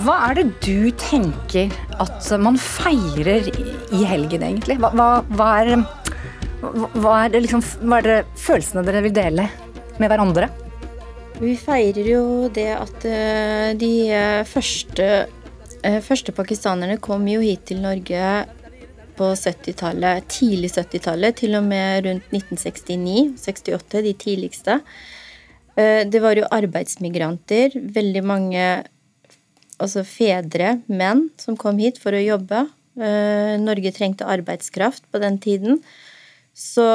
hva 0.05 0.17
er 0.29 0.37
det 0.37 0.45
du 0.61 0.91
tenker 0.99 1.71
at 2.01 2.27
man 2.41 2.57
feirer 2.61 3.47
i 3.49 4.03
helgen, 4.05 4.43
egentlig? 4.45 4.77
Hva, 4.81 4.91
hva, 4.93 5.07
hva, 5.33 5.49
er, 5.63 5.83
hva 6.61 7.15
er, 7.25 7.39
liksom, 7.41 7.63
er 7.97 8.05
det 8.05 8.17
følelsene 8.39 8.85
dere 8.85 9.01
vil 9.07 9.15
dele 9.15 9.47
med 10.01 10.11
hverandre? 10.11 10.51
Vi 11.41 11.55
feirer 11.57 12.05
jo 12.05 12.23
det 12.53 12.69
at 12.75 13.05
eh, 13.09 13.71
de 13.73 13.93
eh, 14.13 14.41
første, 14.45 15.07
eh, 15.81 15.97
første 16.05 16.35
pakistanerne 16.37 16.99
kom 17.01 17.25
jo 17.25 17.41
hit 17.41 17.65
til 17.71 17.81
Norge 17.81 18.27
på 19.17 19.31
70-tallet, 19.33 20.27
tidlig 20.29 20.69
70-tallet, 20.75 21.39
til 21.41 21.57
og 21.57 21.65
med 21.65 22.05
rundt 22.05 22.29
1969-68, 22.29 24.05
de 24.05 24.13
tidligste. 24.13 24.77
Det 25.71 26.19
var 26.19 26.35
jo 26.35 26.49
arbeidsmigranter, 26.51 27.77
veldig 27.95 28.21
mange 28.27 28.63
altså 29.81 30.03
fedre, 30.07 30.77
menn, 30.87 31.27
som 31.41 31.57
kom 31.59 31.81
hit 31.81 31.99
for 32.01 32.15
å 32.15 32.21
jobbe. 32.21 32.65
Eh, 33.01 33.57
Norge 33.61 33.93
trengte 33.95 34.27
arbeidskraft 34.29 35.07
på 35.11 35.21
den 35.23 35.39
tiden. 35.43 35.81
Så 36.57 36.85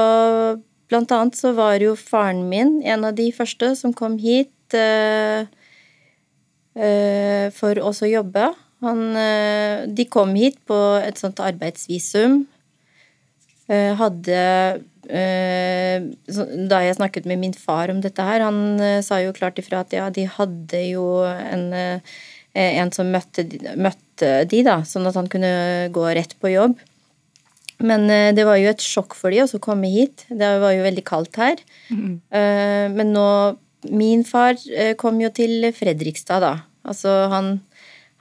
blant 0.90 1.12
annet 1.14 1.38
så 1.38 1.52
var 1.56 1.80
jo 1.82 1.96
faren 1.98 2.46
min 2.50 2.78
en 2.86 3.06
av 3.08 3.16
de 3.18 3.30
første 3.34 3.72
som 3.78 3.94
kom 3.96 4.18
hit 4.22 4.76
eh, 4.76 5.48
for 7.56 7.80
også 7.80 8.04
å 8.06 8.12
jobbe. 8.12 8.50
Han, 8.84 8.98
de 9.96 10.04
kom 10.12 10.34
hit 10.36 10.58
på 10.68 10.76
et 11.00 11.16
sånt 11.16 11.40
arbeidsvisum. 11.40 12.42
Hadde 13.66 14.42
Eh, 15.06 16.02
da 16.66 16.80
jeg 16.82 16.96
snakket 16.98 17.28
med 17.30 17.38
min 17.38 17.54
far 17.54 17.92
om 17.92 18.00
dette 18.02 18.24
her, 18.26 18.42
han 18.42 18.80
eh, 18.82 19.02
sa 19.06 19.20
jo 19.22 19.34
klart 19.36 19.60
ifra 19.62 19.84
at 19.84 19.94
ja, 19.94 20.08
de 20.10 20.24
hadde 20.26 20.80
jo 20.88 21.22
en, 21.22 21.68
eh, 21.76 22.16
en 22.56 22.92
som 22.94 23.10
møtte, 23.12 23.44
møtte 23.76 24.30
de, 24.48 24.62
da, 24.66 24.80
sånn 24.88 25.08
at 25.08 25.18
han 25.18 25.28
kunne 25.32 25.50
gå 25.92 26.04
rett 26.16 26.32
på 26.40 26.54
jobb. 26.54 26.78
Men 27.84 28.08
det 28.32 28.46
var 28.48 28.56
jo 28.56 28.70
et 28.70 28.80
sjokk 28.80 29.12
for 29.18 29.34
de 29.34 29.42
å 29.44 29.60
komme 29.60 29.90
hit. 29.92 30.24
Det 30.32 30.48
var 30.62 30.72
jo 30.72 30.86
veldig 30.86 31.04
kaldt 31.04 31.36
her. 31.36 31.60
Mm. 31.92 32.14
Men 32.96 33.12
nå 33.12 33.28
Min 33.92 34.24
far 34.26 34.56
kom 34.98 35.20
jo 35.20 35.28
til 35.36 35.68
Fredrikstad, 35.76 36.40
da. 36.42 36.54
Altså, 36.88 37.12
han 37.30 37.58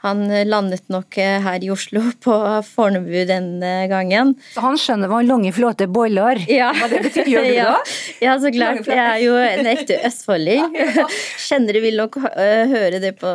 han 0.06 0.26
landet 0.47 0.86
nok 0.93 1.18
eh, 1.22 1.39
her 1.43 1.64
i 1.64 1.72
Oslo 1.74 2.03
på 2.26 2.36
Fornebu 2.68 3.18
denne 3.30 3.74
gangen. 3.91 4.36
Så 4.53 4.64
han 4.66 4.80
skjønner 4.80 5.12
hva 5.12 5.22
lange, 5.26 5.53
flåte 5.56 5.88
boller 5.91 6.41
ja. 6.51 6.72
hva 6.78 6.89
det 6.91 7.01
betyr? 7.08 7.30
Gjør 7.32 7.47
du 7.47 7.51
det? 7.51 7.58
ja. 7.62 7.74
ja, 8.24 8.38
så 8.41 8.51
klart. 8.53 8.86
Jeg 8.89 9.03
er 9.03 9.22
jo 9.24 9.36
en 9.41 9.72
ekte 9.74 9.99
østfolding. 10.08 10.78
Kjennere 11.47 11.84
vil 11.84 11.99
nok 11.99 12.20
uh, 12.22 12.66
høre 12.72 13.01
det 13.03 13.16
på, 13.20 13.32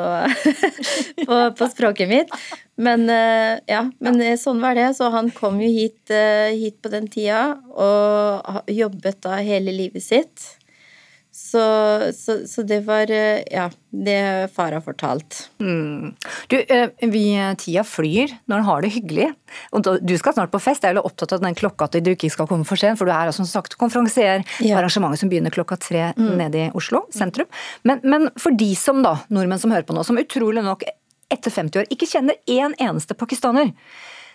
på, 1.24 1.38
på, 1.58 1.70
språket 1.74 2.10
mitt. 2.10 2.34
Men 2.80 3.02
ja, 3.68 3.82
men 4.00 4.22
sånn 4.40 4.62
var 4.62 4.72
det. 4.78 4.86
Så 4.96 5.10
han 5.12 5.28
kom 5.36 5.58
jo 5.60 5.68
hit, 5.68 6.08
hit 6.08 6.78
på 6.80 6.88
den 6.88 7.10
tida 7.12 7.58
og 7.76 8.70
jobbet 8.72 9.20
da 9.26 9.36
hele 9.44 9.74
livet 9.76 10.06
sitt. 10.06 10.46
Så, 11.51 11.62
så, 12.14 12.36
så, 12.46 12.62
det 12.62 12.80
var 12.86 13.11
eh, 13.11 13.40
ja, 13.51 13.66
det 13.90 14.51
far 14.55 14.74
har 14.76 14.82
fortalt. 14.84 15.48
Mm. 15.59 16.12
Du, 16.53 16.57
eh, 16.61 16.90
vi, 17.11 17.24
tida 17.59 17.82
flyr 17.86 18.36
når 18.51 18.61
en 18.61 18.68
har 18.68 18.84
det 18.84 18.92
hyggelig. 18.94 19.30
Og 19.74 19.88
du 20.07 20.14
skal 20.20 20.36
snart 20.36 20.53
på 20.53 20.61
fest. 20.62 20.86
Jeg 20.86 20.94
er 20.94 21.01
jo 21.01 21.07
opptatt 21.09 21.34
av 21.34 21.42
den 21.42 21.59
klokka 21.59 21.88
at 21.88 21.98
du 21.98 22.12
ikke 22.12 22.30
skal 22.30 22.46
komme 22.51 22.68
for 22.68 22.78
sent, 22.78 23.01
for 23.01 23.11
du 23.11 23.14
er 23.14 23.32
som 23.34 23.48
sagt 23.48 23.74
konferansier 23.80 24.44
ja. 24.62 24.78
arrangementet 24.78 25.24
som 25.24 25.32
begynner 25.32 25.55
klokka 25.55 25.80
tre 25.80 26.11
mm. 26.14 26.30
nede 26.38 26.68
i 26.68 26.70
Oslo 26.78 27.03
sentrum. 27.14 27.51
Men, 27.82 28.05
men, 28.07 28.30
for 28.38 28.55
de 28.55 28.70
som 28.78 29.03
da, 29.07 29.16
nordmenn 29.32 29.62
som 29.62 29.74
hører 29.74 29.88
på 29.88 29.96
nå, 29.96 30.07
som 30.07 30.20
utrolig 30.20 30.62
nok 30.66 30.86
etter 31.30 31.51
50 31.55 31.82
år 31.82 31.90
ikke 31.94 32.09
kjenner 32.11 32.38
én 32.51 32.74
eneste 32.78 33.16
pakistaner. 33.18 33.74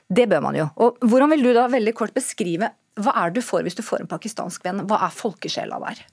Det 0.10 0.28
bør 0.30 0.44
man 0.46 0.58
jo. 0.58 0.68
Og 0.78 0.98
Hvordan 1.02 1.32
vil 1.34 1.48
du 1.48 1.54
da 1.56 1.68
veldig 1.72 1.94
kort 1.98 2.14
beskrive 2.16 2.72
hva 2.96 3.12
er 3.20 3.32
det 3.32 3.42
du 3.42 3.46
får 3.46 3.66
hvis 3.66 3.76
du 3.76 3.84
får 3.84 4.04
en 4.04 4.12
pakistansk 4.12 4.64
venn? 4.64 4.86
Hva 4.88 5.02
er 5.08 5.16
folkesjela 5.16 5.80
der? 5.84 6.04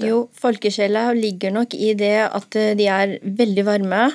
Jo, 0.00 0.26
folkesjela 0.40 1.10
ligger 1.16 1.52
nok 1.52 1.74
i 1.76 1.92
det 1.98 2.16
at 2.24 2.56
eh, 2.56 2.72
de 2.78 2.86
er 2.88 3.18
veldig 3.22 3.64
varme 3.66 4.06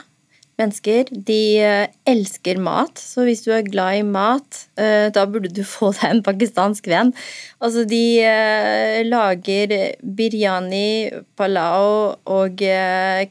mennesker. 0.59 1.11
De 1.13 1.41
eh, 1.61 1.91
elsker 2.09 2.57
mat, 2.65 2.97
så 2.97 3.27
hvis 3.27 3.45
du 3.45 3.51
er 3.53 3.67
glad 3.67 3.99
i 3.99 4.07
mat, 4.07 4.63
eh, 4.81 5.11
da 5.13 5.27
burde 5.29 5.51
du 5.53 5.61
få 5.75 5.91
deg 5.99 6.07
en 6.09 6.23
pakistansk 6.25 6.89
venn. 6.89 7.13
Altså, 7.61 7.85
de 7.85 9.05
lager 9.05 9.75
biryani, 10.01 10.89
palau 11.37 12.17
og 12.25 12.65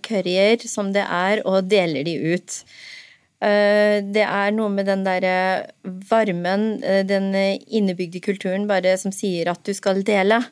curryer 0.06 0.68
som 0.70 0.94
det 0.94 1.02
er, 1.02 1.42
og 1.42 1.66
deler 1.66 2.06
de 2.06 2.14
ut. 2.36 2.62
Eh, 3.38 3.98
det 4.02 4.24
er 4.26 4.54
noe 4.56 4.70
med 4.72 4.88
den 4.90 5.04
derre 5.06 5.34
varmen, 6.10 6.82
eh, 6.82 7.04
den 7.06 7.30
innebygde 7.34 8.22
kulturen, 8.24 8.66
bare 8.70 8.96
som 8.98 9.14
sier 9.14 9.52
at 9.52 9.62
du 9.66 9.74
skal 9.76 10.02
dele. 10.06 10.42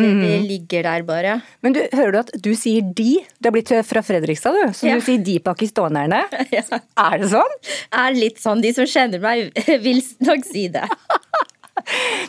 Det, 0.00 0.06
det 0.06 0.36
mhm. 0.38 0.46
ligger 0.46 0.86
der 0.86 1.02
bare. 1.04 1.40
Men 1.60 1.74
du, 1.76 1.80
hører 1.92 2.12
du 2.14 2.18
at 2.22 2.30
du 2.44 2.50
sier 2.56 2.84
de? 2.96 3.18
Du 3.40 3.50
er 3.50 3.54
blitt 3.56 3.72
fra 3.84 4.02
Fredrikstad, 4.04 4.56
du. 4.56 4.72
Så 4.76 4.88
ja. 4.88 4.96
du 4.96 5.04
sier 5.04 5.22
de 5.24 5.38
pakistanerne. 5.44 6.22
Ja. 6.54 6.62
Er 6.98 7.20
det 7.20 7.28
sånn? 7.30 7.52
Er 7.94 8.16
litt 8.16 8.40
sånn. 8.42 8.62
De 8.64 8.72
som 8.74 8.86
kjenner 8.88 9.20
meg, 9.22 9.50
vil 9.84 10.00
nok 10.24 10.46
si 10.48 10.68
det. 10.72 10.86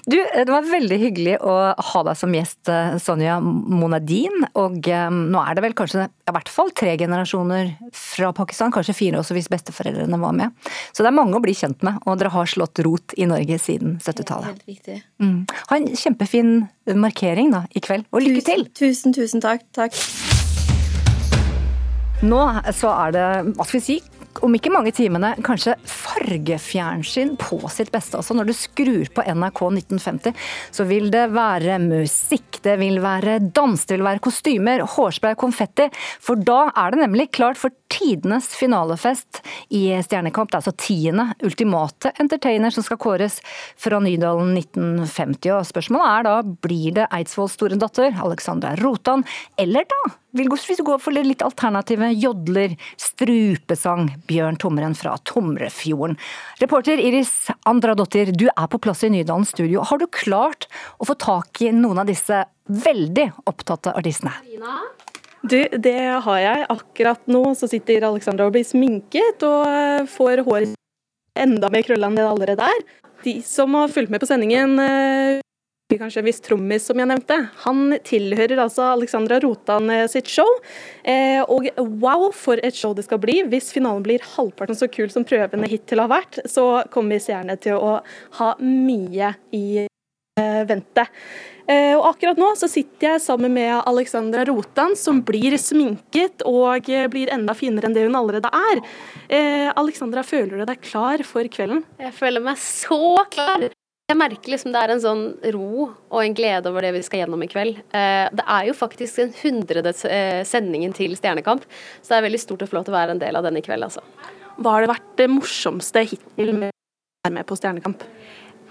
Du, 0.06 0.18
det 0.18 0.50
var 0.50 0.66
veldig 0.68 0.98
hyggelig 1.02 1.38
å 1.46 1.56
ha 1.76 2.04
deg 2.08 2.18
som 2.18 2.34
gjest, 2.36 2.62
eh, 2.72 2.98
Sonja 3.02 3.38
Monadin. 3.42 4.48
Og 4.60 4.88
um, 4.88 5.20
nå 5.34 5.44
er 5.44 5.58
det 5.58 5.66
vel 5.66 5.78
kanskje 5.78 6.08
i 6.08 6.36
hvert 6.36 6.52
fall 6.52 6.72
tre 6.78 6.96
generasjoner 7.00 7.74
fra 7.96 8.32
Pakistan, 8.36 8.74
kanskje 8.74 8.98
fire 8.98 9.22
også 9.22 9.38
hvis 9.38 9.50
besteforeldrene 9.52 10.20
var 10.22 10.36
med. 10.38 10.72
Så 10.92 11.04
det 11.04 11.12
er 11.12 11.18
mange 11.18 11.38
å 11.38 11.44
bli 11.44 11.56
kjent 11.58 11.84
med, 11.86 12.02
og 12.06 12.20
dere 12.22 12.34
har 12.34 12.50
slått 12.50 12.82
rot 12.86 13.16
i 13.20 13.28
Norge 13.30 13.60
siden 13.62 13.98
70-tallet. 14.02 14.52
Helt 14.54 14.76
riktig. 14.76 15.02
Mm. 15.22 15.42
Ha 15.72 15.80
en 15.80 15.90
kjempefin 15.98 16.54
markering 16.98 17.54
da 17.54 17.66
i 17.76 17.84
kveld, 17.84 18.08
og 18.12 18.26
lykke 18.26 18.46
til! 18.48 18.68
Tusen, 18.78 19.16
tusen 19.16 19.44
takk. 19.44 19.68
Takk. 19.76 19.98
Nå 22.22 22.42
så 22.78 22.92
er 22.94 23.14
det, 23.16 23.28
hva 23.58 23.66
skal 23.66 23.80
vi 23.80 23.86
si, 23.86 23.96
om 24.40 24.56
ikke 24.56 24.72
mange 24.74 24.94
timene, 24.96 25.34
kanskje 25.46 25.76
fargefjernsyn 25.88 27.36
på 27.42 27.60
sitt 27.74 27.92
beste. 27.94 28.18
Altså 28.20 28.36
når 28.38 28.50
du 28.50 28.54
skrur 28.56 29.12
på 29.14 29.26
NRK 29.28 29.62
1950, 29.82 30.48
så 30.72 30.86
vil 30.90 31.10
det 31.14 31.28
være 31.36 31.78
musikk, 31.84 32.62
det 32.66 32.78
vil 32.82 33.02
være 33.04 33.40
dans, 33.54 33.86
det 33.86 33.98
vil 33.98 34.08
være 34.08 34.24
kostymer, 34.24 34.86
hårspray, 34.96 35.36
konfetti. 35.40 35.90
For 36.24 36.40
da 36.40 36.64
er 36.72 36.94
det 36.94 37.04
nemlig 37.04 37.30
klart 37.36 37.60
for 37.60 37.74
tidenes 37.92 38.52
finalefest 38.56 39.42
i 39.76 39.84
Stjernekamp. 40.06 40.52
Det 40.52 40.58
er 40.58 40.64
altså 40.64 40.76
tiende 40.80 41.28
ultimate 41.46 42.14
entertainer 42.22 42.74
som 42.74 42.86
skal 42.86 43.00
kåres 43.02 43.40
fra 43.80 44.00
Nydalen 44.04 44.56
1950. 44.58 45.52
Og 45.58 45.68
spørsmålet 45.68 46.16
er 46.16 46.28
da, 46.30 46.38
blir 46.64 46.98
det 47.02 47.10
Eidsvolls 47.12 47.58
store 47.60 47.80
datter, 47.82 48.16
Alexandra 48.24 48.76
Rotan, 48.80 49.26
eller 49.60 49.88
da 49.92 50.02
vil 50.32 50.50
vi 50.52 50.76
gå 50.84 50.98
for 51.02 51.16
litt 51.16 51.44
alternative 51.46 52.12
jodler, 52.16 52.76
strupesang, 53.00 54.14
Bjørn 54.28 54.58
Tomren 54.62 54.96
fra 54.96 55.18
Tomrefjorden. 55.28 56.18
Reporter 56.62 57.02
Iris 57.02 57.50
Andradottir, 57.68 58.32
du 58.32 58.48
er 58.50 58.68
på 58.72 58.80
plass 58.82 59.04
i 59.04 59.12
Nydalen 59.12 59.46
studio. 59.46 59.84
Har 59.88 60.02
du 60.02 60.08
klart 60.08 60.70
å 61.00 61.08
få 61.10 61.18
tak 61.20 61.62
i 61.62 61.72
noen 61.76 62.04
av 62.04 62.10
disse 62.10 62.46
veldig 62.72 63.32
opptatte 63.50 63.94
artistene? 63.98 64.34
Du, 65.42 65.58
det 65.74 65.98
har 66.26 66.40
jeg. 66.40 66.66
Akkurat 66.70 67.22
nå 67.32 67.44
så 67.58 67.68
sitter 67.70 68.06
Alexandra 68.06 68.48
og 68.48 68.56
blir 68.56 68.66
sminket 68.68 69.42
og 69.48 69.66
eh, 69.68 70.10
får 70.10 70.44
håret 70.46 70.78
enda 71.40 71.72
mer 71.74 71.86
krølla 71.88 72.12
enn 72.12 72.20
det 72.20 72.28
allerede 72.28 72.68
er. 72.68 72.84
De 73.26 73.40
som 73.46 73.74
har 73.78 73.92
fulgt 73.94 74.14
med 74.14 74.22
på 74.22 74.30
sendingen, 74.30 74.78
eh, 74.82 75.42
kanskje 76.00 76.22
en 76.22 76.28
viss 76.30 76.42
trommis 76.46 76.86
som 76.88 77.00
jeg 77.00 77.10
nevnte. 77.10 77.38
Han 77.66 77.98
tilhører 78.08 78.64
altså 78.64 78.92
Alexandra 78.94 79.40
Rotan 79.44 79.90
eh, 79.92 80.08
sitt 80.12 80.32
show. 80.32 80.48
og 81.52 81.70
wow, 82.02 82.30
for 82.32 82.60
et 82.64 82.78
show 82.78 82.94
det 82.96 83.06
skal 83.08 83.20
bli. 83.22 83.42
Hvis 83.52 83.72
finalen 83.76 84.04
blir 84.06 84.24
halvparten 84.36 84.78
så 84.78 84.88
kul 84.92 85.10
som 85.12 85.26
prøvene 85.28 85.70
hittil 85.70 86.04
har 86.04 86.12
vært, 86.12 86.44
så 86.46 86.84
kommer 86.94 87.18
vi 87.18 87.26
seerne 87.28 87.58
til 87.62 87.80
å 87.80 87.98
ha 88.40 88.52
mye 88.62 89.34
i 89.52 89.88
vente. 90.68 91.08
Eh, 91.72 91.94
og 91.96 92.06
akkurat 92.10 92.40
nå 92.40 92.52
så 92.60 92.70
sitter 92.72 93.14
jeg 93.14 93.24
sammen 93.24 93.54
med 93.56 93.74
Alexandra 93.90 94.46
Rotan, 94.50 94.96
som 95.00 95.22
blir 95.26 95.56
sminket 95.62 96.46
og 96.48 96.90
blir 97.14 97.32
enda 97.34 97.56
finere 97.58 97.90
enn 97.90 97.98
det 97.98 98.08
hun 98.08 98.18
allerede 98.20 98.52
er. 98.52 98.82
Eh, 99.28 99.70
Alexandra, 99.76 100.26
føler 100.28 100.62
du 100.62 100.66
deg 100.68 100.82
klar 100.84 101.24
for 101.28 101.48
kvelden? 101.52 101.86
Jeg 102.02 102.16
føler 102.18 102.44
meg 102.44 102.60
så 102.62 103.22
klar. 103.32 103.70
Jeg 104.12 104.20
merker 104.20 104.52
liksom 104.52 104.74
det 104.74 104.80
er 104.82 104.92
en 104.92 105.00
sånn 105.00 105.22
ro 105.56 105.86
og 105.88 106.18
en 106.20 106.34
glede 106.36 106.68
over 106.68 106.84
det 106.84 106.90
vi 106.98 107.04
skal 107.06 107.22
gjennom 107.22 107.46
i 107.46 107.48
kveld. 107.48 107.78
Eh, 107.96 108.26
det 108.36 108.44
er 108.44 108.66
jo 108.68 108.76
faktisk 108.76 109.22
den 109.22 109.32
hundrede 109.40 109.94
sendingen 110.48 110.92
til 110.98 111.16
Stjernekamp, 111.16 111.64
så 112.02 112.12
det 112.12 112.18
er 112.18 112.26
veldig 112.28 112.42
stort 112.44 112.66
lov 112.76 112.84
til 112.84 112.92
å 112.92 112.98
være 112.98 113.16
en 113.16 113.22
del 113.22 113.40
av 113.40 113.48
den 113.48 113.62
i 113.62 113.64
kveld, 113.64 113.88
altså. 113.88 114.04
Hva 114.60 114.76
har 114.76 114.84
det 114.84 114.92
vært 114.92 115.14
det 115.22 115.30
morsomste 115.32 116.04
hittil 116.04 116.52
med 116.58 116.74
å 116.74 117.30
være 117.30 117.36
med 117.38 117.48
på 117.48 117.56
Stjernekamp? 117.56 118.04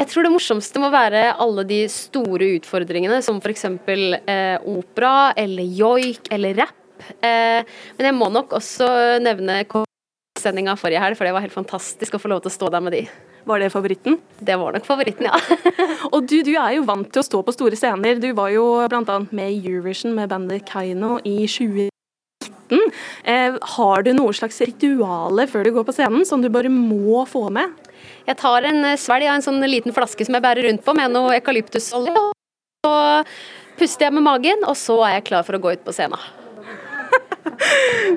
Jeg 0.00 0.08
tror 0.12 0.28
det 0.28 0.34
morsomste 0.34 0.80
må 0.80 0.92
være 0.92 1.24
alle 1.40 1.64
de 1.68 1.80
store 1.92 2.52
utfordringene, 2.58 3.22
som 3.24 3.40
f.eks. 3.40 3.66
Eh, 3.88 4.68
opera 4.68 5.32
eller 5.40 5.72
joik 5.80 6.28
eller 6.32 6.60
rapp. 6.62 6.78
Eh, 7.24 7.64
men 7.96 8.10
jeg 8.10 8.16
må 8.16 8.28
nok 8.32 8.58
også 8.60 8.92
nevne 9.24 9.62
sendinga 10.40 10.76
forrige 10.80 11.00
helg, 11.00 11.16
for 11.16 11.28
det 11.28 11.34
var 11.36 11.48
helt 11.48 11.56
fantastisk 11.56 12.16
å 12.16 12.20
få 12.22 12.32
lov 12.32 12.44
til 12.44 12.52
å 12.52 12.58
stå 12.60 12.72
der 12.76 12.84
med 12.84 12.96
de. 12.96 13.04
Var 13.44 13.62
det 13.62 13.70
favoritten? 13.72 14.18
Det 14.38 14.56
var 14.60 14.74
nok 14.74 14.86
favoritten, 14.86 15.28
ja. 15.28 15.38
og 16.14 16.26
du, 16.28 16.40
du, 16.46 16.52
er 16.54 16.76
jo 16.76 16.86
vant 16.88 17.08
til 17.12 17.22
å 17.22 17.26
stå 17.26 17.42
på 17.44 17.54
store 17.54 17.78
scener. 17.78 18.20
Du 18.20 18.30
var 18.36 18.52
jo 18.54 18.64
bl.a. 18.90 19.20
med 19.30 19.52
i 19.52 19.60
Eurovision 19.62 20.14
med 20.16 20.30
bandet 20.32 20.66
Kaino 20.68 21.18
i 21.24 21.46
2019. 21.48 21.90
Eh, 23.24 23.56
har 23.76 24.04
du 24.06 24.12
noe 24.14 24.34
slags 24.36 24.60
rituale 24.62 25.46
før 25.50 25.66
du 25.66 25.72
går 25.74 25.86
på 25.88 25.94
scenen 25.96 26.26
som 26.28 26.42
du 26.42 26.50
bare 26.52 26.70
må 26.72 27.24
få 27.28 27.48
med? 27.54 27.72
Jeg 28.28 28.38
tar 28.40 28.68
en 28.68 28.84
eh, 28.92 28.98
svelg 29.00 29.26
av 29.28 29.38
en 29.38 29.46
sånn 29.46 29.64
liten 29.66 29.96
flaske 29.96 30.26
som 30.26 30.36
jeg 30.36 30.44
bærer 30.44 30.68
rundt 30.68 30.84
på 30.86 30.94
med 30.96 31.16
noe 31.16 31.34
eukalyptusolje. 31.38 32.14
Så 32.84 32.92
puster 33.80 34.08
jeg 34.08 34.16
med 34.16 34.24
magen, 34.24 34.68
og 34.68 34.76
så 34.78 35.00
er 35.08 35.18
jeg 35.18 35.30
klar 35.32 35.48
for 35.48 35.56
å 35.56 35.62
gå 35.62 35.74
ut 35.76 35.84
på 35.84 35.96
scenen. 35.96 36.39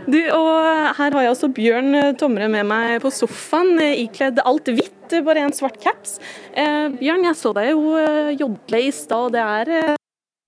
Du, 0.07 0.19
og 0.33 0.97
her 0.97 1.15
har 1.15 1.25
jeg 1.25 1.31
også 1.31 1.49
Bjørn 1.55 1.95
Tomre 2.19 2.49
med 2.51 2.67
meg 2.67 2.97
på 3.03 3.11
sofaen, 3.13 3.77
ikledd 3.79 4.41
alt 4.43 4.69
hvitt, 4.73 5.15
bare 5.25 5.45
en 5.45 5.55
svart 5.55 5.79
caps. 5.83 6.17
Eh, 6.51 6.89
Bjørn, 6.99 7.25
jeg 7.27 7.39
så 7.39 7.53
deg 7.55 7.71
jo 7.71 7.95
eh, 7.99 8.33
jodle 8.39 8.83
i 8.87 8.91
stad, 8.95 9.33
det 9.35 9.43
er 9.43 9.73
eh, 9.77 9.95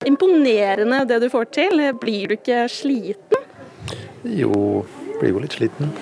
imponerende 0.08 1.04
det 1.08 1.20
du 1.24 1.28
får 1.32 1.50
til. 1.56 1.82
Blir 2.02 2.32
du 2.32 2.36
ikke 2.38 2.64
sliten? 2.72 3.44
Jo, 4.26 4.84
blir 5.20 5.34
jo 5.34 5.42
litt 5.44 5.56
sliten. 5.56 5.92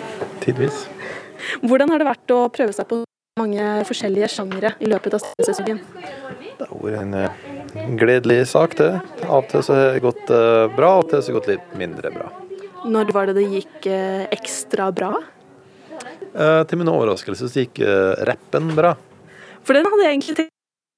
Tidvis. 0.45 0.87
Hvordan 1.65 1.93
har 1.93 2.01
det 2.01 2.09
vært 2.09 2.33
å 2.35 2.45
prøve 2.53 2.75
seg 2.77 2.89
på 2.89 3.03
mange 3.41 3.67
forskjellige 3.89 4.29
sjangere 4.31 4.77
i 4.79 4.87
løpet 4.87 5.17
av 5.17 5.25
sesongen. 5.43 5.81
Det 6.55 6.69
har 6.69 6.85
vært 6.85 7.01
en, 7.03 7.97
gledelig 7.99 8.45
sak, 8.53 8.79
det. 8.79 8.93
Av 9.27 9.41
og 9.41 9.51
til 9.51 9.67
så 9.67 9.75
har 9.75 9.93
det 9.97 10.05
gått 10.07 10.31
bra, 10.31 10.93
av 10.95 11.03
og 11.03 11.11
til 11.11 11.19
så 11.19 11.33
har 11.33 11.33
det 11.33 11.39
gått 11.41 11.53
litt 11.57 11.77
mindre 11.83 12.15
bra. 12.15 12.31
Når 12.85 13.13
var 13.17 13.31
det 13.31 13.39
det 13.39 13.47
gikk 13.49 13.89
uh, 13.89 14.25
ekstra 14.35 14.91
bra? 14.95 15.13
Eh, 16.35 16.63
til 16.67 16.81
min 16.81 16.91
overraskelse 16.91 17.47
så 17.47 17.63
gikk 17.63 17.79
rappen 18.27 18.73
bra. 18.75 18.97
For 19.65 19.77
den 19.77 19.87
hadde 19.87 20.03
jeg 20.03 20.17
egentlig 20.17 20.35
tenkt 20.41 20.51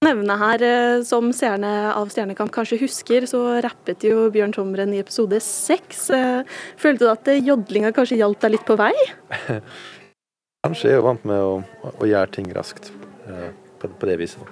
å 0.02 0.06
nevne 0.08 0.36
her, 0.40 0.64
som 1.06 1.28
seerne 1.36 1.72
av 1.92 2.08
Stjernekamp 2.10 2.50
kanskje 2.54 2.78
husker, 2.80 3.26
så 3.28 3.42
rappet 3.64 4.06
jo 4.08 4.30
Bjørn 4.32 4.54
Tomren 4.56 4.94
i 4.96 5.02
episode 5.02 5.38
seks. 5.44 6.08
Følte 6.80 7.04
du 7.04 7.12
at 7.12 7.28
jodlinga 7.36 7.92
kanskje 7.94 8.18
hjalp 8.22 8.40
deg 8.42 8.56
litt 8.56 8.66
på 8.66 8.78
vei? 8.80 8.94
Kanskje 10.66 10.90
jeg 10.90 10.98
er 10.98 11.04
vant 11.06 11.26
med 11.28 11.38
å, 11.38 11.58
å 11.94 12.06
gjøre 12.08 12.32
ting 12.34 12.48
raskt 12.54 12.88
eh, 13.30 13.50
på, 13.78 13.86
på, 13.86 14.08
det 14.08 14.16
viset. 14.18 14.48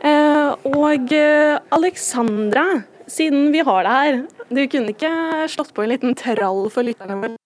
Eh, 0.00 0.48
og 0.70 1.12
eh, 1.12 1.58
Alexandra, 1.76 2.64
siden 3.10 3.50
vi 3.52 3.60
har 3.66 3.84
deg 3.84 3.98
her, 3.98 4.41
du 4.56 4.66
kunne 4.70 4.92
ikke 4.92 5.12
slått 5.52 5.72
på 5.74 5.84
en 5.84 5.92
liten 5.94 6.16
trall 6.18 6.66
for 6.72 6.86
lytterne 6.86 7.16
våre 7.20 7.38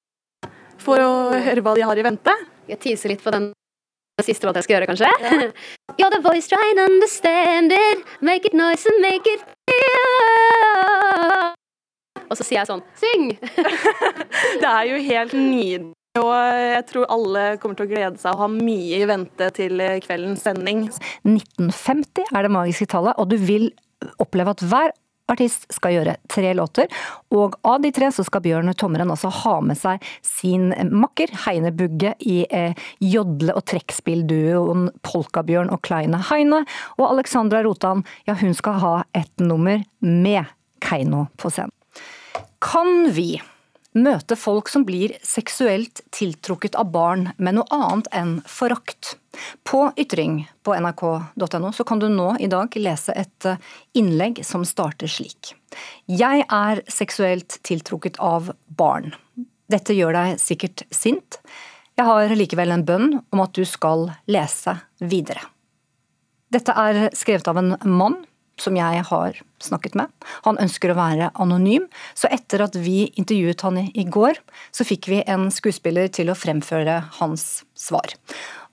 for 0.86 1.02
å 1.02 1.12
høre 1.42 1.62
hva 1.64 1.74
de 1.74 1.82
har 1.86 1.98
i 1.98 2.04
vente? 2.06 2.32
Jeg 2.70 2.78
teaser 2.82 3.10
litt 3.10 3.22
på 3.24 3.32
den 3.34 3.50
siste 4.22 4.46
låta 4.46 4.60
jeg 4.60 4.66
skal 4.68 4.76
gjøre, 4.76 4.88
kanskje? 4.92 5.10
Ja. 5.22 5.50
You're 5.98 6.12
the 6.12 6.20
voice, 6.22 6.48
trying 6.48 6.78
and 6.78 6.90
understand 6.90 7.72
it. 7.74 8.04
Make 8.20 8.46
it 8.48 8.54
noise 8.54 8.86
and 8.90 9.00
make 9.02 9.26
it 9.30 9.42
feel. 9.68 11.52
Og 12.26 12.34
så 12.38 12.42
sier 12.46 12.58
jeg 12.60 12.68
sånn 12.70 12.82
Syng! 12.98 13.28
det 14.62 14.70
er 14.70 14.84
jo 14.90 14.98
helt 15.06 15.36
nydelig. 15.36 15.92
Og 16.16 16.32
jeg 16.32 16.84
tror 16.88 17.10
alle 17.12 17.42
kommer 17.60 17.76
til 17.76 17.86
å 17.86 17.90
glede 17.90 18.20
seg 18.20 18.32
og 18.32 18.40
ha 18.40 18.48
mye 18.48 19.02
i 19.02 19.08
vente 19.08 19.50
til 19.56 19.82
kveldens 20.04 20.46
sending. 20.46 20.86
1950 21.28 22.30
er 22.30 22.46
det 22.46 22.52
magiske 22.54 22.88
tallet, 22.88 23.18
og 23.20 23.28
du 23.28 23.36
vil 23.36 23.68
oppleve 24.22 24.54
at 24.56 24.64
hver 24.64 24.94
artist 25.30 25.66
skal 25.72 25.96
gjøre 25.96 26.16
tre 26.30 26.52
låter, 26.56 26.90
og 27.34 27.56
av 27.66 27.80
de 27.82 27.90
tre 27.94 28.10
så 28.14 28.24
skal 28.26 28.44
Bjørn 28.44 28.72
Tommeren 28.78 29.10
også 29.12 29.30
ha 29.42 29.56
med 29.64 29.78
seg 29.78 30.04
sin 30.24 30.70
makker 30.92 31.32
Heine 31.46 31.72
Bugge 31.74 32.14
i 32.26 32.38
eh, 32.46 32.76
jodle- 33.02 33.56
og 33.56 33.66
trekkspillduoen 33.70 34.90
Polkabjørn 35.06 35.72
og 35.74 35.82
Kleine 35.86 36.22
Heine, 36.30 36.62
og 37.00 37.10
Alexandra 37.10 37.64
Rotan, 37.66 38.04
ja 38.28 38.36
hun 38.38 38.54
skal 38.56 38.80
ha 38.82 38.94
et 39.16 39.32
nummer 39.42 39.82
med 40.00 40.54
Keiino 40.84 41.26
på 41.40 41.50
scenen. 41.50 41.74
Kan 42.62 43.12
vi 43.14 43.36
møte 43.96 44.36
folk 44.36 44.68
som 44.68 44.84
blir 44.86 45.14
seksuelt 45.24 46.02
tiltrukket 46.14 46.76
av 46.78 46.90
barn 46.92 47.30
med 47.38 47.58
noe 47.58 47.68
annet 47.72 48.10
enn 48.14 48.34
forakt. 48.48 49.16
På 49.64 49.90
Ytring 49.96 50.42
på 50.66 50.74
nrk.no 50.74 51.72
så 51.72 51.86
kan 51.86 52.02
du 52.02 52.08
nå 52.12 52.32
i 52.42 52.50
dag 52.50 52.74
lese 52.80 53.14
et 53.16 53.48
eh, 53.48 53.60
innlegg 53.98 54.42
som 54.46 54.64
starter 54.66 55.10
slik. 55.10 55.54
Jeg 56.10 56.44
er 56.46 56.82
seksuelt 56.90 57.58
tiltrukket 57.66 58.20
av 58.22 58.52
barn. 58.66 59.14
Dette 59.70 59.96
gjør 59.96 60.14
deg 60.16 60.40
sikkert 60.40 60.86
sint. 60.94 61.40
Jeg 61.96 62.06
har 62.06 62.32
likevel 62.36 62.74
en 62.74 62.86
bønn 62.86 63.12
om 63.32 63.42
at 63.42 63.56
du 63.56 63.64
skal 63.66 64.10
lese 64.30 64.76
videre. 65.00 65.42
Dette 66.52 66.72
er 66.78 67.08
skrevet 67.16 67.48
av 67.50 67.58
en 67.58 67.74
mann 67.88 68.20
som 68.60 68.76
jeg 68.76 69.02
har 69.08 69.40
snakket 69.62 69.96
med. 69.98 70.12
Han 70.46 70.58
ønsker 70.62 70.92
å 70.92 70.98
være 70.98 71.30
anonym, 71.42 71.88
så 72.16 72.30
etter 72.32 72.64
at 72.64 72.76
vi 72.80 73.10
intervjuet 73.20 73.64
han 73.66 73.80
i 73.84 74.06
går, 74.08 74.38
så 74.72 74.86
fikk 74.86 75.10
vi 75.12 75.22
en 75.28 75.50
skuespiller 75.52 76.08
til 76.12 76.32
å 76.32 76.38
fremføre 76.38 77.02
hans 77.18 77.66
svar. 77.76 78.16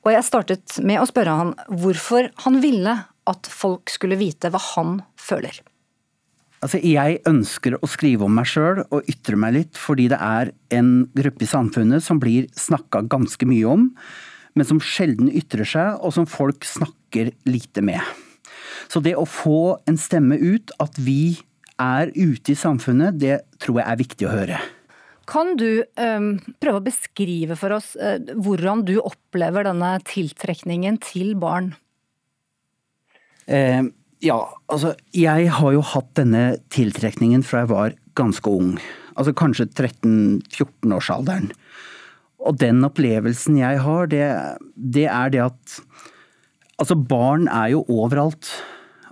Og 0.03 0.11
jeg 0.11 0.27
startet 0.27 0.79
med 0.83 0.99
å 0.99 1.07
spørre 1.07 1.35
han 1.39 1.53
hvorfor 1.71 2.27
han 2.43 2.59
ville 2.63 2.95
at 3.29 3.47
folk 3.47 3.91
skulle 3.91 4.19
vite 4.19 4.51
hva 4.51 4.59
han 4.73 4.97
føler. 5.19 5.61
Altså, 6.63 6.79
jeg 6.79 7.19
ønsker 7.27 7.75
å 7.75 7.87
skrive 7.91 8.27
om 8.27 8.35
meg 8.37 8.47
sjøl 8.47 8.83
og 8.85 9.07
ytre 9.11 9.39
meg 9.39 9.55
litt, 9.57 9.79
fordi 9.79 10.07
det 10.11 10.19
er 10.19 10.53
en 10.75 10.91
gruppe 11.15 11.43
i 11.43 11.49
samfunnet 11.49 12.03
som 12.03 12.21
blir 12.23 12.47
snakka 12.55 13.03
ganske 13.11 13.47
mye 13.47 13.67
om, 13.67 13.89
men 14.55 14.67
som 14.69 14.79
sjelden 14.83 15.31
ytrer 15.31 15.67
seg, 15.67 15.97
og 15.99 16.13
som 16.15 16.27
folk 16.29 16.63
snakker 16.67 17.33
lite 17.49 17.83
med. 17.83 17.99
Så 18.91 19.01
det 19.03 19.15
å 19.19 19.27
få 19.27 19.79
en 19.89 19.99
stemme 19.99 20.37
ut, 20.39 20.71
at 20.83 20.99
vi 20.99 21.35
er 21.81 22.13
ute 22.15 22.53
i 22.53 22.59
samfunnet, 22.59 23.19
det 23.19 23.41
tror 23.63 23.81
jeg 23.81 23.89
er 23.89 23.99
viktig 24.03 24.29
å 24.29 24.35
høre. 24.35 24.59
Kan 25.29 25.55
du 25.59 25.83
um, 25.99 26.35
prøve 26.59 26.81
å 26.81 26.85
beskrive 26.85 27.55
for 27.59 27.75
oss 27.77 27.93
uh, 27.99 28.17
hvordan 28.35 28.83
du 28.87 28.97
opplever 28.99 29.67
denne 29.67 29.95
tiltrekningen 30.07 30.99
til 31.03 31.33
barn? 31.39 31.71
Eh, 33.47 33.83
ja, 34.23 34.39
altså 34.71 34.93
jeg 35.15 35.49
har 35.51 35.73
jo 35.75 35.83
hatt 35.83 36.13
denne 36.19 36.43
tiltrekningen 36.71 37.43
fra 37.43 37.63
jeg 37.63 37.71
var 37.73 37.97
ganske 38.19 38.51
ung. 38.51 38.77
Altså 39.19 39.33
kanskje 39.35 39.67
13-14-årsalderen. 39.71 41.51
Og 42.43 42.59
den 42.59 42.83
opplevelsen 42.83 43.59
jeg 43.59 43.81
har, 43.83 44.07
det, 44.11 44.25
det 44.75 45.07
er 45.11 45.33
det 45.33 45.47
at 45.49 45.79
Altså, 46.81 46.95
barn 46.97 47.45
er 47.47 47.69
jo 47.71 47.83
overalt. 47.85 48.49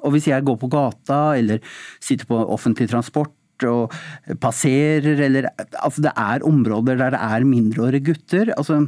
Og 0.02 0.16
hvis 0.16 0.26
jeg 0.28 0.44
går 0.44 0.58
på 0.60 0.68
gata 0.74 1.38
eller 1.38 1.62
sitter 2.02 2.28
på 2.28 2.40
offentlig 2.52 2.90
transport 2.90 3.32
og 3.70 3.94
passerer 4.42 5.20
eller 5.28 5.50
Altså, 5.60 6.02
det 6.06 6.14
er 6.18 6.46
områder 6.48 7.00
der 7.00 7.16
det 7.16 7.22
er 7.22 7.48
mindreårige 7.48 8.06
gutter. 8.12 8.54
Altså, 8.58 8.82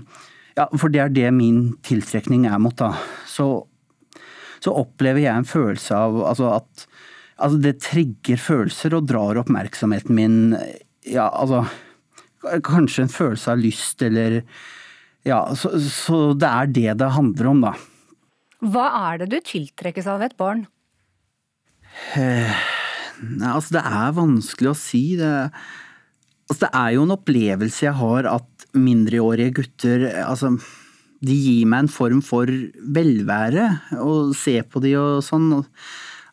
ja, 0.58 0.68
for 0.78 0.94
det 0.94 1.02
er 1.02 1.14
det 1.14 1.30
min 1.34 1.76
tiltrekning 1.86 2.48
er 2.50 2.60
mot, 2.62 2.76
da. 2.78 2.94
Så, 3.30 3.66
så 4.64 4.74
opplever 4.84 5.26
jeg 5.26 5.36
en 5.36 5.50
følelse 5.50 5.96
av 5.98 6.24
altså 6.34 6.56
at 6.58 6.90
Altså, 7.34 7.58
det 7.58 7.80
trigger 7.82 8.38
følelser 8.38 8.94
og 8.94 9.08
drar 9.10 9.40
oppmerksomheten 9.42 10.14
min 10.16 10.36
Ja, 11.10 11.26
altså 11.34 11.64
Kanskje 12.64 13.08
en 13.08 13.12
følelse 13.12 13.56
av 13.56 13.64
lyst 13.64 14.04
eller 14.06 14.44
Ja, 15.26 15.40
så, 15.58 15.72
så 15.82 16.20
det 16.38 16.52
er 16.52 16.70
det 16.76 16.94
det 17.00 17.10
handler 17.16 17.50
om, 17.50 17.66
da. 17.66 17.74
Hva 18.64 18.86
er 19.10 19.24
det 19.24 19.30
du 19.32 19.38
tiltrekkes 19.44 20.08
av 20.08 20.22
et 20.24 20.36
barn? 20.40 20.66
Eh, 22.20 22.64
altså 23.54 23.78
det 23.78 23.84
er 23.88 24.16
vanskelig 24.18 24.72
å 24.72 24.78
si. 24.78 25.04
Det, 25.20 25.32
altså 26.50 26.66
det 26.66 26.72
er 26.80 26.96
jo 26.96 27.06
en 27.06 27.16
opplevelse 27.18 27.86
jeg 27.88 27.98
har 28.00 28.30
at 28.32 28.68
mindreårige 28.74 29.54
gutter 29.60 30.08
altså, 30.24 30.56
de 31.24 31.36
gir 31.38 31.68
meg 31.70 31.86
en 31.86 31.94
form 31.94 32.24
for 32.26 32.50
velvære. 32.98 33.68
Å 34.02 34.16
se 34.38 34.60
på 34.66 34.84
de 34.84 34.96
og 35.00 35.24
sånn. 35.26 35.52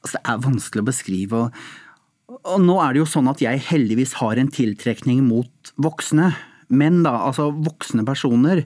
Altså 0.00 0.16
det 0.16 0.22
er 0.32 0.44
vanskelig 0.46 0.84
å 0.84 0.90
beskrive. 0.90 1.42
Og, 1.44 2.38
og 2.40 2.62
nå 2.64 2.78
er 2.82 2.94
det 2.94 3.02
jo 3.02 3.10
sånn 3.10 3.30
at 3.30 3.42
jeg 3.44 3.66
heldigvis 3.68 4.16
har 4.22 4.40
en 4.40 4.52
tiltrekning 4.52 5.26
mot 5.28 5.74
voksne. 5.80 6.32
menn, 6.70 7.02
da, 7.02 7.16
altså 7.26 7.48
voksne 7.50 8.04
personer. 8.06 8.64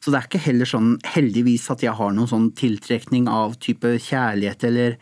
Så 0.00 0.12
det 0.12 0.18
er 0.18 0.26
ikke 0.28 0.44
heller 0.44 0.68
sånn 0.68 0.90
heldigvis 1.08 1.70
at 1.72 1.82
jeg 1.82 1.96
har 1.96 2.12
noen 2.14 2.28
sånn 2.30 2.50
tiltrekning 2.54 3.30
av 3.32 3.56
type 3.64 3.96
kjærlighet 4.04 4.66
eller 4.68 4.98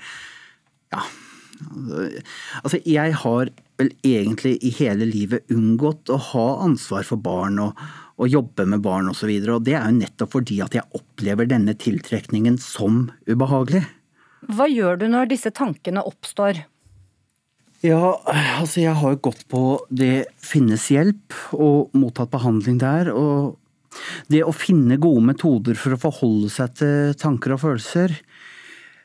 ja, 0.94 1.02
Altså, 2.62 2.80
jeg 2.88 3.14
har 3.22 3.50
vel 3.78 3.90
egentlig 4.06 4.56
i 4.62 4.72
hele 4.76 5.06
livet 5.08 5.50
unngått 5.52 6.10
å 6.12 6.18
ha 6.30 6.46
ansvar 6.64 7.06
for 7.06 7.20
barn 7.22 7.60
og, 7.62 7.80
og 8.18 8.30
jobbe 8.30 8.66
med 8.70 8.84
barn 8.84 9.10
osv. 9.10 9.30
Og, 9.30 9.46
så 9.46 9.56
og 9.56 9.66
det 9.66 9.76
er 9.78 9.88
jo 9.88 9.98
nettopp 10.00 10.36
fordi 10.36 10.60
at 10.64 10.76
jeg 10.78 10.98
opplever 10.98 11.50
denne 11.50 11.76
tiltrekningen 11.78 12.58
som 12.62 13.08
ubehagelig. 13.30 13.84
Hva 14.54 14.68
gjør 14.68 15.00
du 15.00 15.08
når 15.08 15.32
disse 15.32 15.52
tankene 15.54 16.04
oppstår? 16.04 16.64
Ja, 17.84 18.14
altså 18.56 18.80
jeg 18.80 18.96
har 18.96 19.12
jo 19.12 19.24
gått 19.26 19.42
på 19.52 19.60
Det 19.92 20.24
finnes 20.40 20.86
hjelp 20.92 21.34
og 21.52 21.92
mottatt 21.96 22.32
behandling 22.32 22.78
der. 22.80 23.10
Og 23.12 23.58
det 24.32 24.42
å 24.44 24.54
finne 24.56 24.98
gode 25.00 25.24
metoder 25.28 25.76
for 25.78 25.94
å 25.94 26.00
forholde 26.00 26.50
seg 26.52 26.78
til 26.80 27.12
tanker 27.20 27.54
og 27.54 27.62
følelser 27.64 28.16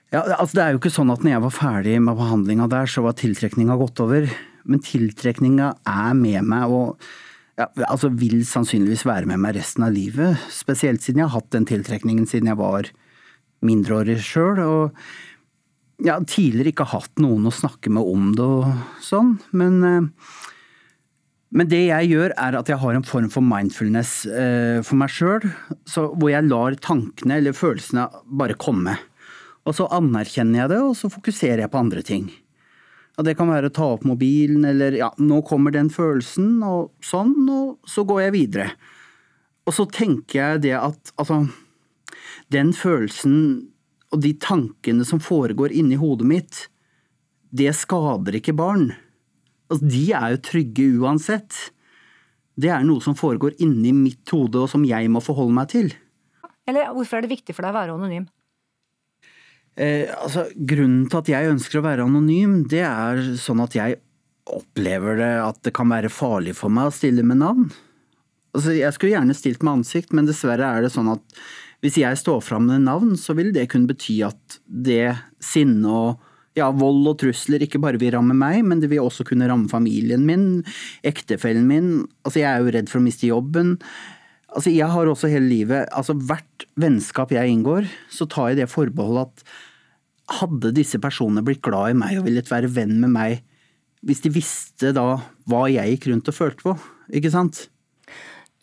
ja, 0.10 0.24
altså 0.40 0.58
Det 0.58 0.64
er 0.64 0.74
jo 0.74 0.80
ikke 0.82 0.94
sånn 0.94 1.14
at 1.14 1.22
når 1.22 1.36
jeg 1.36 1.46
var 1.46 1.54
ferdig 1.54 1.96
med 2.02 2.18
behandlinga 2.18 2.70
der, 2.72 2.90
så 2.90 3.04
var 3.06 3.18
tiltrekninga 3.20 3.78
gått 3.78 4.02
over. 4.02 4.26
Men 4.70 4.82
tiltrekninga 4.86 5.74
er 5.86 6.16
med 6.18 6.48
meg 6.50 6.74
og 6.74 7.10
ja, 7.60 7.68
altså 7.90 8.10
vil 8.16 8.42
sannsynligvis 8.48 9.04
være 9.08 9.28
med 9.30 9.42
meg 9.44 9.58
resten 9.58 9.84
av 9.86 9.94
livet. 9.94 10.40
Spesielt 10.54 11.04
siden 11.04 11.22
jeg 11.22 11.30
har 11.30 11.42
hatt 11.42 11.52
den 11.54 11.68
tiltrekningen 11.68 12.30
siden 12.30 12.50
jeg 12.50 12.60
var 12.60 12.88
mindreårig 13.66 14.18
sjøl. 14.24 14.62
Og 14.64 16.06
ja, 16.06 16.18
tidligere 16.24 16.72
ikke 16.72 16.88
hatt 16.94 17.20
noen 17.20 17.50
å 17.50 17.54
snakke 17.54 17.92
med 17.92 18.08
om 18.08 18.32
det 18.38 18.46
og 18.46 19.04
sånn. 19.04 19.36
Men, 19.52 19.84
eh, 19.84 20.40
men 21.52 21.70
det 21.70 21.84
jeg 21.90 22.14
gjør, 22.14 22.34
er 22.38 22.58
at 22.62 22.72
jeg 22.72 22.80
har 22.80 22.96
en 22.96 23.06
form 23.06 23.30
for 23.34 23.44
mindfulness 23.44 24.24
eh, 24.26 24.80
for 24.86 25.02
meg 25.02 25.14
sjøl. 25.14 25.52
Hvor 25.92 26.30
jeg 26.32 26.48
lar 26.48 26.80
tankene 26.80 27.42
eller 27.42 27.58
følelsene 27.58 28.08
bare 28.40 28.58
komme. 28.58 28.96
Og 29.70 29.76
så 29.78 29.86
anerkjenner 29.94 30.64
jeg 30.64 30.72
det, 30.72 30.80
og 30.82 30.96
så 30.98 31.12
fokuserer 31.14 31.62
jeg 31.64 31.72
på 31.72 31.82
andre 31.82 32.02
ting. 32.06 32.30
Og 33.20 33.26
det 33.28 33.36
kan 33.38 33.52
være 33.52 33.70
å 33.70 33.76
ta 33.76 33.86
opp 33.94 34.06
mobilen, 34.08 34.64
eller 34.66 34.96
ja, 34.98 35.10
nå 35.22 35.44
kommer 35.46 35.76
den 35.76 35.92
følelsen, 35.94 36.62
og 36.66 36.94
sånn, 37.06 37.36
og 37.54 37.90
så 37.90 38.06
går 38.08 38.24
jeg 38.24 38.36
videre. 38.38 38.70
Og 39.68 39.76
så 39.76 39.86
tenker 39.92 40.40
jeg 40.40 40.64
det 40.66 40.74
at 40.80 41.12
altså, 41.22 41.44
den 42.50 42.72
følelsen 42.74 43.36
og 44.10 44.24
de 44.24 44.34
tankene 44.42 45.06
som 45.06 45.22
foregår 45.22 45.76
inni 45.76 46.00
hodet 46.02 46.30
mitt, 46.32 46.64
det 47.54 47.76
skader 47.78 48.40
ikke 48.40 48.58
barn. 48.58 48.90
Altså, 49.70 49.86
de 49.86 50.06
er 50.18 50.34
jo 50.34 50.42
trygge 50.50 50.88
uansett. 51.04 51.60
Det 52.58 52.72
er 52.74 52.88
noe 52.88 53.04
som 53.06 53.20
foregår 53.20 53.60
inni 53.62 53.94
mitt 53.94 54.34
hode, 54.34 54.64
og 54.64 54.72
som 54.72 54.88
jeg 54.88 55.12
må 55.14 55.22
forholde 55.22 55.60
meg 55.60 55.70
til. 55.76 55.94
Eller 56.70 56.90
hvorfor 56.96 57.20
er 57.20 57.28
det 57.28 57.36
viktig 57.36 57.54
for 57.54 57.66
deg 57.66 57.76
å 57.76 57.82
være 57.84 58.00
anonym? 58.00 58.26
Eh, 59.78 60.10
altså, 60.16 60.48
grunnen 60.56 61.06
til 61.10 61.22
at 61.22 61.32
jeg 61.32 61.52
ønsker 61.54 61.80
å 61.80 61.86
være 61.86 62.08
anonym, 62.08 62.64
det 62.72 62.84
er 62.88 63.22
sånn 63.40 63.62
at 63.64 63.78
jeg 63.78 64.00
opplever 64.50 65.20
det 65.20 65.34
at 65.44 65.60
det 65.68 65.76
kan 65.78 65.92
være 65.92 66.12
farlig 66.12 66.56
for 66.58 66.74
meg 66.74 66.90
å 66.90 66.96
stille 66.96 67.26
med 67.28 67.42
navn. 67.44 67.70
Altså, 68.56 68.74
jeg 68.74 68.96
skulle 68.96 69.14
gjerne 69.14 69.38
stilt 69.38 69.64
med 69.64 69.80
ansikt, 69.80 70.16
men 70.16 70.28
dessverre 70.28 70.66
er 70.66 70.86
det 70.86 70.94
sånn 70.94 71.12
at 71.14 71.42
hvis 71.84 72.00
jeg 72.02 72.18
står 72.20 72.42
fram 72.44 72.66
med 72.68 72.84
navn, 72.88 73.14
så 73.16 73.36
vil 73.38 73.54
det 73.56 73.70
kunne 73.72 73.88
bety 73.88 74.18
at 74.28 74.60
det 74.68 75.14
sinne 75.44 75.88
og 75.88 76.26
ja, 76.58 76.68
vold 76.76 77.06
og 77.08 77.20
trusler 77.22 77.64
ikke 77.64 77.80
bare 77.80 78.00
vil 78.02 78.12
ramme 78.16 78.36
meg, 78.36 78.64
men 78.68 78.82
det 78.82 78.90
vil 78.92 79.06
også 79.06 79.24
kunne 79.28 79.48
ramme 79.48 79.70
familien 79.72 80.26
min, 80.28 80.48
ektefellen 81.08 81.68
min. 81.70 81.92
Altså, 82.26 82.42
jeg 82.42 82.50
er 82.50 82.64
jo 82.64 82.74
redd 82.76 82.90
for 82.92 83.00
å 83.00 83.06
miste 83.06 83.30
jobben. 83.30 83.78
Altså, 84.50 84.72
jeg 84.74 84.90
har 84.90 85.10
også 85.10 85.30
hele 85.30 85.46
livet 85.46 85.90
Altså, 85.94 86.16
hvert 86.16 86.66
vennskap 86.80 87.32
jeg 87.36 87.52
inngår, 87.54 87.90
så 88.10 88.26
tar 88.26 88.52
jeg 88.52 88.64
det 88.64 88.72
forbeholdet 88.72 89.30
at 89.30 90.40
hadde 90.40 90.74
disse 90.78 91.00
personene 91.02 91.42
blitt 91.46 91.62
glad 91.66 91.94
i 91.94 91.98
meg 91.98 92.20
og 92.20 92.28
villet 92.28 92.50
være 92.52 92.70
venn 92.70 93.00
med 93.02 93.14
meg 93.14 93.40
hvis 94.06 94.22
de 94.24 94.32
visste 94.32 94.94
da 94.96 95.18
hva 95.50 95.66
jeg 95.68 95.96
gikk 95.96 96.06
rundt 96.12 96.30
og 96.32 96.36
følte 96.38 96.64
på, 96.64 96.76
ikke 97.20 97.32
sant? 97.34 97.66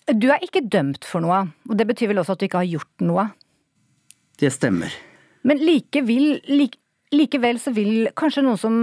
Du 0.06 0.30
er 0.32 0.40
ikke 0.44 0.62
dømt 0.64 1.04
for 1.04 1.20
noe, 1.24 1.42
og 1.68 1.76
det 1.76 1.88
betyr 1.90 2.12
vel 2.12 2.22
også 2.22 2.36
at 2.36 2.40
du 2.40 2.46
ikke 2.46 2.62
har 2.62 2.70
gjort 2.70 3.04
noe? 3.04 3.26
Det 4.40 4.48
stemmer. 4.54 4.94
Men 5.46 5.60
likevel, 5.60 6.38
like, 6.48 6.80
likevel 7.12 7.60
så 7.60 7.74
vil 7.76 8.08
kanskje 8.16 8.46
noen 8.46 8.60
som 8.60 8.78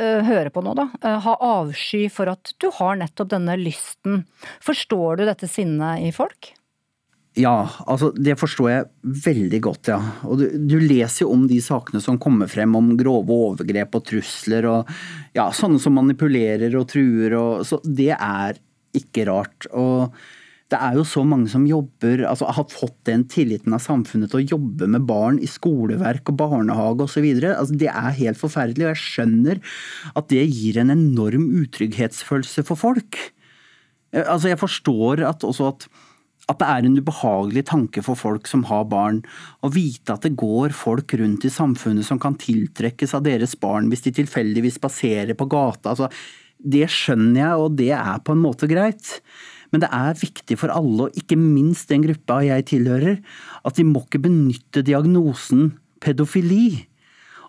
hører 0.00 0.50
på 0.50 0.62
nå, 0.64 0.74
da, 0.78 0.88
uh, 1.04 1.18
ha 1.22 1.36
avsky 1.52 2.08
for 2.12 2.32
at 2.32 2.54
du 2.58 2.70
har 2.80 2.98
nettopp 2.98 3.30
denne 3.30 3.54
lysten. 3.60 4.24
Forstår 4.64 5.20
du 5.20 5.26
dette 5.28 5.50
sinnet 5.50 6.02
i 6.02 6.12
folk? 6.14 6.54
Ja, 7.34 7.66
altså 7.90 8.12
det 8.14 8.36
forstår 8.38 8.68
jeg 8.70 9.14
veldig 9.24 9.58
godt, 9.64 9.88
ja. 9.90 9.98
Og 10.28 10.38
du, 10.38 10.44
du, 10.70 10.76
leser 10.78 11.24
jo 11.24 11.32
om 11.34 11.48
de 11.50 11.58
sakene 11.62 11.98
som 12.02 12.18
kommer 12.22 12.46
frem 12.50 12.76
om 12.78 12.92
grove 12.98 13.34
overgrep 13.34 13.98
og 13.98 14.04
trusler 14.06 14.68
og 14.70 14.92
ja, 15.34 15.48
sånne 15.50 15.82
som 15.82 15.98
manipulerer 15.98 16.76
og 16.78 16.86
truer 16.92 17.34
og 17.34 17.66
Så 17.66 17.80
det 17.82 18.12
er 18.14 18.60
ikke 18.94 19.26
rart. 19.26 19.66
Og 19.74 20.14
det 20.72 20.78
er 20.80 20.96
jo 20.96 21.04
så 21.06 21.22
mange 21.28 21.50
som 21.52 21.66
jobber, 21.68 22.22
altså 22.26 22.48
har 22.56 22.66
fått 22.72 22.96
den 23.08 23.26
tilliten 23.30 23.74
av 23.76 23.82
samfunnet 23.84 24.32
til 24.32 24.40
å 24.40 24.56
jobbe 24.56 24.88
med 24.94 25.04
barn 25.06 25.36
i 25.44 25.48
skoleverk 25.50 26.32
og 26.32 26.38
barnehage 26.40 27.04
osv. 27.04 27.26
Altså, 27.50 27.76
det 27.82 27.90
er 27.92 28.16
helt 28.16 28.40
forferdelig, 28.40 28.86
og 28.86 28.94
jeg 28.94 29.02
skjønner 29.02 29.60
at 30.16 30.30
det 30.32 30.46
gir 30.48 30.80
en 30.80 30.94
enorm 30.94 31.50
utrygghetsfølelse 31.60 32.64
for 32.66 32.80
folk. 32.80 33.20
Eh, 34.14 34.24
altså, 34.24 34.50
jeg 34.54 34.62
forstår 34.62 35.26
at 35.28 35.46
også 35.46 35.70
at 35.74 35.88
at 36.44 36.60
det 36.60 36.66
er 36.68 36.84
en 36.84 36.98
ubehagelig 37.00 37.62
tanke 37.70 38.02
for 38.04 38.20
folk 38.20 38.48
som 38.50 38.66
har 38.68 38.82
barn, 38.90 39.22
å 39.64 39.70
vite 39.72 40.12
at 40.12 40.26
det 40.26 40.34
går 40.36 40.74
folk 40.76 41.14
rundt 41.16 41.46
i 41.48 41.52
samfunnet 41.52 42.04
som 42.04 42.20
kan 42.20 42.36
tiltrekkes 42.36 43.14
av 43.16 43.24
deres 43.24 43.54
barn 43.56 43.88
hvis 43.88 44.04
de 44.04 44.12
tilfeldigvis 44.18 44.76
passerer 44.82 45.32
på 45.38 45.48
gata. 45.48 45.94
Altså, 45.94 46.10
det 46.60 46.84
skjønner 46.92 47.40
jeg, 47.40 47.62
og 47.64 47.78
det 47.80 47.90
er 47.96 48.20
på 48.24 48.36
en 48.36 48.44
måte 48.44 48.68
greit. 48.68 49.16
Men 49.74 49.82
det 49.82 49.90
er 49.90 50.20
viktig 50.20 50.56
for 50.60 50.70
alle, 50.70 51.08
og 51.08 51.18
ikke 51.18 51.38
minst 51.40 51.90
den 51.90 52.06
gruppa 52.06 52.38
jeg 52.46 52.68
tilhører, 52.70 53.18
at 53.66 53.74
de 53.74 53.86
må 53.88 54.04
ikke 54.06 54.22
benytte 54.28 54.84
diagnosen 54.86 55.72
pedofili 56.04 56.84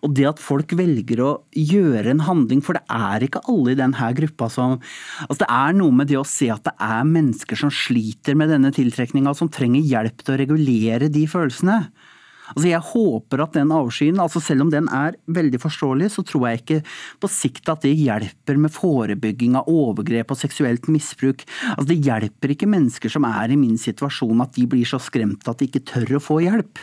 og 0.06 0.14
det 0.14 0.26
at 0.30 0.42
folk 0.42 0.76
velger 0.78 1.22
å 1.24 1.30
gjøre 1.58 2.12
en 2.14 2.24
handling, 2.28 2.62
for 2.62 2.78
det 2.78 2.84
er 2.94 3.26
ikke 3.26 3.42
alle 3.50 3.74
i 3.74 3.80
denne 3.80 4.10
gruppa 4.20 4.50
som 4.54 4.78
altså 5.26 5.40
Det 5.42 5.50
er 5.50 5.78
noe 5.80 5.96
med 5.96 6.12
det 6.12 6.20
å 6.20 6.28
se 6.28 6.52
at 6.54 6.66
det 6.68 6.76
er 6.78 7.08
mennesker 7.10 7.58
som 7.58 7.74
sliter 7.74 8.38
med 8.38 8.52
denne 8.54 8.70
tiltrekninga, 8.76 9.34
som 9.34 9.50
trenger 9.50 9.86
hjelp 9.86 10.22
til 10.22 10.36
å 10.36 10.40
regulere 10.44 11.10
de 11.10 11.26
følelsene. 11.30 11.80
Altså 12.54 12.68
Jeg 12.70 12.84
håper 12.91 13.43
at 13.43 13.58
den 13.58 13.74
avskyen, 13.74 14.22
altså 14.22 14.41
selv 14.43 14.66
om 14.66 14.72
den 14.74 14.89
er 14.93 15.18
veldig 15.26 15.62
forståelig, 15.64 16.12
så 16.14 16.26
tror 16.28 16.48
jeg 16.50 16.62
ikke 16.62 16.80
på 17.24 17.32
sikt 17.32 17.72
at 17.74 17.86
det 17.86 17.96
hjelper 17.98 18.62
med 18.62 18.74
forebygging 18.76 19.58
av 19.60 19.70
overgrep 19.72 20.36
og 20.36 20.39
seksuelt 20.39 20.89
misbruk. 20.91 21.46
Altså 21.74 21.89
Det 21.93 22.02
hjelper 22.06 22.56
ikke 22.56 22.70
mennesker 22.70 23.12
som 23.12 23.28
er 23.30 23.54
i 23.54 23.60
min 23.60 23.80
situasjon 23.82 24.46
at 24.46 24.56
de 24.58 24.68
blir 24.70 24.88
så 24.88 25.02
skremt 25.02 25.48
at 25.50 25.62
de 25.62 25.70
ikke 25.70 25.86
tør 25.89 26.18
å 26.20 26.24
få 26.24 26.41
hjelp. 26.46 26.82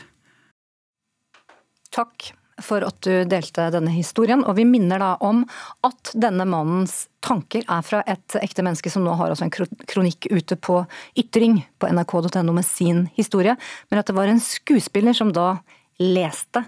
Takk 1.93 2.33
for 2.61 2.85
at 2.85 2.99
du 3.05 3.25
delte 3.29 3.69
denne 3.73 3.93
historien. 3.95 4.43
Og 4.45 4.57
vi 4.59 4.67
minner 4.69 5.01
da 5.03 5.15
om 5.25 5.43
at 5.87 6.13
denne 6.19 6.47
mannens 6.49 7.07
tanker 7.25 7.65
er 7.71 7.85
fra 7.87 8.03
et 8.11 8.37
ekte 8.43 8.65
menneske 8.67 8.91
som 8.93 9.05
nå 9.07 9.15
har 9.19 9.33
altså 9.33 9.47
en 9.47 9.55
kronikk 9.89 10.29
ute 10.31 10.59
på 10.59 10.83
ytring 11.19 11.63
på 11.79 11.91
nrk.no 11.93 12.53
med 12.53 12.67
sin 12.67 13.07
historie, 13.17 13.57
men 13.91 14.03
at 14.03 14.11
det 14.11 14.17
var 14.17 14.31
en 14.31 14.43
skuespiller 14.43 15.17
som 15.17 15.33
da 15.35 15.55
leste 16.03 16.65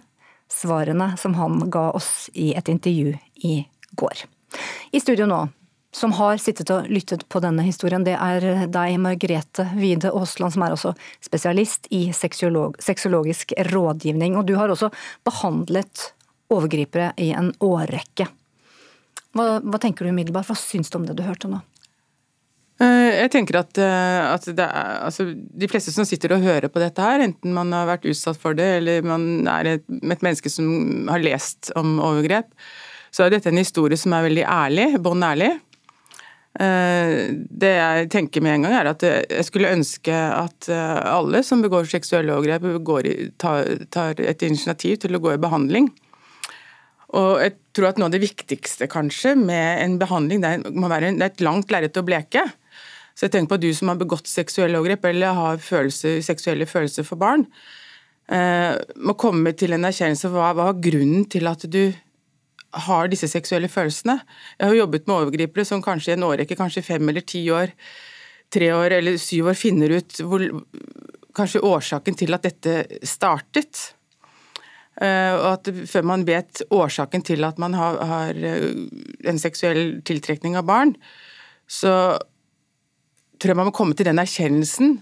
svarene 0.53 1.15
som 1.19 1.35
han 1.35 1.71
ga 1.71 1.91
oss 1.97 2.31
i 2.35 2.53
et 2.55 2.69
intervju 2.71 3.17
i 3.43 3.57
går. 3.99 4.25
I 4.95 5.01
studio 5.03 5.27
nå 5.27 5.41
som 5.95 6.13
har 6.19 6.41
sittet 6.43 6.71
og 6.75 6.89
lyttet 6.91 7.23
på 7.31 7.41
denne 7.43 7.63
historien, 7.67 8.05
det 8.07 8.17
er 8.19 8.67
deg, 8.67 8.97
Margrethe 8.99 9.69
Wide 9.79 10.11
Aasland, 10.11 10.57
som 10.57 10.65
er 10.67 10.75
også 10.75 10.95
spesialist 11.23 11.87
i 11.95 12.09
sexolog, 12.17 12.75
sexologisk 12.83 13.55
rådgivning. 13.71 14.35
Og 14.39 14.49
du 14.49 14.57
har 14.59 14.73
også 14.73 14.91
behandlet 15.27 16.09
overgripere 16.53 17.13
i 17.23 17.31
en 17.37 17.53
årrekke. 17.63 18.27
Hva, 19.35 19.47
hva 19.63 19.81
tenker 19.83 20.07
du 20.07 20.11
umiddelbart? 20.11 20.51
Hva 20.51 20.59
syns 20.59 20.91
du 20.91 20.99
om 20.99 21.07
det 21.07 21.17
du 21.19 21.25
hørte 21.27 21.51
nå? 21.51 21.61
Eh, 22.83 23.21
jeg 23.21 23.31
tenker 23.31 23.61
at, 23.61 23.79
eh, 23.79 24.21
at 24.27 24.49
er, 24.51 24.65
altså, 25.07 25.29
De 25.31 25.69
fleste 25.71 25.95
som 25.95 26.07
sitter 26.07 26.35
og 26.35 26.43
hører 26.43 26.71
på 26.73 26.83
dette 26.83 27.03
her, 27.03 27.23
enten 27.23 27.55
man 27.55 27.71
har 27.75 27.87
vært 27.87 28.09
utsatt 28.11 28.41
for 28.41 28.59
det, 28.59 28.67
eller 28.81 29.07
man 29.07 29.47
er 29.51 29.77
et, 29.77 29.87
et 29.87 30.27
menneske 30.27 30.51
som 30.51 31.07
har 31.11 31.23
lest 31.23 31.71
om 31.79 32.01
overgrep, 32.03 32.51
så 33.15 33.25
er 33.25 33.37
dette 33.37 33.53
en 33.53 33.63
historie 33.63 33.99
som 33.99 34.15
er 34.17 34.27
veldig 34.27 34.47
ærlig, 34.51 34.89
bånn 35.03 35.23
ærlig. 35.23 35.53
Eh, 36.55 37.35
det 37.35 37.73
jeg 37.75 38.11
tenker 38.15 38.43
med 38.45 38.55
en 38.55 38.67
gang, 38.67 38.77
er 38.79 38.91
at 38.93 39.03
jeg 39.03 39.47
skulle 39.49 39.73
ønske 39.75 40.15
at 40.15 40.69
eh, 40.71 41.01
alle 41.11 41.43
som 41.43 41.65
begår 41.65 41.89
seksuelle 41.91 42.37
overgrep, 42.37 42.69
tar, 43.43 43.71
tar 43.91 44.21
et 44.23 44.45
initiativ 44.47 45.01
til 45.03 45.19
å 45.19 45.23
gå 45.25 45.35
i 45.35 45.43
behandling. 45.43 45.91
Og 47.15 47.39
jeg 47.43 47.57
tror 47.75 47.91
at 47.91 47.99
Noe 47.99 48.11
av 48.11 48.15
det 48.15 48.23
viktigste 48.23 48.89
kanskje 48.91 49.35
med 49.39 49.83
en 49.83 49.97
behandling, 49.99 50.43
det 50.43 50.75
må 50.75 50.91
være 50.91 51.13
det 51.15 51.27
er 51.27 51.33
et 51.33 51.47
langt 51.47 51.75
lerret 51.75 51.99
å 51.99 52.07
bleke. 52.07 52.43
Så 53.15 53.27
jeg 53.27 53.35
tenker 53.35 53.53
på 53.53 53.59
at 53.59 53.65
du 53.65 53.71
som 53.75 53.91
har 53.91 53.99
begått 53.99 54.31
seksuelle 54.31 54.79
overgrep 54.81 55.07
eller 55.11 55.37
har 55.39 55.61
følelser, 55.63 56.19
seksuelle 56.27 56.67
følelser 56.67 57.07
for 57.07 57.19
barn, 57.19 57.47
eh, 58.31 58.75
må 58.99 59.15
komme 59.19 59.55
til 59.59 59.75
en 59.75 59.87
erkjennelse 59.87 60.31
av 60.31 60.35
hva, 60.35 60.49
hva 60.59 60.71
er 60.73 60.83
grunnen 60.87 61.29
til 61.31 61.51
at 61.51 61.67
du 61.71 61.95
har 62.87 63.11
disse 63.13 63.29
seksuelle 63.31 63.71
følelsene. 63.71 64.19
Jeg 64.59 64.71
har 64.71 64.79
jobbet 64.79 65.07
med 65.07 65.17
overgripere 65.17 65.67
som 65.69 65.83
kanskje 65.85 66.13
i 66.13 66.17
en 66.19 66.27
årrekke, 66.27 66.59
kanskje 66.59 66.85
fem 66.87 67.09
eller 67.09 67.25
ti 67.27 67.45
år, 67.55 67.73
tre 68.53 68.71
år 68.75 68.99
eller 68.99 69.19
syv 69.21 69.51
år, 69.53 69.59
finner 69.59 69.97
ut 69.99 70.21
hvor, 70.23 70.45
kanskje 71.37 71.65
årsaken 71.65 72.19
til 72.19 72.37
at 72.37 72.47
dette 72.47 73.05
startet. 73.07 73.91
Uh, 74.95 75.35
og 75.35 75.49
at 75.57 75.73
Før 75.91 76.05
man 76.07 76.23
vet 76.27 76.63
årsaken 76.71 77.25
til 77.27 77.43
at 77.47 77.59
man 77.59 77.75
har, 77.75 77.99
har 77.99 78.39
uh, 78.39 78.69
en 79.27 79.41
seksuell 79.43 79.99
tiltrekning 80.07 80.55
av 80.59 80.69
barn, 80.69 80.95
så 81.67 82.15
tror 83.41 83.51
jeg 83.51 83.59
man 83.59 83.71
må 83.71 83.75
komme 83.75 83.97
til 83.99 84.07
den 84.07 84.23
erkjennelsen 84.23 85.01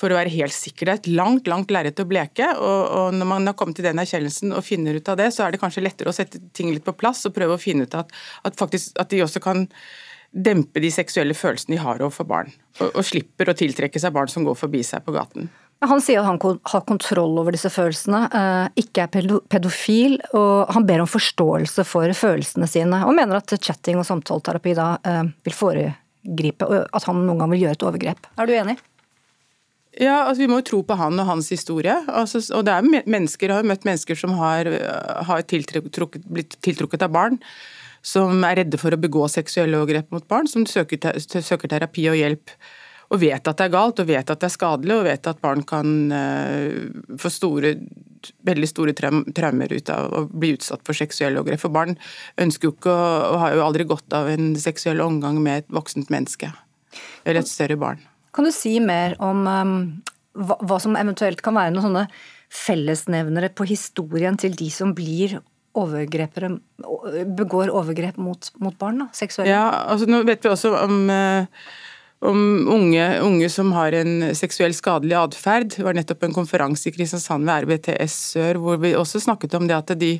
for 0.00 0.12
å 0.12 0.18
være 0.18 0.32
helt 0.32 0.56
sikker. 0.56 0.88
Det 0.88 0.92
er 0.92 1.00
et 1.02 1.10
langt 1.20 1.50
langt 1.50 1.72
lerret 1.74 2.00
å 2.00 2.08
bleke. 2.08 2.48
Og, 2.56 2.82
og, 2.88 3.16
når 3.16 3.30
man 3.34 3.50
har 3.50 3.56
kommet 3.58 3.78
til 3.78 3.88
den 3.88 4.00
erkjennelsen 4.02 4.54
og 4.56 4.64
finner 4.66 4.96
ut 4.96 5.10
av 5.12 5.18
det, 5.20 5.30
så 5.36 5.46
er 5.46 5.54
det 5.54 5.62
kanskje 5.62 5.84
lettere 5.84 6.12
å 6.12 6.16
sette 6.16 6.42
ting 6.56 6.72
litt 6.74 6.86
på 6.86 6.96
plass 6.96 7.26
og 7.28 7.36
prøve 7.36 7.56
å 7.56 7.60
finne 7.60 7.88
ut 7.88 7.98
at, 7.98 8.14
at, 8.48 8.56
faktisk, 8.58 8.94
at 9.00 9.12
de 9.12 9.24
også 9.26 9.42
kan 9.44 9.66
dempe 10.30 10.80
de 10.82 10.92
seksuelle 10.94 11.34
følelsene 11.34 11.74
de 11.74 11.82
har 11.82 12.00
overfor 12.00 12.28
barn. 12.30 12.52
Og, 12.78 12.88
og 12.92 13.02
slipper 13.06 13.50
å 13.50 13.56
tiltrekke 13.58 14.00
seg 14.00 14.14
barn 14.14 14.30
som 14.30 14.46
går 14.46 14.58
forbi 14.58 14.82
seg 14.86 15.04
på 15.06 15.14
gaten. 15.16 15.50
Han 15.88 16.02
sier 16.04 16.20
at 16.20 16.28
han 16.28 16.38
har 16.68 16.82
kontroll 16.84 17.38
over 17.40 17.56
disse 17.56 17.70
følelsene, 17.72 18.26
eh, 18.36 18.82
ikke 18.82 19.06
er 19.06 19.28
pedofil, 19.48 20.18
og 20.36 20.74
han 20.76 20.84
ber 20.88 21.00
om 21.00 21.08
forståelse 21.08 21.86
for 21.88 22.12
følelsene 22.16 22.68
sine, 22.68 23.00
og 23.08 23.16
mener 23.16 23.40
at 23.40 23.54
chatting 23.64 23.96
og 23.96 24.04
samtaleterapi 24.04 24.74
da 24.76 24.90
eh, 25.00 25.22
vil 25.48 25.56
foregripe, 25.56 26.68
og 26.68 26.84
at 26.84 27.08
han 27.08 27.24
noen 27.24 27.40
gang 27.40 27.54
vil 27.54 27.64
gjøre 27.64 27.78
et 27.78 27.86
overgrep. 27.88 28.28
Er 28.36 28.50
du 28.50 28.54
enig? 28.58 28.76
Ja, 29.98 30.22
altså 30.28 30.44
Vi 30.44 30.48
må 30.50 30.60
jo 30.60 30.68
tro 30.68 30.80
på 30.86 30.96
han 30.98 31.18
og 31.18 31.26
hans 31.26 31.50
historie. 31.50 31.96
Altså, 32.06 32.42
og 32.54 32.64
det 32.66 32.74
er 32.76 33.06
mennesker, 33.10 33.48
Jeg 33.48 33.56
har 33.56 33.64
jo 33.64 33.70
møtt 33.72 33.86
mennesker 33.88 34.18
som 34.18 34.36
har, 34.38 34.70
har 35.26 35.42
tiltrukket, 35.42 36.26
blitt 36.30 36.56
tiltrukket 36.62 37.02
av 37.02 37.10
barn. 37.10 37.40
Som 38.02 38.44
er 38.46 38.62
redde 38.62 38.78
for 38.80 38.94
å 38.94 39.00
begå 39.00 39.26
seksuelle 39.28 39.76
overgrep 39.76 40.12
mot 40.14 40.26
barn, 40.28 40.46
som 40.48 40.64
søker, 40.64 41.18
søker, 41.18 41.68
terapi 41.68 42.06
og 42.08 42.16
hjelp. 42.16 42.54
Og 43.10 43.20
vet 43.20 43.42
at 43.42 43.58
det 43.58 43.66
er 43.66 43.74
galt, 43.74 43.98
og 44.00 44.06
vet 44.06 44.30
at 44.30 44.40
det 44.40 44.46
er 44.46 44.54
skadelig, 44.54 44.94
og 44.94 45.04
vet 45.04 45.26
at 45.26 45.42
barn 45.42 45.64
kan 45.66 45.90
uh, 46.14 47.16
få 47.18 47.32
store, 47.34 47.74
veldig 48.46 48.68
store 48.70 48.94
traumer 48.94 49.74
ut 49.74 49.90
av 49.90 50.14
å 50.14 50.22
bli 50.30 50.54
utsatt 50.54 50.86
for 50.86 50.96
seksuelle 50.96 51.42
overgrep. 51.42 51.64
For 51.66 51.74
barn 51.74 51.98
ønsker 52.40 52.70
jo 52.70 52.76
ikke 52.76 52.94
og 52.94 53.42
har 53.42 53.58
jo 53.58 53.66
aldri 53.66 53.88
godt 53.90 54.16
av 54.16 54.30
en 54.30 54.54
seksuell 54.54 55.02
omgang 55.04 55.42
med 55.42 55.64
et 55.64 55.74
voksent 55.74 56.14
menneske. 56.14 56.54
Eller 57.26 57.42
et 57.42 57.50
større 57.50 57.76
barn. 57.76 58.06
Kan 58.34 58.46
du 58.46 58.52
si 58.54 58.76
mer 58.82 59.16
om 59.22 59.46
um, 59.46 59.76
hva, 60.38 60.56
hva, 60.62 60.78
som 60.82 60.98
eventuelt 60.98 61.42
kan 61.44 61.56
være 61.58 61.74
noen 61.74 61.88
sånne 61.88 62.06
fellesnevnere 62.50 63.52
på 63.54 63.66
historien 63.70 64.38
til 64.38 64.56
de 64.58 64.70
som 64.74 64.94
blir 64.96 65.38
overgrepere, 65.78 66.50
begår 67.38 67.70
overgrep 67.70 68.18
mot, 68.18 68.50
mot 68.62 68.74
barn? 68.78 69.04
seksuelle? 69.14 69.52
Ja, 69.52 69.68
altså 69.90 70.08
nå 70.10 70.24
vet 70.26 70.42
vi 70.44 70.50
også 70.50 70.72
om, 70.80 70.96
uh, 71.10 71.46
om 72.26 72.40
unge, 72.74 73.06
unge, 73.22 73.50
som 73.52 73.70
har 73.76 73.94
en 73.98 74.32
seksuell 74.38 74.74
skadelig 74.76 75.18
atferd. 75.18 75.70
Det 75.76 75.86
var 75.86 75.98
nettopp 75.98 76.26
en 76.26 76.36
konferanse 76.36 76.90
i 76.90 76.94
Kristiansand 76.94 77.46
ved 77.46 77.66
RBTS 77.66 78.18
Sør 78.34 78.62
hvor 78.62 78.82
vi 78.82 78.96
også 78.98 79.22
snakket 79.22 79.54
om 79.58 79.70
det 79.70 79.78
at 79.78 79.94
de 80.00 80.16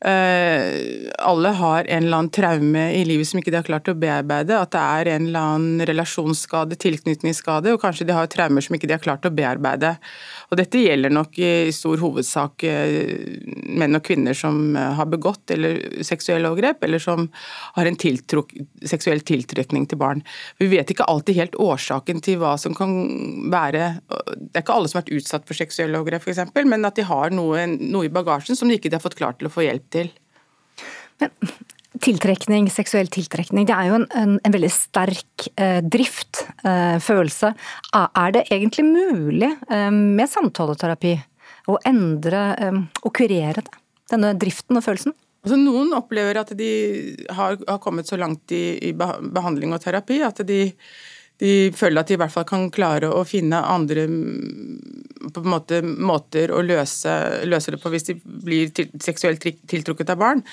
Uh, 0.00 1.10
alle 1.20 1.50
har 1.58 1.84
en 1.84 2.04
eller 2.06 2.16
annen 2.16 2.32
traume 2.32 2.86
i 2.96 3.02
livet 3.04 3.28
som 3.28 3.40
ikke 3.40 3.52
de 3.52 3.58
har 3.60 3.66
klart 3.66 3.90
å 3.92 3.96
bearbeide. 4.00 4.56
At 4.56 4.72
det 4.72 4.80
er 4.80 5.10
en 5.16 5.26
eller 5.28 5.48
annen 5.54 5.86
relasjonsskade, 5.90 6.78
tilknytningsskade, 6.80 7.74
og 7.74 7.82
kanskje 7.84 8.08
de 8.08 8.16
har 8.16 8.30
traumer 8.32 8.64
som 8.64 8.78
ikke 8.78 8.88
de 8.88 8.96
har 8.96 9.04
klart 9.04 9.28
å 9.28 9.34
bearbeide. 9.34 9.96
Og 10.50 10.58
dette 10.58 10.80
gjelder 10.82 11.12
nok 11.14 11.38
i 11.38 11.70
stor 11.74 12.00
hovedsak 12.02 12.64
uh, 12.66 13.36
menn 13.80 13.98
og 13.98 14.02
kvinner 14.06 14.34
som 14.36 14.74
uh, 14.74 14.90
har 14.98 15.06
begått 15.10 15.52
eller 15.54 16.02
seksuelle 16.06 16.50
overgrep, 16.50 16.82
eller 16.86 17.02
som 17.02 17.28
har 17.76 17.86
en 17.86 17.98
tiltruk 18.00 18.52
seksuell 18.82 19.22
tiltrekning 19.26 19.86
til 19.90 20.00
barn. 20.00 20.24
Vi 20.58 20.70
vet 20.72 20.90
ikke 20.90 21.06
alltid 21.10 21.38
helt 21.38 21.58
årsaken 21.60 22.22
til 22.26 22.40
hva 22.42 22.56
som 22.60 22.74
kan 22.76 22.96
være 23.52 23.92
Det 24.10 24.58
er 24.58 24.64
ikke 24.64 24.74
alle 24.74 24.90
som 24.90 24.98
har 24.98 25.04
vært 25.04 25.20
utsatt 25.20 25.46
for 25.46 25.58
seksuelle 25.58 25.98
overgrep, 26.00 26.26
f.eks., 26.26 26.54
men 26.66 26.86
at 26.88 26.98
de 26.98 27.06
har 27.06 27.34
noe, 27.34 27.66
noe 27.78 28.08
i 28.08 28.12
bagasjen 28.12 28.58
som 28.58 28.70
de 28.70 28.78
ikke 28.78 28.92
har 28.94 29.02
fått 29.02 29.18
klart 29.20 29.38
til 29.40 29.50
å 29.50 29.54
få 29.54 29.66
hjelp 29.66 29.86
til. 29.94 30.10
Men 31.20 31.32
tiltrekning, 31.98 32.68
seksuell 32.70 33.10
tiltrekning, 33.10 33.66
det 33.66 33.74
er 33.74 33.88
jo 33.90 33.96
en, 33.98 34.06
en, 34.14 34.36
en 34.46 34.54
veldig 34.54 34.70
sterk 34.70 35.48
eh, 35.58 35.80
drift, 35.82 36.44
eh, 36.62 36.98
følelse. 37.02 37.52
Er 37.96 38.36
det 38.36 38.46
egentlig 38.54 38.86
mulig 38.86 39.50
eh, 39.50 39.90
med 39.90 40.30
samtaleterapi 40.30 41.16
å 41.70 41.78
endre 41.90 42.44
eh, 42.54 42.80
og 43.02 43.14
kurere 43.16 43.64
det? 43.66 43.80
Denne 44.10 44.34
driften 44.38 44.78
og 44.78 44.86
følelsen? 44.86 45.14
Altså, 45.40 45.56
noen 45.56 45.94
opplever 45.96 46.36
at 46.42 46.52
de 46.56 46.72
har, 47.32 47.56
har 47.56 47.80
kommet 47.82 48.08
så 48.10 48.18
langt 48.20 48.52
i, 48.52 48.90
i, 48.90 48.92
behandling 48.92 49.72
og 49.72 49.80
terapi 49.82 50.18
at 50.26 50.42
de, 50.46 50.60
de, 51.40 51.52
føler 51.76 52.02
at 52.02 52.10
de 52.10 52.18
i 52.18 52.20
hvert 52.20 52.34
fall 52.34 52.46
kan 52.48 52.66
klare 52.74 53.08
å 53.08 53.22
finne 53.24 53.62
andre 53.64 54.04
en 54.04 54.18
måte, 55.46 55.80
måter 55.82 56.52
å 56.52 56.60
løse, 56.64 57.14
løse, 57.48 57.72
det 57.72 57.80
på 57.80 57.92
hvis 57.94 58.10
de 58.10 58.18
blir 58.20 58.74
til, 58.76 58.92
seksuelt 59.00 59.46
tiltrukket 59.70 60.12
av 60.12 60.20
barn. 60.20 60.44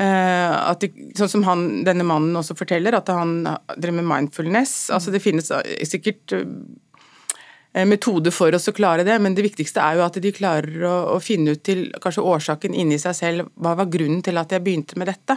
Eh, 0.00 0.52
at 0.70 0.80
de, 0.80 1.10
sånn 1.18 1.28
som 1.28 1.42
han, 1.44 1.66
denne 1.84 2.06
mannen 2.08 2.36
også 2.38 2.56
forteller, 2.56 2.96
at 2.96 3.10
han 3.12 3.42
driver 3.76 3.98
med 3.98 4.08
mindfulness. 4.08 4.90
altså 4.94 5.12
Det 5.12 5.20
finnes 5.20 5.50
sikkert 5.88 6.32
uh, 6.32 7.84
metode 7.88 8.32
for 8.32 8.54
oss 8.56 8.70
å 8.70 8.76
klare 8.76 9.04
det, 9.04 9.18
men 9.20 9.36
det 9.36 9.44
viktigste 9.44 9.84
er 9.84 9.98
jo 9.98 10.06
at 10.06 10.16
de 10.22 10.32
klarer 10.32 10.86
å, 10.88 10.96
å 11.16 11.18
finne 11.20 11.56
ut 11.56 11.64
til 11.66 11.90
kanskje 12.00 12.24
årsaken 12.24 12.76
inni 12.76 13.00
seg 13.02 13.18
selv. 13.18 13.52
Hva 13.60 13.76
var 13.78 13.92
grunnen 13.92 14.24
til 14.24 14.40
at 14.40 14.54
jeg 14.54 14.64
begynte 14.64 15.00
med 15.00 15.12
dette? 15.12 15.36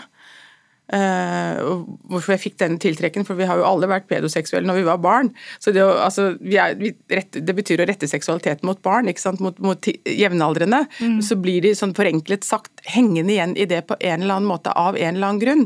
Uh, 0.85 1.81
hvorfor 2.11 2.35
jeg 2.35 2.41
fikk 2.43 2.57
denne 2.61 2.77
tiltrekken, 2.77 3.23
for 3.25 3.39
vi 3.39 3.47
har 3.49 3.57
jo 3.57 3.65
alle 3.65 3.87
vært 3.89 4.05
pedoseksuelle 4.05 4.69
når 4.69 4.77
vi 4.77 4.85
var 4.85 4.99
barn. 5.01 5.31
så 5.57 5.73
Det, 5.73 5.81
altså, 5.81 6.27
er, 6.45 6.75
rett, 7.09 7.39
det 7.41 7.55
betyr 7.57 7.81
å 7.81 7.87
rette 7.89 8.09
seksualiteten 8.09 8.69
mot 8.69 8.81
barn, 8.85 9.09
ikke 9.09 9.23
sant? 9.23 9.41
mot, 9.41 9.57
mot 9.65 9.89
jevnaldrende. 10.05 10.83
Mm. 11.01 11.17
Så 11.25 11.39
blir 11.41 11.65
de 11.65 11.73
sånn 11.77 11.95
forenklet 11.97 12.45
sagt 12.45 12.85
hengende 12.85 13.33
igjen 13.33 13.57
i 13.57 13.65
det 13.65 13.81
på 13.89 13.97
en 13.97 14.21
eller 14.21 14.37
annen 14.37 14.51
måte 14.51 14.75
av 14.77 14.93
en 14.93 15.15
eller 15.15 15.31
annen 15.31 15.41
grunn, 15.41 15.65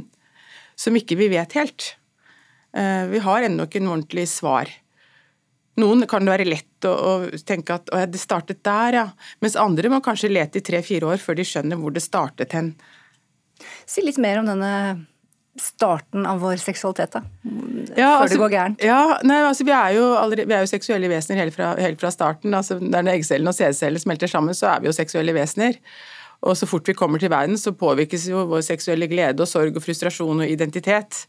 som 0.79 0.95
ikke 0.95 1.19
vi 1.19 1.27
vet 1.35 1.57
helt. 1.59 1.93
Uh, 2.71 3.11
vi 3.11 3.19
har 3.25 3.43
ennå 3.43 3.67
ikke 3.67 3.83
en 3.83 3.91
ordentlig 3.91 4.29
svar. 4.31 4.71
Noen 5.83 6.07
kan 6.07 6.23
det 6.23 6.31
være 6.31 6.47
lett 6.47 6.87
å, 6.87 6.95
å 6.95 7.43
tenke 7.43 7.75
at 7.75 7.91
å, 7.91 8.05
det 8.07 8.23
startet 8.23 8.63
der, 8.63 9.01
ja. 9.01 9.05
Mens 9.43 9.59
andre 9.59 9.91
må 9.91 9.99
kanskje 10.05 10.31
lete 10.31 10.63
i 10.63 10.65
tre-fire 10.65 11.11
år 11.11 11.19
før 11.19 11.39
de 11.39 11.47
skjønner 11.47 11.79
hvor 11.79 11.91
det 11.91 12.07
startet 12.07 12.55
hen. 12.55 12.73
Si 13.83 13.99
litt 14.05 14.19
mer 14.21 14.39
om 14.39 14.47
denne 14.47 14.73
starten 15.61 16.27
av 16.29 16.41
vår 16.43 16.59
seksualitet, 16.61 17.17
da. 17.17 17.23
Ja, 17.97 18.13
før 18.17 18.23
altså, 18.23 18.33
det 18.33 18.41
går 18.43 18.53
gærent. 18.53 18.85
Ja, 18.85 19.01
nei, 19.27 19.39
altså, 19.47 19.65
vi, 19.67 19.73
er 19.75 19.97
allerede, 19.99 20.47
vi 20.49 20.57
er 20.57 20.63
jo 20.65 20.71
seksuelle 20.71 21.11
vesener 21.11 21.43
helt 21.43 21.55
fra, 21.55 21.73
helt 21.79 21.99
fra 22.01 22.11
starten. 22.13 22.55
Altså, 22.55 22.79
der 22.79 23.05
når 23.05 23.17
eggcellene 23.17 23.53
og 23.53 23.57
sædcellene 23.57 24.03
smelter 24.03 24.31
sammen, 24.31 24.57
så 24.57 24.73
er 24.73 24.83
vi 24.83 24.91
jo 24.91 24.95
seksuelle 24.95 25.35
vesener. 25.35 25.79
Og 26.47 26.55
så 26.55 26.67
fort 26.69 26.87
vi 26.87 26.95
kommer 26.95 27.19
til 27.19 27.31
verden, 27.33 27.57
så 27.59 27.73
påvirkes 27.75 28.29
jo 28.29 28.45
vår 28.47 28.61
seksuelle 28.63 29.09
glede 29.11 29.43
og 29.43 29.49
sorg 29.49 29.75
og 29.75 29.83
frustrasjon 29.83 30.45
og 30.45 30.51
identitet. 30.51 31.25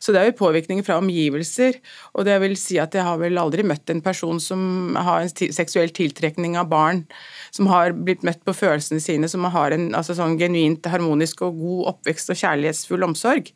Så 0.00 0.12
det 0.12 0.22
er 0.22 0.30
jo 0.30 0.38
påvirkninger 0.38 0.86
fra 0.86 0.96
omgivelser. 1.02 1.76
Og 2.16 2.24
det 2.24 2.38
vil 2.40 2.56
si 2.56 2.78
at 2.80 2.96
jeg 2.96 3.04
har 3.04 3.20
vel 3.20 3.40
aldri 3.40 3.66
møtt 3.66 3.92
en 3.92 4.00
person 4.04 4.40
som 4.40 4.96
har 4.96 5.26
en 5.26 5.34
seksuell 5.52 5.92
tiltrekning 5.92 6.56
av 6.60 6.70
barn, 6.72 7.04
som 7.52 7.68
har 7.68 7.92
blitt 7.92 8.24
møtt 8.24 8.40
på 8.44 8.56
følelsene 8.56 9.04
sine, 9.04 9.28
som 9.28 9.44
har 9.52 9.76
en 9.76 9.90
altså 9.92 10.16
sånn 10.16 10.38
genuint 10.40 10.88
harmonisk 10.88 11.44
og 11.44 11.60
god 11.60 11.92
oppvekst 11.94 12.32
og 12.32 12.40
kjærlighetsfull 12.40 13.04
omsorg. 13.04 13.52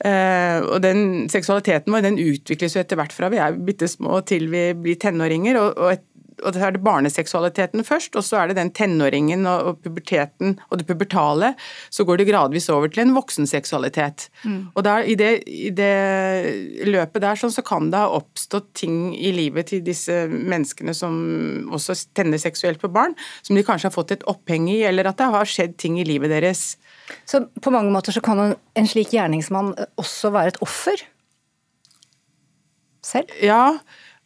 Uh, 0.00 0.64
og 0.64 0.78
den 0.80 1.26
Seksualiteten 1.28 1.92
vår 1.92 2.06
den 2.06 2.16
utvikles 2.16 2.72
jo 2.72 2.80
etter 2.80 2.96
hvert 2.96 3.12
fra 3.12 3.28
vi 3.28 3.36
er 3.36 3.58
bitte 3.60 3.84
små 3.84 4.22
til 4.24 4.46
vi 4.48 4.70
blir 4.72 4.96
tenåringer. 4.96 5.58
og, 5.60 5.76
og 5.76 5.92
et, 5.92 6.04
og 6.44 6.54
så 6.54 6.66
er 6.66 6.74
det 6.74 6.82
barneseksualiteten 6.84 7.84
først, 7.86 8.16
og 8.18 8.24
så 8.26 8.40
er 8.40 8.50
det 8.50 8.58
den 8.58 8.72
tenåringen 8.76 9.46
og, 9.48 9.80
puberteten 9.84 10.56
og 10.68 10.80
det 10.80 10.86
pubertale. 10.88 11.52
Så 11.92 12.06
går 12.08 12.20
det 12.20 12.28
gradvis 12.30 12.68
over 12.72 12.90
til 12.90 13.04
en 13.04 13.14
voksenseksualitet. 13.16 14.28
Mm. 14.44 14.60
Og 14.74 14.84
der, 14.86 15.06
i, 15.06 15.16
det, 15.18 15.30
i, 15.46 15.70
det, 15.76 15.92
løpet 16.88 17.24
der 17.24 17.40
sånn, 17.40 17.54
så 17.54 17.64
kan 17.66 17.90
det 17.92 18.02
ha 18.02 18.10
oppstått 18.18 18.72
ting 18.82 19.14
i 19.16 19.32
livet 19.36 19.70
til 19.72 19.84
disse 19.86 20.22
menneskene 20.30 20.94
som 20.96 21.14
også 21.70 21.96
tenner 22.16 22.40
seksuelt 22.40 22.82
på 22.82 22.92
barn, 22.92 23.16
som 23.46 23.58
de 23.58 23.64
kanskje 23.66 23.90
har 23.90 23.96
fått 23.96 24.16
et 24.16 24.26
oppheng 24.30 24.68
i, 24.72 24.80
eller 24.88 25.10
at 25.10 25.20
det 25.20 25.30
har 25.32 25.48
skjedd 25.48 25.78
ting 25.80 26.00
i 26.00 26.06
livet 26.08 26.32
deres. 26.32 26.74
Så 27.28 27.44
på 27.62 27.72
mange 27.74 27.92
måter 27.92 28.14
så 28.14 28.22
kan 28.24 28.40
en, 28.42 28.54
en 28.78 28.88
slik 28.88 29.14
gjerningsmann 29.14 29.74
også 30.00 30.32
være 30.34 30.54
et 30.54 30.62
offer? 30.64 31.02
Selv? 33.06 33.32
Ja, 33.42 33.78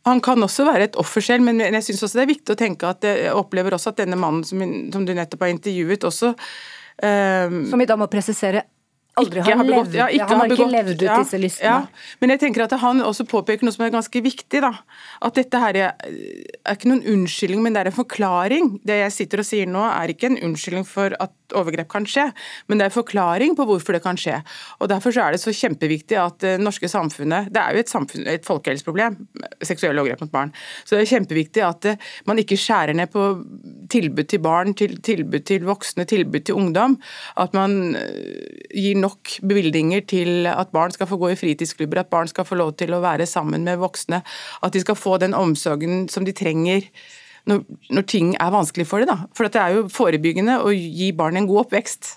han 0.05 0.21
kan 0.25 0.43
også 0.45 0.67
være 0.69 0.91
et 0.91 0.97
offer 1.01 1.25
selv, 1.25 1.47
men 1.47 1.63
jeg 1.65 1.83
syns 1.87 2.03
også 2.05 2.21
det 2.21 2.25
er 2.27 2.33
viktig 2.35 2.55
å 2.55 2.61
tenke 2.61 2.89
at 2.89 3.07
jeg 3.09 3.33
opplever 3.33 3.77
også 3.77 3.95
at 3.95 4.03
denne 4.03 4.19
mannen 4.21 4.45
som, 4.45 4.61
som 4.93 5.07
du 5.07 5.15
nettopp 5.17 5.47
har 5.47 5.55
intervjuet, 5.55 6.05
også 6.05 6.35
um, 6.35 7.61
Som 7.71 7.81
vi 7.81 7.89
da 7.89 7.97
må 8.01 8.11
presisere 8.13 8.67
aldri 9.21 9.43
har, 9.45 9.57
har 9.59 9.67
begått, 9.67 9.93
levd, 9.93 10.17
ja, 10.17 10.27
han 10.27 10.41
har 10.43 10.53
ikke 10.53 10.67
levd 10.71 10.95
ut 10.97 11.05
ja, 11.07 11.19
disse 11.23 11.39
lystene. 11.39 11.71
Ja. 11.71 12.17
Men 12.23 12.35
jeg 12.35 12.43
tenker 12.43 12.65
at 12.65 12.75
han 12.83 13.03
også 13.05 13.27
påpeker 13.31 13.67
noe 13.67 13.75
som 13.75 13.85
er 13.87 13.93
ganske 13.95 14.23
viktig. 14.25 14.63
da, 14.65 14.73
At 15.25 15.39
dette 15.39 15.61
her 15.63 15.79
er, 15.79 15.93
er 16.03 16.79
ikke 16.79 16.91
noen 16.91 17.05
unnskyldning, 17.15 17.63
men 17.63 17.77
det 17.77 17.85
er 17.85 17.93
en 17.93 17.97
forklaring. 17.97 18.73
Det 18.87 18.99
jeg 19.05 19.15
sitter 19.15 19.45
og 19.45 19.49
sier 19.49 19.71
nå 19.71 19.85
er 19.87 20.15
ikke 20.15 20.33
en 20.33 20.41
unnskyldning 20.51 20.89
for 20.89 21.15
at 21.15 21.35
overgrep 21.57 21.91
kan 21.91 22.07
skje, 22.09 22.29
men 22.69 22.79
det 22.79 22.87
er 22.87 22.93
en 22.93 22.99
forklaring 22.99 23.57
på 23.59 23.67
hvorfor 23.69 23.97
det 23.97 24.03
kan 24.05 24.19
skje. 24.21 24.41
Og 24.81 24.91
Derfor 24.91 25.15
så 25.15 25.25
er 25.25 25.35
det 25.35 25.43
så 25.43 25.55
kjempeviktig 25.55 26.19
at 26.21 26.39
det 26.45 26.55
norske 26.63 26.89
samfunnet 26.91 27.49
Det 27.53 27.61
er 27.61 27.75
jo 27.75 27.83
et, 27.83 27.91
samfunn, 27.91 28.27
et 28.31 28.45
folkehelseproblem, 28.47 29.17
seksuelle 29.65 30.01
overgrep 30.03 30.25
mot 30.25 30.33
barn. 30.33 30.53
Så 30.85 30.97
det 30.97 31.05
er 31.05 31.13
kjempeviktig 31.17 31.65
at 31.67 31.89
man 32.29 32.41
ikke 32.41 32.59
skjærer 32.61 32.97
ned 32.97 33.11
på 33.13 33.27
tilbud 33.91 34.29
til 34.31 34.43
barn, 34.45 34.75
til, 34.79 34.97
tilbud 35.03 35.45
til 35.49 35.67
voksne, 35.67 36.07
tilbud 36.09 36.47
til 36.47 36.59
ungdom. 36.61 36.99
At 37.41 37.57
man 37.57 37.97
gir 38.75 39.01
nok 39.01 39.37
bevilgninger 39.43 40.07
til 40.11 40.49
at 40.51 40.73
barn 40.75 40.95
skal 40.95 41.11
få 41.11 41.19
gå 41.21 41.33
i 41.33 41.39
fritidsklubber, 41.39 42.05
at 42.05 42.13
barn 42.13 42.31
skal 42.31 42.47
få 42.49 42.59
lov 42.61 42.75
til 42.81 42.95
å 42.95 43.03
være 43.05 43.27
sammen 43.31 43.67
med 43.67 43.83
voksne, 43.83 44.23
at 44.63 44.75
de 44.75 44.83
skal 44.83 44.99
få 44.99 45.19
den 45.23 45.37
omsorgen 45.37 46.09
som 46.13 46.27
de 46.27 46.35
trenger 46.37 46.89
når, 47.51 47.65
når 47.93 48.07
ting 48.11 48.35
er 48.41 48.55
vanskelig 48.55 48.87
for 48.89 49.03
dem. 49.03 49.11
Da. 49.11 49.29
For 49.37 49.49
det 49.49 49.61
er 49.61 49.79
jo 49.79 49.89
forebyggende 49.93 50.61
å 50.65 50.73
gi 50.75 51.11
barn 51.17 51.41
en 51.41 51.49
god 51.51 51.67
oppvekst. 51.67 52.15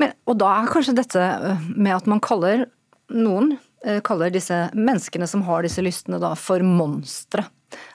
Men, 0.00 0.14
og 0.28 0.38
da 0.40 0.52
er 0.58 0.72
kanskje 0.72 0.96
dette 0.98 1.22
øh, 1.22 1.64
med 1.74 1.96
at 1.96 2.10
man 2.10 2.22
kaller 2.24 2.66
noen 3.14 3.56
øh, 3.86 4.00
kaller 4.06 4.32
disse 4.32 4.66
menneskene 4.76 5.28
som 5.30 5.42
har 5.48 5.64
disse 5.66 5.82
lystene 5.84 6.20
da 6.22 6.34
for 6.38 6.64
monstre. 6.64 7.46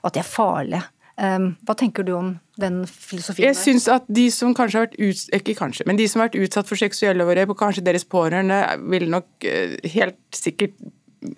At 0.03 0.15
de 0.15 0.21
er 0.21 0.27
farlige. 0.27 0.83
Hva 1.13 1.75
tenker 1.77 2.05
du 2.05 2.15
om 2.17 2.29
den 2.57 2.79
filosofien? 2.89 3.45
Jeg 3.45 3.57
synes 3.59 3.85
at 3.91 4.05
de 4.09 4.25
som 4.33 4.53
kanskje 4.57 4.79
har 4.79 4.87
vært 4.87 4.95
ut, 4.97 5.19
ikke 5.37 5.53
kanskje, 5.59 5.85
men 5.85 5.99
de 5.99 6.07
som 6.09 6.19
har 6.19 6.31
vært 6.31 6.39
utsatt 6.41 6.69
for 6.69 6.79
seksuelle 6.79 7.25
overgrep, 7.25 7.53
og 7.53 7.59
kanskje 7.59 7.83
deres 7.85 8.05
pårørende, 8.09 8.57
vil 8.89 9.05
nok 9.13 9.45
eh, 9.45 9.75
helt 9.93 10.17
sikkert 10.33 10.73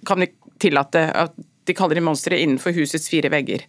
kan 0.07 0.23
vi 0.23 0.29
tillate 0.63 1.03
at 1.11 1.35
de 1.67 1.75
kaller 1.77 1.99
de 1.99 2.05
monstre 2.05 2.39
innenfor 2.39 2.75
husets 2.75 3.09
fire 3.11 3.31
vegger. 3.33 3.65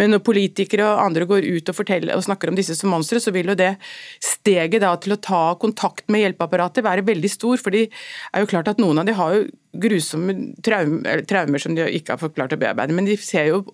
Men 0.00 0.14
når 0.14 0.24
politikere 0.26 0.86
og 0.88 1.02
andre 1.06 1.26
går 1.28 1.46
ut 1.46 1.72
og, 1.72 1.82
og 1.82 2.26
snakker 2.26 2.52
om 2.52 2.58
disse 2.58 2.76
som 2.78 2.92
monstre, 2.92 3.20
så 3.22 3.34
vil 3.34 3.52
jo 3.52 3.58
det 3.58 3.74
steget 4.22 4.82
da 4.84 4.94
til 5.00 5.16
å 5.16 5.20
ta 5.22 5.42
kontakt 5.62 6.08
med 6.12 6.24
hjelpeapparatet 6.24 6.86
være 6.86 7.06
veldig 7.06 7.32
stor. 7.32 7.60
For 7.62 7.74
det 7.74 7.88
er 8.32 8.44
jo 8.44 8.50
klart 8.52 8.70
at 8.72 8.82
noen 8.82 9.02
av 9.02 9.08
de 9.08 9.16
har 9.18 9.36
jo 9.36 9.48
grusomme 9.82 10.36
traumer, 10.64 11.24
traumer 11.28 11.62
som 11.62 11.74
de 11.76 11.88
ikke 11.96 12.16
har 12.16 12.22
forklart 12.22 12.54
å 12.56 12.60
bearbeide. 12.60 12.94
Men 12.96 13.08
ser 13.20 13.48
jo, 13.50 13.64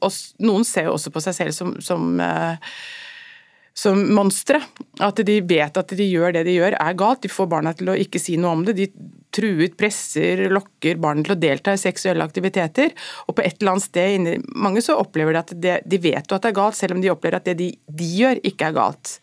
noen 0.44 0.66
ser 0.66 0.88
jo 0.88 0.96
også 0.96 1.12
på 1.14 1.22
seg 1.24 1.36
selv 1.40 1.56
som, 1.56 1.74
som 1.84 2.14
uh, 2.22 2.56
som 3.78 4.00
monstre. 4.14 4.60
At 5.04 5.20
de 5.26 5.38
vet 5.46 5.76
at 5.78 5.94
de 5.94 6.06
gjør 6.08 6.34
det 6.34 6.44
de 6.48 6.56
gjør 6.56 6.74
er 6.80 6.98
galt. 6.98 7.22
De 7.22 7.30
får 7.30 7.50
barna 7.52 7.74
til 7.78 7.92
å 7.92 7.96
ikke 7.98 8.20
si 8.22 8.34
noe 8.40 8.56
om 8.56 8.64
det. 8.66 8.74
De 8.78 8.88
truer, 9.34 9.70
presser, 9.78 10.46
lokker 10.50 10.98
barn 10.98 11.22
til 11.22 11.36
å 11.36 11.38
delta 11.38 11.74
i 11.76 11.80
seksuelle 11.80 12.26
aktiviteter. 12.26 12.94
Og 13.28 13.36
på 13.38 13.44
et 13.44 13.60
eller 13.60 13.76
annet 13.76 13.86
sted 13.86 14.16
inni 14.16 14.34
mange 14.58 14.82
så 14.84 14.98
opplever 14.98 15.36
de 15.36 15.42
at 15.44 15.54
det, 15.62 15.76
de 15.86 16.02
vet 16.02 16.26
at 16.26 16.42
det 16.42 16.50
er 16.50 16.58
galt, 16.58 16.78
selv 16.78 16.96
om 16.96 17.04
de 17.04 17.12
opplever 17.12 17.38
at 17.38 17.46
det 17.46 17.58
de, 17.60 17.70
de 18.00 18.10
gjør, 18.18 18.42
ikke 18.50 18.70
er 18.70 18.76
galt. 18.80 19.14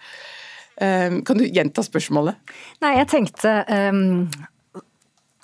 Um, 0.75 1.21
kan 1.27 1.39
du 1.39 1.47
gjenta 1.47 1.83
spørsmålet? 1.83 2.39
Nei, 2.83 2.95
jeg 2.97 3.07
tenkte 3.07 3.51
um, 3.63 4.27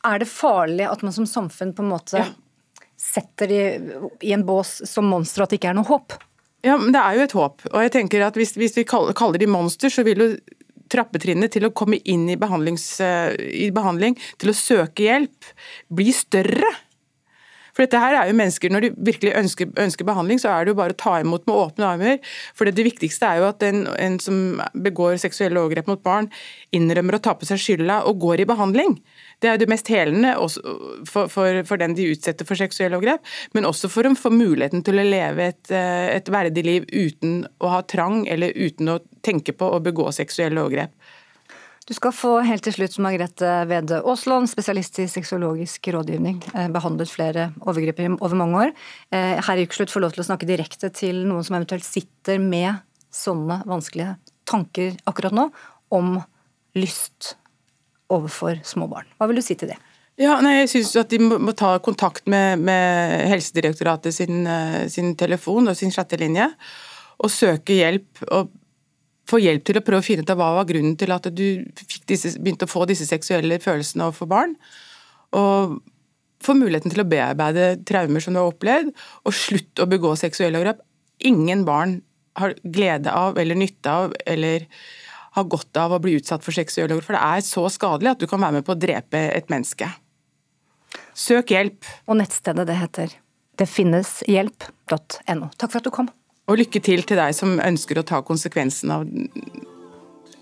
Er 0.03 0.19
det 0.19 0.27
farlig 0.27 0.83
at 0.91 1.05
man 1.07 1.15
som 1.15 1.23
samfunn 1.29 1.71
på 1.71 1.85
en 1.85 1.91
måte 1.93 2.19
ja. 2.19 2.25
setter 2.99 3.47
de 3.47 3.61
i 4.27 4.33
en 4.35 4.43
bås 4.43 4.81
som 4.91 5.07
monstre, 5.07 5.47
at 5.47 5.53
det 5.53 5.61
ikke 5.61 5.71
er 5.71 5.79
noe 5.79 5.87
håp? 5.87 6.19
Ja, 6.65 6.77
men 6.77 6.93
det 6.93 7.01
er 7.01 7.17
jo 7.17 7.25
et 7.25 7.37
håp. 7.37 7.63
Og 7.71 7.85
jeg 7.85 7.93
tenker 7.95 8.25
at 8.27 8.37
hvis, 8.37 8.53
hvis 8.59 8.77
vi 8.77 8.85
kaller, 8.87 9.39
de 9.41 9.49
monster, 9.49 9.89
så 9.89 10.05
vil 10.05 10.21
jo 10.21 10.29
trappetrinnet 10.91 11.53
til 11.55 11.65
å 11.65 11.73
komme 11.73 12.01
inn 12.03 12.27
i, 12.29 12.35
i, 12.35 13.67
behandling, 13.73 14.17
til 14.41 14.51
å 14.51 14.57
søke 14.57 15.07
hjelp, 15.07 15.51
bli 15.89 16.13
større. 16.15 16.69
For 17.71 17.85
dette 17.85 17.99
her 18.01 18.15
er 18.17 18.29
jo 18.29 18.37
mennesker, 18.37 18.71
Når 18.71 18.81
de 18.85 18.91
virkelig 18.97 19.33
ønsker, 19.37 19.71
ønsker, 19.79 20.05
behandling, 20.05 20.39
så 20.41 20.51
er 20.51 20.65
det 20.65 20.73
jo 20.73 20.79
bare 20.79 20.95
å 20.95 20.99
ta 20.99 21.19
imot 21.21 21.45
med 21.47 21.55
åpne 21.55 21.87
armer. 21.87 22.19
For 22.57 22.67
det, 22.67 22.83
viktigste 22.85 23.27
er 23.27 23.41
jo 23.41 23.49
at 23.49 23.63
en, 23.63 23.85
en, 23.95 24.19
som 24.19 24.61
begår 24.73 25.19
seksuelle 25.21 25.59
overgrep 25.59 25.87
mot 25.87 26.01
barn, 26.03 26.29
innrømmer 26.75 27.17
å 27.17 27.21
ta 27.23 27.35
på 27.37 27.47
seg 27.47 27.61
skylda 27.61 28.01
og 28.09 28.19
går 28.23 28.43
i 28.43 28.49
behandling. 28.49 28.97
Det 29.41 29.49
er 29.49 29.57
jo 29.57 29.63
det 29.63 29.71
mest 29.71 29.89
helende 29.89 30.33
for, 31.09 31.29
for, 31.31 31.61
for, 31.65 31.81
den 31.81 31.95
de 31.97 32.11
utsetter 32.13 32.47
for 32.47 32.59
seksuelle 32.59 32.97
overgrep, 32.97 33.23
men 33.57 33.67
også 33.69 33.89
for 33.89 34.07
å 34.07 34.13
få 34.17 34.33
muligheten 34.33 34.83
til 34.85 35.01
å 35.01 35.07
leve 35.07 35.49
et, 35.53 35.71
eh, 35.73 36.11
et 36.17 36.29
verdig 36.29 36.65
liv 36.67 36.85
uten 36.91 37.41
å 37.61 37.71
ha 37.73 37.81
trang 37.81 38.25
eller 38.29 38.53
uten 38.55 38.93
å 38.93 38.99
tenke 39.25 39.55
på 39.57 39.69
å 39.69 39.81
begå 39.81 40.11
seksuelle 40.13 40.61
overgrep. 40.61 40.93
Du 41.91 41.95
skal 41.97 42.13
få 42.15 42.29
helt 42.47 42.63
til 42.63 42.71
slutt 42.71 42.93
Margrethe 43.03 43.47
Wede 43.67 43.97
Aasland, 44.07 44.47
spesialist 44.47 44.95
i 45.03 45.09
sexologisk 45.11 45.89
rådgivning. 45.91 46.37
Eh, 46.55 46.69
behandlet 46.71 47.11
flere 47.11 47.49
overgrep 47.67 47.99
over 48.13 48.37
mange 48.39 48.61
år. 48.61 48.69
Eh, 49.11 49.41
her 49.43 49.59
i 49.59 49.65
Ukeslutt 49.67 49.91
får 49.91 50.05
lov 50.05 50.13
til 50.15 50.23
å 50.23 50.25
snakke 50.29 50.47
direkte 50.47 50.87
til 50.95 51.19
noen 51.27 51.43
som 51.43 51.57
eventuelt 51.57 51.83
sitter 51.83 52.39
med 52.39 52.79
sånne 53.11 53.57
vanskelige 53.67 54.13
tanker 54.47 54.95
akkurat 55.03 55.35
nå, 55.35 55.49
om 55.91 56.15
lyst 56.79 57.33
overfor 58.07 58.63
små 58.63 58.87
barn. 58.87 59.11
Hva 59.19 59.27
vil 59.27 59.41
du 59.41 59.43
si 59.43 59.59
til 59.59 59.73
det? 59.73 59.79
Ja, 60.15 60.39
nei, 60.39 60.61
jeg 60.61 60.71
synes 60.71 60.95
at 61.03 61.11
De 61.11 61.19
må, 61.19 61.41
må 61.43 61.51
ta 61.51 61.73
kontakt 61.83 62.23
med, 62.23 62.63
med 62.71 63.27
Helsedirektoratet 63.33 64.15
sin, 64.15 64.47
eh, 64.47 64.87
sin, 64.87 65.11
telefon 65.19 65.67
og 65.67 65.75
sin 65.75 65.91
chattelinje, 65.91 66.53
og 67.19 67.35
søke 67.35 67.75
hjelp. 67.83 68.23
og 68.31 68.55
få 69.31 69.39
hjelp 69.41 69.65
til 69.67 69.79
å 69.79 69.83
prøve 69.85 70.03
å 70.03 70.05
finne 70.05 70.25
ut 70.25 70.33
av 70.33 70.39
hva 70.39 70.51
var 70.59 70.67
grunnen 70.69 70.97
til 70.99 71.13
at 71.15 71.29
du 71.31 71.45
disse, 72.09 72.35
begynte 72.37 72.67
å 72.67 72.71
få 72.71 72.85
disse 72.89 73.07
seksuelle 73.09 73.59
følelsene 73.63 74.07
overfor 74.09 74.29
barn. 74.31 74.55
Og 75.37 75.79
få 76.41 76.55
muligheten 76.57 76.93
til 76.93 77.03
å 77.03 77.07
bearbeide 77.07 77.75
traumer 77.87 78.23
som 78.23 78.35
du 78.35 78.41
har 78.41 78.51
opplevd, 78.51 78.91
og 79.25 79.37
slutt 79.37 79.81
å 79.81 79.89
begå 79.89 80.15
seksuelle 80.19 80.59
overgrep. 80.59 80.81
Ingen 81.29 81.65
barn 81.67 81.99
har 82.39 82.55
glede 82.63 83.13
av 83.13 83.39
eller 83.41 83.59
nytte 83.59 83.91
av 83.91 84.15
eller 84.25 84.67
har 85.35 85.47
godt 85.47 85.77
av 85.79 85.93
å 85.95 85.99
bli 86.03 86.17
utsatt 86.19 86.43
for 86.43 86.55
seksuelle 86.55 86.91
overgrep, 86.91 87.11
for 87.11 87.17
det 87.19 87.25
er 87.37 87.41
så 87.47 87.65
skadelig 87.71 88.15
at 88.15 88.23
du 88.23 88.27
kan 88.29 88.41
være 88.41 88.59
med 88.59 88.67
på 88.67 88.75
å 88.75 88.79
drepe 88.79 89.21
et 89.31 89.51
menneske. 89.53 89.87
Søk 91.15 91.53
hjelp. 91.53 91.85
Og 92.09 92.17
nettstedet 92.19 92.65
det 92.67 92.79
heter 92.79 93.13
detfinneshjelp.no. 93.61 95.51
Takk 95.55 95.69
for 95.69 95.79
at 95.79 95.87
du 95.87 95.93
kom. 95.93 96.09
Og 96.51 96.57
lykke 96.59 96.81
til 96.83 97.05
til 97.07 97.15
deg 97.15 97.31
som 97.31 97.61
ønsker 97.63 98.01
å 98.01 98.03
ta 98.03 98.19
konsekvensen 98.27 98.91
av 98.91 99.05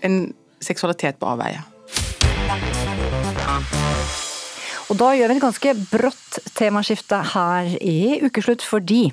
en 0.02 0.16
seksualitet 0.58 1.20
på 1.20 1.28
avveie. 1.30 1.60
Og 4.90 4.98
da 4.98 5.12
gjør 5.14 5.30
vi 5.30 5.36
et 5.36 5.44
ganske 5.44 5.74
brått 5.92 6.40
temaskifte 6.58 7.20
her 7.30 7.70
i 7.78 8.18
Ukeslutt, 8.26 8.64
fordi 8.66 9.04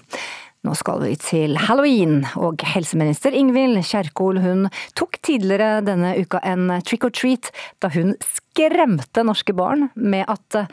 nå 0.65 0.73
skal 0.79 1.03
vi 1.05 1.13
til 1.21 1.53
halloween, 1.67 2.23
og 2.33 2.65
helseminister 2.65 3.35
Ingvild 3.37 3.83
Kjerkol 3.85 4.41
hun 4.41 4.65
tok 4.97 5.19
tidligere 5.21 5.83
denne 5.85 6.15
uka 6.17 6.41
en 6.41 6.79
trick 6.81 7.05
or 7.05 7.13
treat 7.13 7.51
da 7.83 7.93
hun 7.93 8.15
skremte 8.25 9.21
norske 9.27 9.53
barn 9.53 9.91
med 9.93 10.25
at 10.25 10.63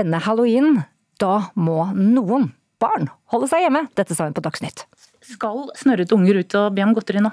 denne 0.00 0.24
halloween, 0.24 0.80
da 1.20 1.52
må 1.52 1.90
noen 1.92 2.54
barn 2.80 3.12
holde 3.30 3.52
seg 3.52 3.66
hjemme. 3.66 3.84
Dette 4.00 4.16
sa 4.16 4.24
hun 4.26 4.34
på 4.40 4.48
Dagsnytt. 4.48 4.86
Skal 5.22 5.68
snørrete 5.78 6.16
unger 6.16 6.42
ut 6.42 6.58
og 6.58 6.74
be 6.76 6.84
om 6.84 6.94
godteri 6.96 7.22
nå? 7.22 7.30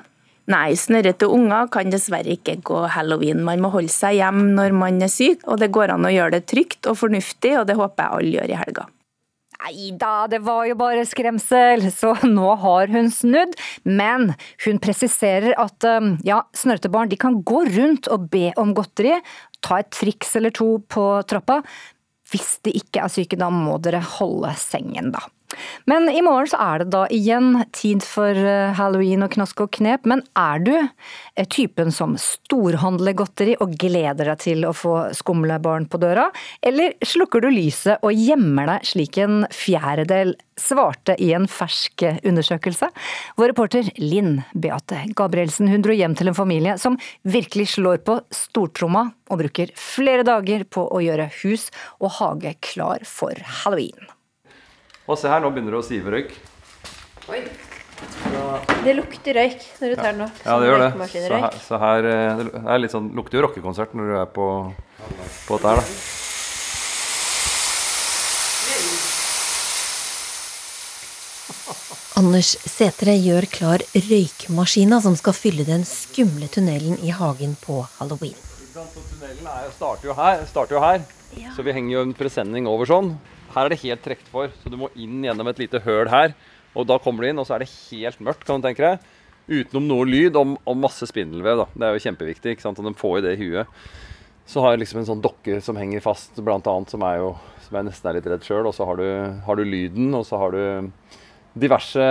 Nei, 0.50 0.74
snørrete 0.74 1.28
unger 1.30 1.68
kan 1.70 1.92
dessverre 1.94 2.34
ikke 2.34 2.56
gå 2.66 2.86
halloween. 2.96 3.44
Man 3.46 3.62
må 3.62 3.70
holde 3.74 3.94
seg 3.94 4.18
hjem 4.18 4.56
når 4.58 4.74
man 4.74 4.98
er 5.06 5.12
syk, 5.14 5.44
og 5.46 5.60
det 5.62 5.70
går 5.76 5.94
an 5.94 6.08
å 6.10 6.14
gjøre 6.14 6.40
det 6.40 6.48
trygt 6.50 6.90
og 6.90 6.98
fornuftig, 7.04 7.54
og 7.60 7.68
det 7.70 7.78
håper 7.78 8.02
jeg 8.02 8.18
alle 8.18 8.40
gjør 8.40 8.56
i 8.56 8.64
helga. 8.64 8.88
Nei 9.60 9.90
da, 10.00 10.24
det 10.32 10.40
var 10.48 10.64
jo 10.70 10.78
bare 10.80 11.04
skremsel, 11.06 11.84
så 11.94 12.16
nå 12.38 12.54
har 12.64 12.90
hun 12.90 13.12
snudd. 13.14 13.54
Men 13.86 14.34
hun 14.66 14.82
presiserer 14.82 15.54
at 15.60 15.86
um, 15.86 16.16
ja, 16.26 16.42
snørrete 16.58 16.92
barn 16.94 17.12
de 17.12 17.20
kan 17.20 17.42
gå 17.46 17.66
rundt 17.68 18.10
og 18.10 18.30
be 18.34 18.50
om 18.58 18.74
godteri, 18.78 19.20
ta 19.62 19.82
et 19.84 19.92
triks 19.94 20.34
eller 20.40 20.56
to 20.56 20.78
på 20.90 21.10
trappa. 21.30 21.62
Hvis 22.30 22.60
de 22.66 22.74
ikke 22.78 23.04
er 23.04 23.12
syke, 23.12 23.38
da 23.38 23.50
må 23.54 23.78
dere 23.84 24.02
holde 24.18 24.54
sengen, 24.62 25.12
da. 25.14 25.22
Men 25.90 26.10
i 26.10 26.22
morgen 26.22 26.50
så 26.52 26.60
er 26.62 26.84
det 26.84 26.92
da 26.94 27.06
igjen 27.14 27.64
tid 27.76 28.04
for 28.06 28.38
eh, 28.38 28.74
halloween 28.78 29.26
og 29.26 29.34
knask 29.34 29.64
og 29.64 29.72
knep. 29.80 30.06
Men 30.10 30.22
er 30.38 30.62
du 30.66 30.74
eh, 30.78 31.48
typen 31.50 31.94
som 31.96 32.16
storhandler 32.22 33.18
godteri 33.18 33.56
og 33.60 33.74
gleder 33.82 34.32
deg 34.32 34.44
til 34.44 34.68
å 34.68 34.76
få 34.78 35.10
skumle 35.18 35.60
barn 35.64 35.88
på 35.90 36.02
døra? 36.02 36.28
Eller 36.62 36.94
slukker 37.06 37.44
du 37.44 37.50
lyset 37.54 38.06
og 38.06 38.14
gjemmer 38.14 38.76
deg 38.76 38.92
slik 38.92 39.18
en 39.24 39.42
fjerdedel 39.54 40.36
svarte 40.60 41.16
i 41.24 41.32
en 41.34 41.48
fersk 41.50 42.06
undersøkelse? 42.28 42.92
Vår 43.40 43.54
reporter 43.54 43.90
Linn 43.98 44.42
Beate 44.54 45.06
Gabrielsen 45.18 45.72
hun 45.72 45.86
dro 45.86 45.96
hjem 45.96 46.18
til 46.20 46.32
en 46.32 46.38
familie 46.38 46.78
som 46.82 47.00
virkelig 47.24 47.72
slår 47.78 48.04
på 48.06 48.20
stortromma 48.36 49.08
og 49.30 49.44
bruker 49.44 49.74
flere 49.80 50.28
dager 50.28 50.68
på 50.70 50.86
å 50.86 51.02
gjøre 51.04 51.32
hus 51.42 51.70
og 52.00 52.18
hage 52.20 52.56
klar 52.74 53.06
for 53.08 53.38
halloween. 53.64 54.19
Og 55.10 55.18
se 55.18 55.30
her, 55.32 55.42
nå 55.42 55.50
begynner 55.50 55.74
det 55.74 55.80
å 55.82 55.86
sive 55.86 56.12
røyk. 56.14 56.36
Oi. 57.34 57.40
Det 58.86 58.94
lukter 58.94 59.36
røyk 59.36 59.64
når 59.82 59.90
du 59.90 59.96
tar 59.98 60.14
den 60.14 60.22
opp. 60.28 60.38
Ja, 60.46 60.58
det 60.62 60.70
gjør 60.70 60.84
det. 60.84 60.92
Så 61.10 61.34
her, 61.34 61.58
så 61.66 61.80
her 61.82 62.08
eh, 62.10 62.44
det 62.46 62.62
er 62.62 62.82
litt 62.84 62.94
sånn, 62.94 63.10
lukter 63.18 63.40
jo 63.40 63.44
rockekonsert 63.48 63.96
når 63.98 64.12
du 64.12 64.14
er 64.22 64.30
på, 64.36 64.46
på 65.48 65.58
dette 65.58 65.74
her, 65.74 65.82
da. 65.82 65.86
Anders 72.20 72.52
Setre 72.68 73.14
gjør 73.16 73.48
klar 73.50 73.84
røykmaskina 73.96 75.00
som 75.02 75.16
skal 75.18 75.34
fylle 75.34 75.66
den 75.66 75.86
skumle 75.88 76.52
tunnelen 76.52 77.00
i 77.02 77.14
hagen 77.16 77.58
på 77.64 77.82
halloween. 77.98 78.38
Tunnelen 78.76 79.74
starter 79.74 80.12
jo 80.12 80.18
her, 80.20 80.46
starter 80.52 80.78
jo 80.78 80.86
her. 80.86 81.02
Ja. 81.38 81.52
så 81.54 81.62
vi 81.62 81.74
henger 81.74 81.94
jo 81.94 82.02
en 82.08 82.16
presenning 82.18 82.66
over 82.70 82.90
sånn. 82.90 83.14
Her 83.54 83.68
er 83.68 83.74
det 83.74 83.82
helt 83.84 84.04
trukket 84.06 84.30
for, 84.32 84.52
så 84.62 84.72
du 84.72 84.78
må 84.80 84.92
inn 85.00 85.24
gjennom 85.26 85.50
et 85.52 85.62
lite 85.62 85.82
høl 85.86 86.10
her. 86.12 86.36
Og 86.78 86.86
da 86.90 87.00
kommer 87.02 87.26
du 87.26 87.32
inn, 87.32 87.42
og 87.42 87.48
så 87.48 87.56
er 87.56 87.64
det 87.64 87.72
helt 87.90 88.22
mørkt, 88.24 88.46
kan 88.48 88.62
du 88.62 88.68
tenke 88.68 88.86
deg. 88.86 89.08
Utenom 89.50 89.88
noe 89.90 90.06
lyd 90.06 90.38
og, 90.38 90.54
og 90.70 90.78
masse 90.78 91.08
spindelvev. 91.10 91.64
da. 91.64 91.68
Det 91.74 91.88
er 91.88 91.96
jo 91.96 92.04
kjempeviktig. 92.06 92.54
ikke 92.54 92.68
sant? 92.68 92.82
Og 92.82 92.86
de 92.86 93.00
får 93.00 93.18
jo 93.18 93.26
det 93.26 93.34
i 93.36 93.42
huet. 93.42 93.80
Så 94.50 94.62
har 94.62 94.74
jeg 94.74 94.84
liksom 94.84 95.02
en 95.02 95.10
sånn 95.10 95.24
dokke 95.24 95.60
som 95.66 95.78
henger 95.78 96.02
fast, 96.06 96.38
blant 96.46 96.70
annet, 96.70 96.94
som, 96.94 97.04
er 97.06 97.20
jo, 97.22 97.34
som 97.66 97.78
jeg 97.78 97.90
nesten 97.90 98.10
er 98.10 98.18
litt 98.18 98.30
redd 98.30 98.46
sjøl. 98.46 98.70
Og 98.70 98.76
så 98.78 98.86
har 98.90 99.02
du, 99.02 99.08
har 99.46 99.58
du 99.58 99.66
lyden, 99.66 100.14
og 100.18 100.26
så 100.30 100.42
har 100.42 100.54
du 100.54 100.62
diverse 101.60 102.06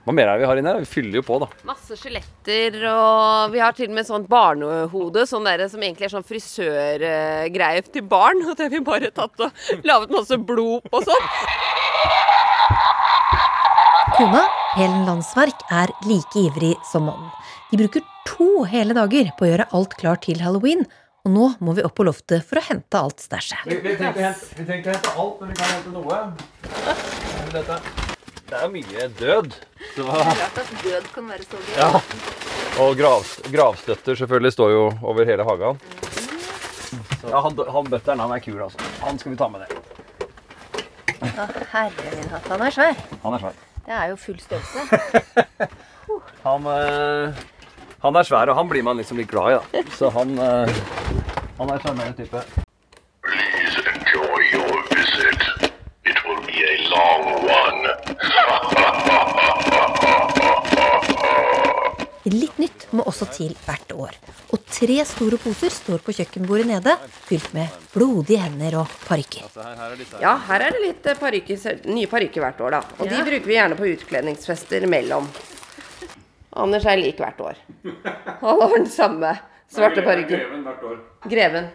hva 0.00 0.14
mer 0.16 0.30
er 0.30 0.38
det 0.38 0.44
vi 0.44 0.48
har 0.48 0.58
inne? 0.60 0.72
Vi 0.80 0.88
fyller 0.88 1.18
jo 1.20 1.22
på, 1.26 1.36
da. 1.42 1.46
Masse 1.68 1.96
skjeletter, 2.00 2.78
og 2.88 3.52
vi 3.52 3.60
har 3.60 3.74
til 3.76 3.90
og 3.90 3.96
med 3.98 4.08
sånt 4.08 4.30
barnehode, 4.32 5.26
sånn 5.28 5.44
der, 5.44 5.66
som 5.68 5.82
egentlig 5.84 6.08
er 6.08 6.14
sånn 6.14 6.24
frisørgreie 6.24 7.84
til 7.84 8.06
barn. 8.08 8.40
Og 8.46 8.56
det 8.56 8.66
har 8.66 8.72
vi 8.72 8.80
bare 8.86 9.12
tatt 9.12 9.44
og 9.44 9.84
laget 9.84 10.14
masse 10.16 10.40
blod 10.40 10.88
på 10.88 11.02
sånn. 11.04 11.28
Kona, 14.16 14.46
Helen 14.78 15.04
Landsverk, 15.08 15.68
er 15.68 15.92
like 16.08 16.46
ivrig 16.48 16.74
som 16.88 17.06
mannen. 17.10 17.28
De 17.70 17.78
bruker 17.82 18.04
to 18.26 18.64
hele 18.72 18.96
dager 18.96 19.28
på 19.36 19.46
å 19.46 19.50
gjøre 19.52 19.68
alt 19.76 19.96
klart 20.00 20.24
til 20.26 20.40
halloween, 20.40 20.86
og 21.28 21.34
nå 21.36 21.50
må 21.60 21.76
vi 21.76 21.84
opp 21.84 21.98
på 22.00 22.08
loftet 22.08 22.46
for 22.48 22.56
å 22.56 22.64
hente 22.64 22.96
alt 22.96 23.20
stæsjet. 23.20 23.68
Vi, 23.68 23.76
vi, 23.84 23.98
trenger 24.00 24.80
ikke 24.80 24.96
hente 24.96 25.12
alt, 25.12 25.42
men 25.42 25.52
vi 25.52 25.60
kan 25.60 25.74
hente 25.76 25.92
noe. 25.92 26.22
Dette. 27.52 28.08
Det 28.50 28.58
er 28.58 28.70
mye 28.70 29.04
død. 29.14 29.52
Så... 29.94 30.02
Det 30.02 30.06
er 30.10 30.30
rart 30.42 30.56
at 30.58 30.70
død 30.84 31.04
kan 31.14 31.28
være 31.30 31.44
så 31.44 31.58
gøy. 31.60 31.74
Ja. 31.78 31.90
Og 32.82 32.96
grav, 32.98 33.24
gravstøtter 33.52 34.14
selvfølgelig 34.18 34.52
står 34.52 34.70
jo 34.70 34.80
over 35.02 35.24
hele 35.24 35.44
hagen. 35.46 35.78
Ja, 37.28 37.40
han, 37.44 37.58
han 37.74 37.90
bøtteren 37.92 38.22
han 38.24 38.32
er 38.34 38.42
kul, 38.42 38.58
altså. 38.64 38.88
Han 39.04 39.18
skal 39.18 39.32
vi 39.32 39.38
ta 39.38 39.48
med 39.52 39.62
ned. 39.62 39.76
Å, 41.20 41.46
herre 41.76 42.14
min 42.16 42.32
hatt, 42.32 42.48
han 42.50 42.64
er 42.66 42.74
svær. 42.74 42.98
Han 43.22 43.36
er 43.36 43.44
svær. 43.44 43.60
Det 43.86 43.94
er 44.00 44.08
jo 44.10 44.16
full 44.24 44.40
størrelse. 44.42 45.04
han, 46.48 46.66
øh, 46.74 47.44
han, 48.02 48.18
er 48.18 48.28
svær, 48.32 48.50
og 48.50 48.58
han 48.58 48.72
blir 48.72 48.82
man 48.86 48.98
liksom 48.98 49.20
litt 49.22 49.30
glad 49.30 49.52
i, 49.52 49.60
da. 49.60 49.84
Så 50.00 50.10
han, 50.16 50.34
øh, 50.34 50.82
han 51.60 51.70
er 51.70 51.86
sjarmerende 51.86 52.24
type. 52.24 52.66
Litt 62.28 62.58
nytt 62.60 62.84
må 62.92 63.04
også 63.08 63.30
til 63.32 63.54
hvert 63.64 63.92
år. 63.96 64.16
Og 64.52 64.64
tre 64.68 64.98
store 65.08 65.38
poser 65.40 65.72
står 65.72 66.02
på 66.04 66.12
kjøkkenbordet 66.18 66.66
nede, 66.68 66.92
fylt 67.24 67.48
med 67.56 67.78
blodige 67.94 68.42
hender 68.42 68.76
og 68.82 68.92
parykker. 69.06 69.46
Ja, 70.20 70.34
her 70.50 70.66
er 70.66 70.76
det 70.76 70.82
litt 70.84 71.08
eh, 71.08 71.16
parykker, 71.16 71.80
nye 71.88 72.10
parykker 72.10 72.44
hvert 72.44 72.60
år, 72.60 72.76
da. 72.76 72.82
Og 72.98 73.08
ja. 73.08 73.14
de 73.14 73.24
bruker 73.30 73.48
vi 73.48 73.56
gjerne 73.56 73.78
på 73.78 73.88
utkledningsfester 73.94 74.84
mellom. 74.92 75.30
Anders 76.60 76.84
er 76.84 77.00
lik 77.00 77.22
hvert 77.24 77.40
år. 77.40 77.64
Han 78.42 78.60
har 78.66 78.76
den 78.76 78.90
samme 78.90 79.32
svarte 79.72 80.04
parykken. 80.04 80.36
Greven 80.44 80.68
hvert 80.68 80.86
år. 80.90 81.00
Greven. 81.24 81.72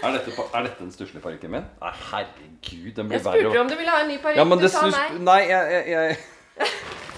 Er 0.00 0.14
dette, 0.14 0.30
er 0.30 0.64
dette 0.64 0.78
den 0.78 0.94
stusslige 0.94 1.26
parykken 1.26 1.50
min? 1.56 1.66
Nei, 1.82 1.94
herregud, 2.12 2.92
den 2.94 3.10
blir 3.10 3.18
verre. 3.18 3.34
Jeg 3.34 3.50
spurte 3.50 3.66
om 3.66 3.74
du 3.74 3.78
ville 3.82 3.98
ha 3.98 4.06
en 4.06 4.10
ny 4.14 4.22
parykk. 4.22 4.38
Ja, 4.38 4.62
du 4.62 4.68
sa 4.70 4.86
nei. 4.94 5.06
Nei, 5.26 5.40
jeg, 5.50 5.74
jeg, 5.74 5.90
jeg... 5.90 6.68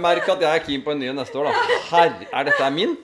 Merk 0.00 0.28
at 0.32 0.40
jeg 0.40 0.48
er 0.48 0.62
keen 0.64 0.84
på 0.84 0.94
en 0.94 1.02
ny 1.02 1.10
neste 1.14 1.36
år, 1.36 1.50
da. 1.50 1.80
Herre, 1.90 2.28
er 2.32 2.46
dette 2.48 2.70
min? 2.74 2.94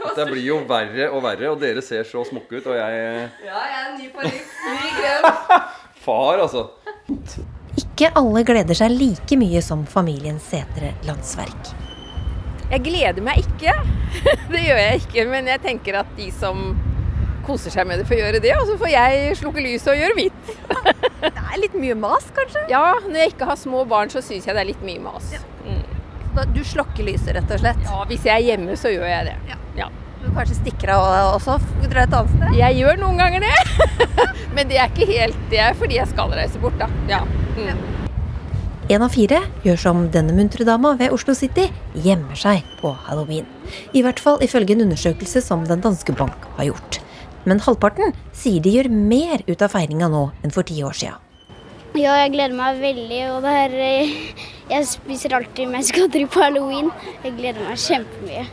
Dette 0.00 0.26
blir 0.30 0.42
jo 0.42 0.58
verre 0.68 1.06
og 1.14 1.22
verre, 1.24 1.52
og 1.52 1.60
dere 1.62 1.82
ser 1.84 2.02
så 2.08 2.24
smukke 2.26 2.58
ut, 2.58 2.66
og 2.72 2.76
jeg 2.76 3.28
Ja, 3.46 3.62
jeg 3.70 3.78
er 3.84 3.92
ny 3.98 4.08
parykk. 4.14 4.56
Ny 4.66 4.90
grønn. 4.98 5.62
Far, 6.04 6.42
altså. 6.42 6.66
Ikke 7.78 8.10
alle 8.18 8.42
gleder 8.48 8.76
seg 8.76 8.92
like 8.94 9.38
mye 9.38 9.62
som 9.64 9.86
familien 9.88 10.40
Setre 10.42 10.94
Landsverk. 11.06 11.72
Jeg 12.70 12.84
gleder 12.86 13.22
meg 13.24 13.42
ikke. 13.42 13.74
det 14.52 14.62
gjør 14.66 14.80
jeg 14.80 15.02
ikke. 15.04 15.26
Men 15.30 15.50
jeg 15.50 15.62
tenker 15.64 16.00
at 16.02 16.10
de 16.18 16.30
som 16.34 16.72
koser 17.46 17.72
seg 17.74 17.88
med 17.88 18.00
det, 18.00 18.06
får 18.08 18.20
gjøre 18.20 18.42
det. 18.42 18.52
Og 18.58 18.66
så 18.68 18.76
får 18.80 18.92
jeg 18.92 19.38
slukke 19.40 19.64
lyset 19.64 19.92
og 19.94 19.98
gjøre 20.00 20.18
mitt. 20.18 20.52
det 21.24 21.32
er 21.34 21.62
litt 21.62 21.78
mye 21.78 21.96
mas, 21.98 22.28
kanskje? 22.36 22.66
Ja, 22.72 22.84
når 23.06 23.24
jeg 23.24 23.34
ikke 23.34 23.48
har 23.50 23.58
små 23.58 23.84
barn, 23.90 24.12
så 24.12 24.22
syns 24.24 24.46
jeg 24.46 24.56
det 24.56 24.62
er 24.62 24.70
litt 24.70 24.84
mye 24.86 25.02
mas. 25.02 25.32
Mm. 25.66 25.82
Du 26.54 26.62
slokker 26.64 27.04
lyset, 27.06 27.34
rett 27.36 27.50
og 27.50 27.62
slett? 27.62 27.82
Ja, 27.84 28.04
hvis 28.10 28.26
jeg 28.28 28.36
er 28.36 28.46
hjemme, 28.52 28.76
så 28.78 28.92
gjør 28.92 29.08
jeg 29.10 29.32
det. 29.32 29.36
Ja. 29.50 29.88
Du 30.20 30.26
kanskje 30.36 30.58
stikker 30.58 30.90
av 30.92 31.34
også? 31.38 31.54
Drar 31.86 32.02
et 32.04 32.12
annet 32.12 32.34
sted? 32.34 32.56
Jeg 32.58 32.76
gjør 32.76 32.98
noen 33.00 33.16
ganger 33.20 33.46
det. 33.46 33.86
Men 34.56 34.68
det 34.68 34.76
er 34.76 34.90
ikke 34.90 35.06
helt 35.08 35.38
Det 35.48 35.60
er 35.64 35.78
fordi 35.78 35.96
jeg 35.96 36.10
skal 36.10 36.34
reise 36.36 36.60
bort, 36.60 36.76
da. 36.80 36.90
Ja. 37.08 37.22
Mm. 37.56 37.80
En 38.90 39.04
av 39.06 39.14
fire 39.14 39.38
gjør 39.64 39.80
som 39.80 40.02
denne 40.12 40.34
muntre 40.36 40.66
dama 40.66 40.92
ved 41.00 41.14
Oslo 41.14 41.32
City, 41.38 41.68
gjemmer 41.94 42.36
seg 42.36 42.66
på 42.82 42.92
halloween. 43.06 43.48
I 43.96 44.02
hvert 44.04 44.20
fall 44.20 44.42
ifølge 44.44 44.74
en 44.76 44.84
undersøkelse 44.88 45.40
som 45.46 45.64
Den 45.68 45.80
danske 45.80 46.12
bank 46.18 46.48
har 46.58 46.68
gjort. 46.68 47.00
Men 47.48 47.62
halvparten 47.64 48.12
sier 48.36 48.60
de 48.60 48.76
gjør 48.76 48.90
mer 48.92 49.46
ut 49.48 49.62
av 49.62 49.72
feiringa 49.72 50.10
nå 50.12 50.26
enn 50.44 50.52
for 50.52 50.68
ti 50.68 50.82
år 50.84 51.00
sia. 51.00 51.16
Ja, 51.98 52.12
jeg 52.20 52.36
gleder 52.36 52.54
meg 52.54 52.78
veldig. 52.78 53.20
Og 53.34 53.42
det 53.42 53.52
her 53.56 53.72
Jeg 54.70 54.86
spiser 54.86 55.34
alltid 55.34 55.70
mest 55.72 55.94
godteri 55.96 56.26
på 56.30 56.42
halloween. 56.44 56.90
Jeg 57.24 57.34
gleder 57.38 57.64
meg 57.66 57.80
kjempemye. 57.82 58.44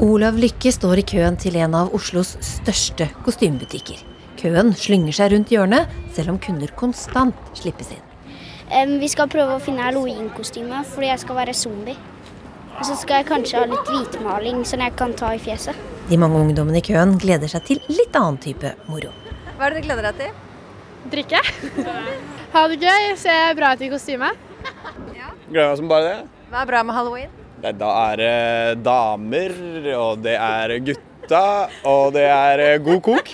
Olav 0.00 0.38
Lykke 0.40 0.72
står 0.72 1.02
i 1.02 1.04
køen 1.04 1.36
til 1.36 1.58
en 1.60 1.74
av 1.76 1.92
Oslos 1.96 2.38
største 2.40 3.10
kostymebutikker. 3.26 4.00
Køen 4.40 4.72
slynger 4.72 5.12
seg 5.12 5.34
rundt 5.34 5.52
hjørnet, 5.52 5.92
selv 6.16 6.32
om 6.32 6.38
kunder 6.40 6.72
konstant 6.80 7.36
slippes 7.58 7.92
inn. 7.92 8.06
Um, 8.70 8.96
vi 9.02 9.10
skal 9.12 9.28
prøve 9.28 9.58
å 9.58 9.60
finne 9.60 9.84
halloweenkostyme, 9.84 10.80
fordi 10.94 11.10
jeg 11.10 11.24
skal 11.26 11.40
være 11.42 11.58
zombie. 11.58 11.98
Og 12.78 12.86
så 12.88 12.96
skal 12.96 13.20
jeg 13.20 13.28
kanskje 13.28 13.60
ha 13.60 13.68
litt 13.68 13.92
hvitmaling, 13.92 14.64
sånn 14.64 14.86
jeg 14.86 14.96
kan 14.96 15.12
ta 15.20 15.34
i 15.36 15.42
fjeset. 15.42 15.76
De 16.08 16.16
mange 16.16 16.40
ungdommene 16.40 16.80
i 16.80 16.86
køen 16.86 17.18
gleder 17.20 17.52
seg 17.52 17.68
til 17.68 17.84
litt 17.92 18.16
annen 18.16 18.40
type 18.40 18.72
moro. 18.88 19.12
Hva 19.58 19.68
er 19.68 19.74
det 19.76 19.82
du 19.82 19.90
gleder 19.90 20.08
deg 20.08 20.22
til? 20.22 20.38
Drikke. 21.12 21.44
ha 22.52 22.62
det 22.70 22.78
gøy, 22.82 23.12
se 23.18 23.34
bra 23.58 23.74
ut 23.74 23.84
i 23.84 23.90
kostyme. 23.92 24.30
Gleder 25.50 25.70
meg 25.70 25.78
som 25.78 25.90
bare 25.90 26.08
det. 26.08 26.16
Hva 26.50 26.64
er 26.64 26.70
bra 26.70 26.82
med 26.86 26.96
halloween? 26.96 27.36
Da 27.60 27.90
er 28.10 28.20
det 28.20 28.82
damer, 28.84 29.54
og 29.98 30.22
det 30.24 30.34
er 30.40 30.76
gutta, 30.82 31.44
og 31.86 32.14
det 32.16 32.26
er 32.26 32.62
eh, 32.64 32.78
god 32.82 33.02
kok. 33.04 33.32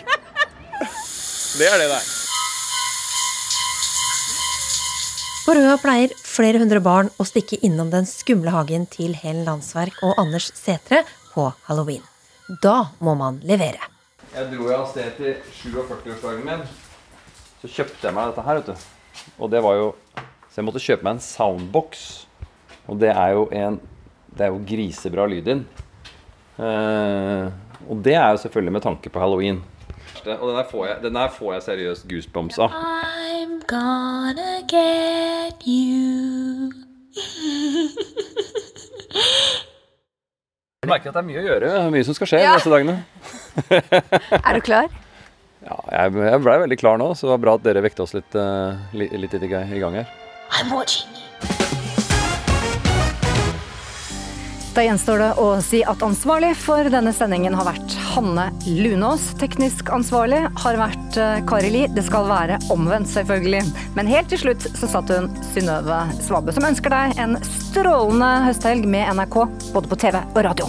Det 1.57 1.69
er 1.71 1.79
det 1.81 1.87
det 1.89 1.97
er. 1.97 2.09
På 5.47 5.55
Røa 5.55 5.77
pleier 5.79 6.11
flere 6.27 6.59
hundre 6.59 6.81
barn 6.83 7.09
å 7.23 7.25
stikke 7.25 7.61
innom 7.65 7.93
den 7.93 8.09
skumle 8.11 8.51
hagen 8.51 8.89
til 8.91 9.15
Helen 9.15 9.47
Landsverk 9.47 10.03
og 10.03 10.19
Anders 10.19 10.51
Setre 10.59 11.05
på 11.31 11.47
halloween. 11.69 12.03
Da 12.65 12.91
må 12.99 13.15
man 13.15 13.39
levere. 13.47 13.93
Jeg 14.35 14.51
dro 14.51 14.67
av 14.75 14.91
sted 14.91 15.15
til 15.17 15.39
47-årsdagen 15.63 16.45
min. 16.45 16.67
Så 17.63 17.71
kjøpte 17.71 18.11
jeg 18.11 18.19
meg 18.19 18.33
dette 18.33 18.45
her, 18.45 18.61
vet 18.61 18.75
du. 18.75 18.96
Og 19.39 19.51
det 19.53 19.63
var 19.63 19.75
jo 19.79 19.87
Så 20.51 20.63
jeg 20.63 20.65
måtte 20.65 20.81
kjøpe 20.81 21.05
meg 21.05 21.17
en 21.19 21.21
soundbox. 21.21 22.27
Og 22.89 22.99
det 23.01 23.11
er 23.13 23.33
jo 23.37 23.49
en 23.53 23.81
Det 24.37 24.47
er 24.47 24.53
jo 24.53 24.61
grisebra 24.69 25.27
lyd 25.29 25.47
inn. 25.49 25.65
Eh, 26.59 27.47
og 27.89 28.01
det 28.05 28.15
er 28.17 28.31
jo 28.33 28.37
selvfølgelig 28.45 28.73
med 28.73 28.83
tanke 28.85 29.11
på 29.13 29.21
halloween. 29.21 29.63
Og 30.27 30.49
den 30.49 30.57
her 30.57 30.65
får 30.71 30.87
jeg, 30.87 30.97
den 31.03 31.17
her 31.17 31.29
får 31.31 31.53
jeg 31.55 31.63
seriøst 31.63 32.07
goosebumps 32.09 32.59
av. 32.59 32.71
I'm 32.73 33.61
gonna 33.69 34.61
get 34.69 35.63
you. 35.67 36.73
Jeg 40.83 40.91
merker 40.91 41.11
at 41.11 41.17
det 41.17 41.23
er 41.23 41.27
mye 41.31 41.41
å 41.43 41.47
gjøre. 41.47 41.71
Mye 41.95 42.05
som 42.07 42.15
skal 42.17 42.31
skje 42.31 42.41
Ja. 42.43 42.55
disse 42.57 42.71
dagene. 42.71 42.99
Er 44.47 44.55
du 44.55 44.61
klar? 44.61 44.89
Ja, 45.67 45.79
jeg, 45.91 46.15
jeg 46.31 46.43
blei 46.45 46.59
veldig 46.63 46.79
klar 46.79 47.01
nå, 47.03 47.11
så 47.19 47.27
det 47.27 47.35
var 47.35 47.43
bra 47.43 47.57
at 47.59 47.65
dere 47.67 47.83
vekte 47.83 48.05
oss 48.07 48.15
litt, 48.15 48.39
uh, 48.39 48.79
li- 48.95 49.11
litt 49.19 49.35
i 49.35 49.43
i 49.47 49.81
gang 49.83 49.99
her. 49.99 50.11
I'm 50.55 50.71
watching. 50.71 51.11
Da 54.77 54.83
gjenstår 54.85 55.23
det 55.23 55.29
å 55.41 55.45
si 55.65 55.79
at 55.89 56.03
ansvarlig 56.05 56.51
for 56.61 56.85
denne 56.93 57.09
sendingen 57.17 57.55
har 57.57 57.65
vært 57.65 57.95
Hanne 58.13 58.51
Lunås. 58.69 59.31
Teknisk 59.41 59.89
ansvarlig 59.89 60.43
har 60.61 60.77
vært 60.77 61.17
eh, 61.17 61.39
Kari 61.49 61.71
Li. 61.73 61.83
Det 61.97 62.05
skal 62.05 62.29
være 62.29 62.59
omvendt, 62.75 63.09
selvfølgelig. 63.09 63.65
Men 63.97 64.13
helt 64.13 64.29
til 64.29 64.43
slutt 64.45 64.69
så 64.77 64.93
satt 64.99 65.15
hun 65.17 65.33
Synnøve 65.55 66.03
Svabø, 66.21 66.53
som 66.53 66.69
ønsker 66.69 66.93
deg 66.93 67.17
en 67.25 67.39
strålende 67.49 68.35
høsthelg 68.51 68.85
med 68.85 69.17
NRK, 69.17 69.47
både 69.73 69.89
på 69.95 70.05
TV 70.05 70.21
og 70.27 70.45
radio. 70.45 70.69